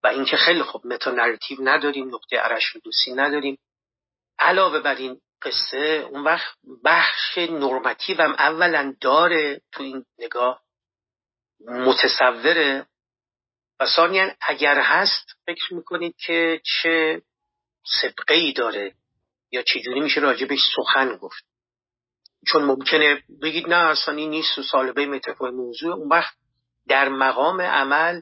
[0.03, 1.11] و اینکه خیلی خوب متا
[1.60, 3.57] نداریم نقطه عرش دوسی نداریم
[4.40, 6.56] علاوه بر این قصه اون وقت
[6.86, 10.61] بخش نرمتیو هم اولا داره تو این نگاه.
[11.68, 12.86] متصوره.
[13.80, 17.22] و ثانیا اگر هست فکر می‌کنید که چه
[18.01, 18.94] صبغه ای داره
[19.52, 21.45] یا چجوری میشه راجبش سخن گفت.
[22.48, 25.95] چون ممکنه بگید نه اصلا این نیست و سالبه به انتفای موضوع.
[25.95, 26.34] اون وقت
[26.88, 28.22] در مقام عمل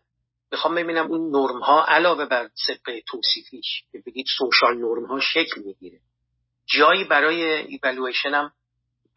[0.52, 5.62] می‌خوام ببینم اون نرم ها علاوه بر صبغه توصیفیش که بگید social norm ها شکل
[5.66, 6.00] می‌گیره.
[6.68, 8.52] جایی برای ایوالویشن هم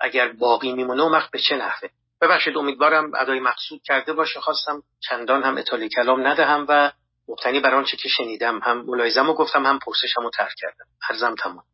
[0.00, 1.88] اگر باقی میمونه اون وقت به چه نحوه؟
[2.20, 4.40] ببخشید امیدوارم ادای مقصود کرده باشه.
[4.40, 6.92] خواستم چندان هم اطاله کلام ندهم و
[7.28, 10.84] مبتنی بر آنچه که شنیدم هم ملاحظم رو گفتم هم پرسشم رو ترک کردم.
[11.10, 11.64] عرضم تمام.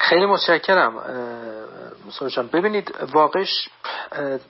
[0.00, 1.02] خیلی متشکرم
[2.10, 3.68] سرجان ببینید واقعش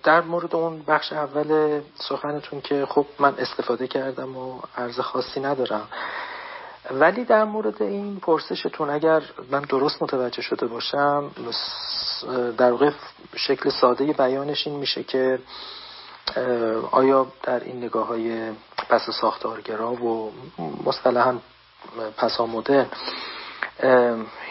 [0.02, 5.88] در مورد اون بخش اول سخنتون که خب من استفاده کردم و عرض خاصی ندارم.
[6.90, 11.30] ولی در مورد این پرسشتون اگر من درست متوجه شده باشم
[12.56, 12.90] در واقع
[13.36, 15.38] شکل ساده بیانش این میشه که
[16.90, 18.52] آیا در این نگاه های
[18.88, 20.32] پس ساختارگرا و
[20.84, 21.38] مصطلحا
[22.16, 22.86] پسا مدرن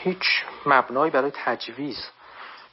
[0.04, 0.26] هیچ
[0.66, 1.98] مبنایی برای تجویز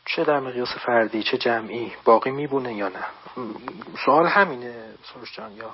[0.04, 3.04] چه در مقیاس فردی چه جمعی باقی میبونه یا نه؟
[4.04, 4.74] سوال همینه
[5.14, 5.70] سروش جان یا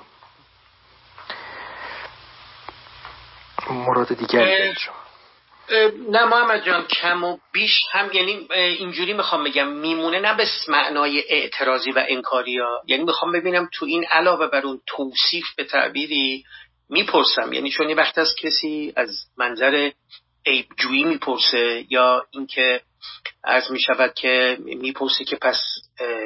[3.73, 4.73] مراد دیگری
[6.09, 11.23] نه محمد جان کم و بیش هم یعنی اینجوری می‌خوام بگم میمونه نه به معنای
[11.29, 12.81] اعتراضی و انکاری ها.
[12.87, 16.43] یعنی می‌خوام ببینم تو این علاوه بر اون توصیف به تعبیری
[16.89, 17.53] می‌پرسم.
[17.53, 19.91] یعنی چون یه وقت از کسی از منظر
[20.45, 22.81] عیبجویی می‌پرسه یا اینکه
[23.43, 25.59] از می‌شود که می‌پرسه که پس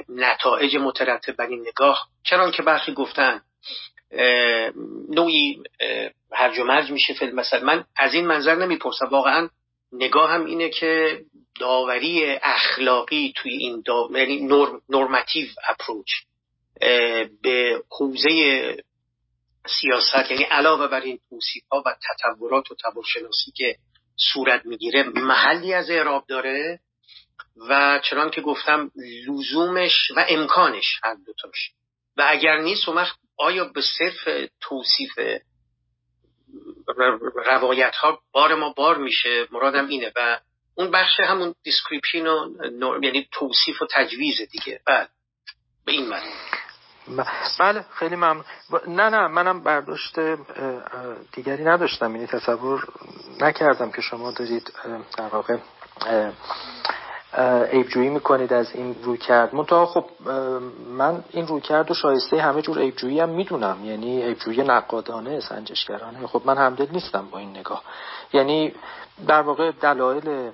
[0.09, 2.07] نتایج مترتب بر این نگاه.
[2.23, 3.41] چرا که برخی گفتن
[5.09, 5.63] نوعی
[6.31, 7.35] هرج و مرج میشه فیلم.
[7.35, 9.05] مثلا من از این منظر نمی‌پرسم.
[9.05, 9.49] واقعا
[9.91, 11.21] نگاه هم اینه که
[11.59, 14.09] داوری اخلاقی توی این دا...
[14.11, 14.81] یعنی نرم...
[14.89, 16.11] نورماتیو اپروچ
[17.43, 18.77] به حوزه
[19.81, 23.75] سیاست یعنی علاوه بر این توصیف ها و تطورات و تبارشناسی که
[24.33, 26.79] صورت می‌گیره محلی از اعراب داره
[27.69, 28.91] و چنان که گفتم
[29.27, 31.71] لزومش و امکانش هر دوتاش.
[32.17, 32.93] و اگر نیست و
[33.41, 35.11] آیا به صرف توصیف
[37.45, 40.11] روایت ها بار ما بار میشه؟ مرادم اینه.
[40.15, 40.39] و
[40.75, 42.49] اون بخش همون description و
[43.03, 44.81] یعنی توصیف و تجویز دیگه.
[44.85, 45.07] بله.
[45.85, 46.31] به این معنی.
[47.59, 48.43] بله خیلی ممنون.
[48.87, 50.19] نه نه منم برداشت
[51.31, 52.15] دیگری نداشتم.
[52.15, 52.87] یعنی تصور
[53.41, 54.73] نکردم که شما دارید
[55.17, 55.57] در واقع
[57.71, 60.05] عیبجویی می‌کنید از این روی کرد منتها خب
[60.97, 63.85] من این روی کرد و شایسته همه جور عیبجویی هم می‌دونم.
[63.85, 66.27] یعنی عیبجویی نقادانه سنجشگرانه.
[66.27, 67.83] خب من همدل نیستم با این نگاه.
[68.33, 68.73] یعنی
[69.27, 70.51] در واقع دلایل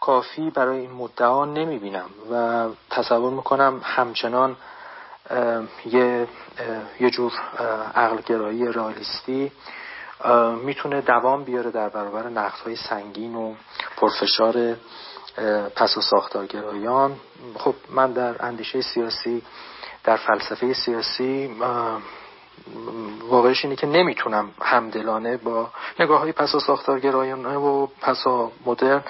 [0.00, 4.56] کافی برای این مدعا نمی‌بینم و تصور می‌کنم همچنان
[5.86, 6.28] یه
[7.00, 7.32] یه جور
[7.94, 9.52] عقلگرایی رالیستی
[10.64, 13.54] می‌تونه دوام بیاره در برابر نقدهای سنگین و
[13.96, 14.76] پرفشار
[15.76, 17.16] پس و ساختارگرایان.
[17.58, 19.42] خب من در اندیشه سیاسی
[20.04, 21.56] در فلسفه سیاسی
[23.22, 29.02] واقعش اینه که نمی‌تونم همدلانه با نگاه های پس و ساختارگرایانه و پسا مدرن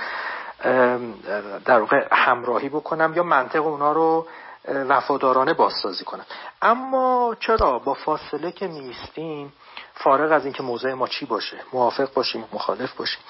[1.64, 4.26] در واقع همراهی بکنم یا منطق اونا رو
[4.68, 6.26] وفادارانه بازسازی کنم.
[6.62, 9.52] اما چرا با فاصله که میستیم
[9.94, 13.20] فارغ از اینکه موضع ما چی باشه موافق باشیم مخالف باشیم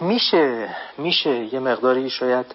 [0.00, 2.46] میشه میشه یه مقداری شاید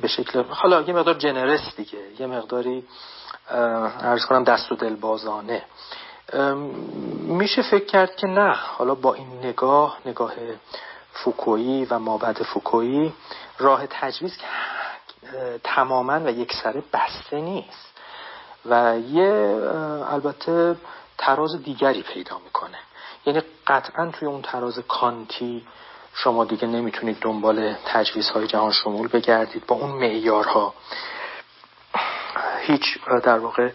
[0.00, 2.84] به شکل حالا یه مقدار جنرس دیگه یه مقداری
[3.50, 5.62] ارز کنم دست و دل بازانه.
[7.22, 10.32] میشه فکر کرد که نه حالا با این نگاه نگاه
[11.12, 13.12] فوکویی و مابد فوکویی
[13.58, 14.38] راه تجویز
[15.64, 17.92] تماما و یک سره بسته نیست
[18.66, 19.60] و یه
[20.10, 20.76] البته
[21.18, 22.78] تراز دیگری پیدا می‌کنه.
[23.26, 25.66] یعنی قطعا توی اون تراز کانتی
[26.14, 30.74] شما دیگه نمی‌تونید دنبال تجویزهای جهان شمول بگردید با اون معیارها.
[32.60, 33.70] هیچ در واقع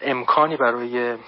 [0.00, 1.18] امکانی برای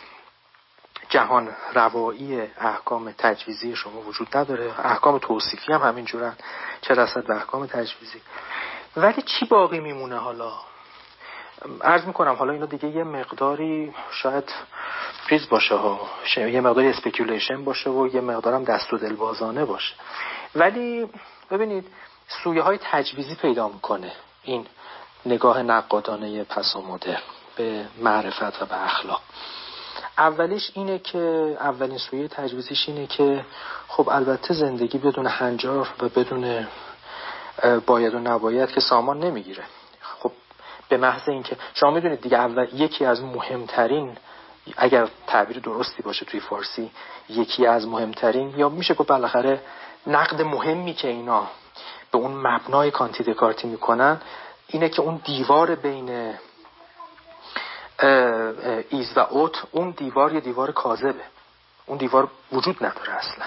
[1.09, 4.75] جهان روایی احکام تجویزی شما وجود نداره.
[4.85, 6.37] احکام توصیفی هم همینجورن
[6.81, 8.21] چه رسد به احکام تجویزی.
[8.97, 10.53] ولی چی باقی میمونه حالا؟
[11.83, 14.53] عرض می‌کنم حالا اینا دیگه یه مقداری شاید
[15.29, 16.01] چیز باشه ها.
[16.37, 19.95] یه مقداری speculation باشه و یه مقدارم دست و دلبازانه باشه.
[20.55, 21.09] ولی
[21.51, 21.87] ببینید
[22.29, 24.13] سویه های تجویزی پیدا می‌کنه
[24.43, 24.67] این
[25.27, 27.19] نگاه نقادانه پسا مدر
[27.57, 29.23] به معرفت و به اخلاق.
[30.19, 33.45] اولیش اینه که اولین سویه تجویزیش اینه که
[33.89, 36.67] خب البته زندگی بدون هنجار و بدون
[37.87, 39.65] باید و نباید که سامان نمی‌گیره.
[40.93, 44.17] به محض اینکه شما می‌دونید دیگه اول یکی از مهمترین
[44.77, 46.91] اگر تعبیر درستی باشه توی فارسی
[47.29, 49.61] یکی از مهمترین یا میشه که بالاخره
[50.07, 51.47] نقد مهمی که اینا
[52.11, 54.21] به اون مبنای کانتی دکارتی می‌کنن
[54.67, 56.35] اینه که اون دیوار بین
[58.91, 61.25] ایز و اوت اون دیوار یه دیوار کاذبه.
[61.87, 63.45] اون دیوار وجود نداره اصلا.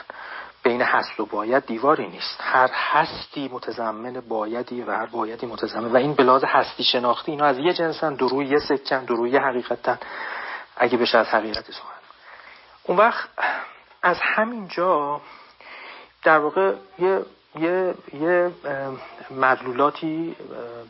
[0.65, 2.37] بین هست و باید دیواری نیست.
[2.39, 5.91] هر هستی متضمن بایدی و هر بایدی متضمن.
[5.91, 9.99] و این بلاز هستی شناختی اینا از یه جنسن دروی یه سکن دروی یه حقیقتن.
[10.77, 11.89] اگه بشه از حقیقتی سخن
[12.83, 13.29] اون وقت
[14.01, 15.21] از همین جا
[16.23, 17.25] در واقع یه
[17.59, 18.51] یه یه
[19.31, 20.35] مدلولاتی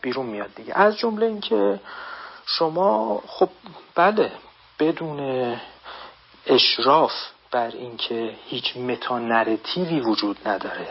[0.01, 0.73] بیرون میاد دیگه.
[0.79, 1.79] از جمله اینکه
[2.45, 3.49] شما خب
[3.95, 4.31] بله
[4.79, 5.55] بدون
[6.47, 7.11] اشراف
[7.51, 10.87] بر اینکه هیچ متا نراتیوی وجود نداره.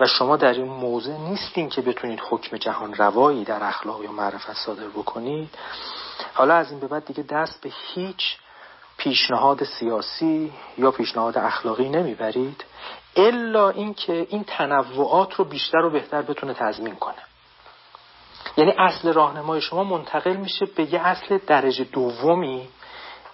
[0.00, 4.52] و شما در این موضع نیستین که بتونید حکم جهان روایی در اخلاق یا معرفت
[4.52, 5.48] صادر بکنید.
[6.34, 8.36] حالا از این به بعد دیگه دست به هیچ
[8.96, 12.64] پیشنهاد سیاسی یا پیشنهاد اخلاقی نمی‌برید
[13.16, 17.22] الا اینکه این تنوعات رو بیشتر و بهتر بتونه تضمین کنه.
[18.56, 22.68] یعنی اصل راهنمای شما منتقل میشه به یه اصل درجه دومی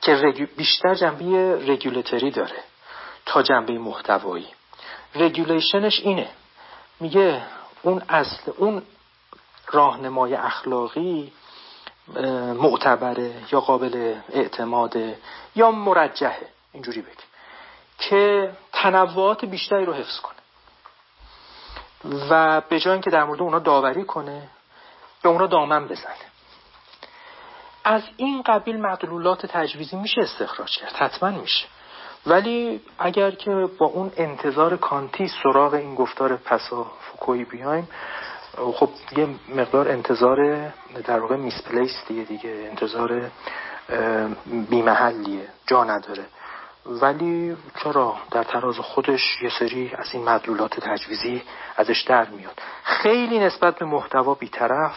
[0.01, 2.64] که بیشتر جنبه رگولتری داره
[3.27, 4.48] تا جنبه محتوایی.
[5.14, 6.28] رگولیشنش اینه.
[7.01, 7.43] میگه
[7.82, 8.82] اون اصل اون
[9.73, 11.32] راهنمای اخلاقی
[12.55, 15.18] معتبره یا قابل اعتماده
[15.56, 17.27] یا مرجحه اینجوری بگیم
[17.98, 20.36] که تنوعات بیشتری رو حفظ کنه.
[22.31, 24.48] و به جای اینکه در مورد اونا داوری کنه
[25.23, 26.14] به اونا دامن بزنه.
[27.86, 30.92] از این قبیل معدلولات تجویزی میشه استخراج کرد.
[30.92, 31.66] حتما میشه.
[32.26, 37.88] ولی اگر که با اون انتظار کانتی سراغ این گفتار پسا فوکوی بیایم
[38.74, 40.68] خب یه مقدار انتظار
[41.04, 43.30] در واقع میسپلیستیه دیگه انتظار
[44.70, 46.24] بیمحلیه جا نداره.
[46.86, 51.42] ولی چرا در تراز خودش یه سری از این مدلولات تجویزی
[51.76, 54.96] ازش در میاد؟ خیلی نسبت به محتوا بیطرف.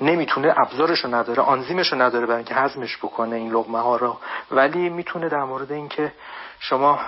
[0.00, 4.16] نمی‌تونه ابزارش رو نداره آنزیمش رو نداره برای اینکه هضمش بکنه این لغمه ها رو
[4.50, 6.12] ولی می‌تونه در مورد اینکه
[6.60, 7.00] شما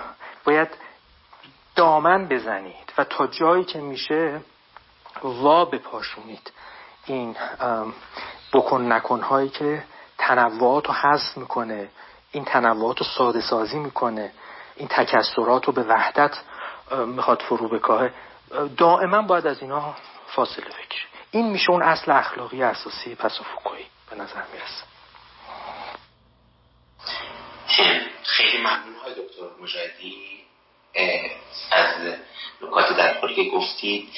[0.45, 0.67] باید
[1.75, 4.41] دامن بزنید و تا جایی که میشه
[5.23, 6.51] وا بپاشونید.
[7.05, 7.35] این
[8.53, 9.83] بکن نکن هایی که
[10.17, 11.89] تنوعات رو حذف می‌کنه
[12.31, 14.31] این تنوعات رو ساده سازی می‌کنه
[14.75, 16.37] این تکسرات رو به وحدت
[17.07, 18.11] می‌خواد فرو بکاهه.
[18.77, 19.95] دائما باید از اینا
[20.27, 24.83] فاصله بگیره این میشه اون اصل اخلاقی اساسی پسافوکویی به نظر می‌رسه.
[28.23, 30.43] خیلی ممنون های دکتر مجاهدی
[31.71, 32.15] از
[32.61, 34.09] نکات در که گفتید.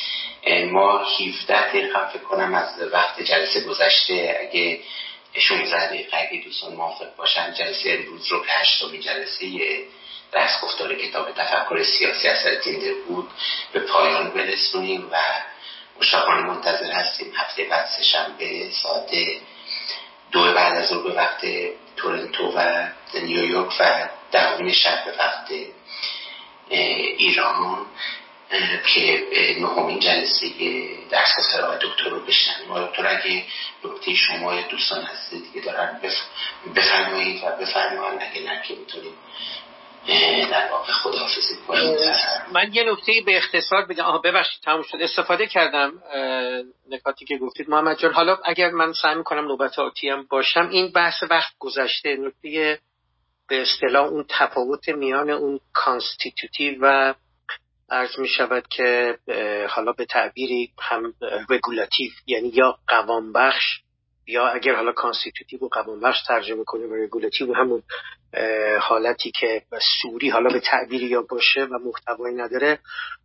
[0.71, 4.37] ما 17 دقیقه فکر کنم از وقت جلسه گذشته.
[4.41, 4.79] اگه
[5.33, 9.47] 16 دقیقه اگه دوستان موافق باشن جلسه امروز رو که هشتمین جلسه
[10.31, 13.29] درس گفتار کتاب تفکر سیاسی اثر تیندر بود
[13.73, 15.15] به پایان برسونیم و
[16.01, 17.33] مشتاقانه منتظر هستیم.
[17.35, 19.11] هفته بعد شنبه ساعت
[20.31, 21.45] دو بعد از به وقت
[21.95, 25.51] تورنتو و نیویورک و دهمین شب به وقت
[26.69, 27.85] ایران
[28.85, 29.27] که
[29.59, 30.49] نهمین جلسه
[31.09, 32.71] درس و دکتر رو بشنویم.
[32.71, 33.43] و دکتر اگه
[33.85, 36.01] نکته شما دوستان هستید دیگه دارن
[36.75, 38.21] بفرمایید و بفرمایید.
[38.21, 39.13] اگه نه که می‌تونیم
[40.51, 41.97] در واقع خداحافظی کنیم
[42.53, 44.03] من یه نکته به اختصار بگم.
[44.03, 44.97] آها ببخشید تموم شد.
[45.01, 45.93] استفاده کردم
[46.89, 47.69] نکاتی که گفتید.
[47.69, 52.15] محمد جان حالا اگر من سعی می‌کنم نوبت آتی هم باشم این بحث وقت گذشته
[52.15, 52.79] نکته
[53.49, 57.13] به اصطلاح اون تفاوت میان اون constitutive و
[57.91, 59.17] عرض می شود که
[59.69, 61.13] حالا به تعبیری هم
[61.49, 63.81] regulative یعنی یا قوام بخش
[64.29, 67.83] یا اگر حالا constitutive و قوام بخش ترجمه کنیم و regulative همون
[68.79, 69.63] حالتی که
[70.01, 72.79] صوری حالا به تعبیری یا باشه و محتوایی نداره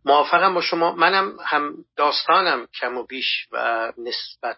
[0.05, 0.95] موافقم با شما.
[0.95, 4.57] منم هم داستانم کم و بیش و نسبت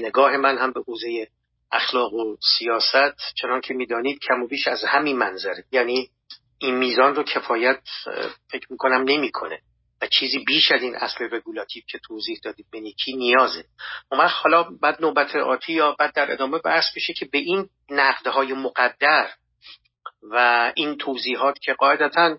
[0.00, 1.28] نگاه من هم به حوزه
[1.72, 3.34] اخلاق و سیاست.
[3.34, 5.64] چنان که می‌دانید کم و بیش از همین منظره.
[5.72, 6.10] یعنی
[6.58, 7.80] این میزان رو کفایت
[8.50, 9.60] فکر می‌کنم نمی‌کنه.
[10.02, 13.64] و چیزی بیش از این اصل رگولاتیو که توضیح دادید به نیکی نیازه.
[14.12, 18.30] من حالا بعد نوبت آتی یا بعد در ادامه بحث بشه که به این نقده
[18.30, 19.30] های مقدر
[20.22, 22.38] و این توضیحات که قاعدتا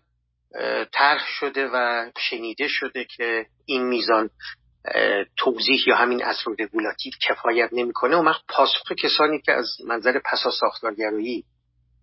[0.92, 4.30] طرح شده و شنیده شده که این میزان
[5.38, 8.16] توضیح یا همین اصل رگولاتیو کفایت نمی‌کنه.
[8.16, 11.44] و من پاسخ کسانی که از منظر پسا ساختارگرایی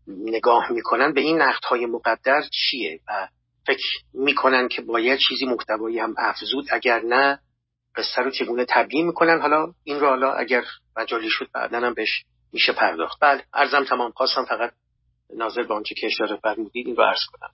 [0.09, 3.29] نگاه می‌کنن به این های مقدر چیه و
[3.67, 7.39] فکر می‌کنن که باید چیزی محتوایی هم افزود اگر نه
[7.97, 10.65] قصه رو چگونه تبیین می‌کنن؟ حالا این رو حالا اگر
[10.97, 13.19] مجالی شد بعدا هم بهش میشه پرداخت.
[13.21, 14.13] بله ارزم تمام.
[14.13, 14.73] خواستم فقط
[15.37, 17.51] ناظر به آنچه که اشاره فرمودید این رو عرض کنم.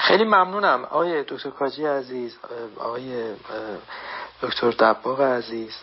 [0.00, 0.84] خیلی ممنونم.
[0.84, 2.38] آقای دکتر کاجی عزیز
[2.76, 3.34] آقای
[4.42, 5.76] دکتر دباغ عزیز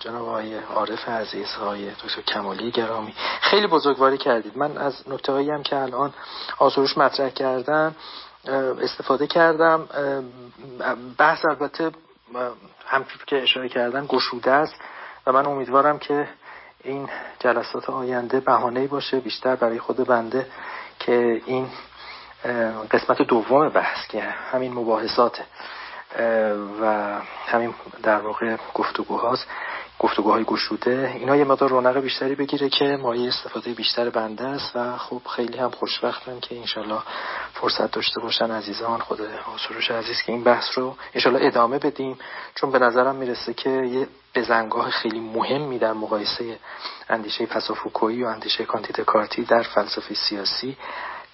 [0.00, 3.14] جناب آقای عارف عزیز آقای دکتر کمالی گرامی.
[3.40, 4.56] خیلی بزرگواری کردید.
[4.58, 6.14] من از نکته هم که الان
[6.58, 7.96] آسوروش مطرح کردن
[8.82, 9.88] استفاده کردم.
[11.18, 11.90] بحث البته
[12.86, 14.74] همچون که اشاره کردن گشوده است
[15.26, 16.28] و من امیدوارم که
[16.84, 17.08] این
[17.38, 20.46] جلسات آینده بهانه باشه بیشتر برای خود بنده
[20.98, 21.68] که این
[22.90, 25.42] قسمت دوم بحث که همین مباحثات
[26.82, 27.14] و
[27.46, 29.46] همین در واقع گفتگوهاست
[29.98, 34.96] گفتگوهای گشوده اینا یه مقدار رونق بیشتری بگیره که مایه استفاده بیشتر بنده است و
[34.96, 37.02] خب خیلی هم خوشبختم که انشالله
[37.54, 39.20] فرصت داشته باشن عزیزان خود
[39.54, 42.18] آسروش عزیز که این بحث رو انشالله ادامه بدیم.
[42.54, 46.58] چون به نظرم می‌رسه که یه بزنگاه خیلی مهمی در مقایسه
[47.08, 50.76] اندیشه پسافوکویی و اندیشه کانتیت کارتی در فلسفه سیاسی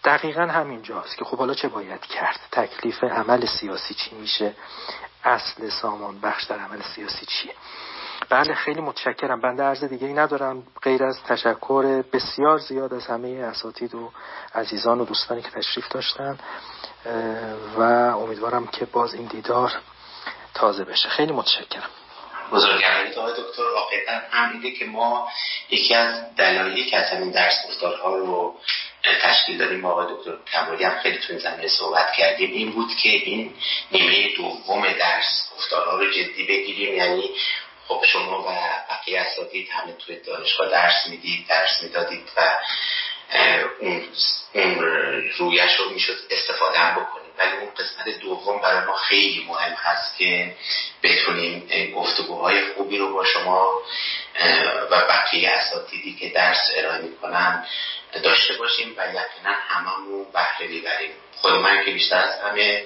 [0.05, 4.55] دقیقا همینجاست که خب حالا چه باید کرد؟ تکلیف عمل سیاسی چی میشه؟
[5.25, 7.53] اصل سامان بخش در عمل سیاسی چیه؟
[8.31, 9.41] بله خیلی متشکرم.
[9.41, 10.63] بنده عرض دیگه ای ندارم.
[10.83, 14.13] غیر از تشکر بسیار زیاد از همه اساتید و
[14.55, 16.39] عزیزان و دوستانی که تشریف داشتن
[17.77, 17.83] و
[18.17, 19.73] امیدوارم که باز این دیدار
[20.55, 21.09] تازه بشه.
[21.09, 21.91] خیلی متشکرم.
[22.53, 25.29] بزرگواری آقای دکتر واقعا هم که ما
[25.71, 28.55] یکی از دلایلی که از همین درس گفتارها رو
[29.23, 33.09] تشکیل دادیم آقای دکتر کمالی هم خیلی تو این زمینه صحبت کردیم این بود که
[33.09, 33.55] این
[33.93, 36.95] نیمه دوم درس گفتارها رو جدی بگیریم.
[36.95, 37.31] یعنی
[37.89, 38.53] خب شما و
[38.91, 42.59] بقیه اساتید همه توی دانشگاه درس می‌دید درس می‌دادید و
[43.81, 44.09] اون,
[44.53, 44.79] اون
[45.39, 50.19] رویش رو می‌شد استفاده هم بکنیم ولی اون قسمت دوم برای ما خیلی مهم هست
[50.19, 50.57] که
[51.03, 53.83] بتونیم گفتگوهای خوبی رو با شما
[54.91, 57.67] و بقیه اساتیدی که درس ارائه می‌کنن
[58.23, 61.13] داشته باشیم و یقینا هممون بهره می‌بریم.
[61.37, 62.85] خود من که بیشتر از همه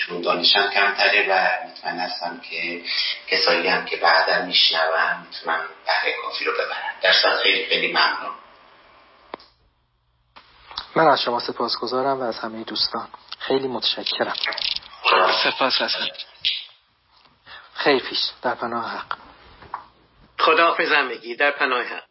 [0.00, 2.82] چون دانشم کمتره و مطمئن هستم که
[3.28, 6.94] کسایی هم که بعدا میشنون می‌تونن بهره کافی رو ببرن.
[7.02, 7.12] در
[7.42, 8.34] خیلی خیلی ممنون.
[10.96, 13.08] من از شما سپاسگزارم و از همه دوستان.
[13.38, 14.34] خیلی متشکرم.
[15.44, 16.08] سپاس هستم
[17.74, 18.18] خیلی پیش.
[18.42, 19.18] در پناه حق.
[20.38, 20.92] خدا حافظ
[21.38, 22.09] در پناه حق.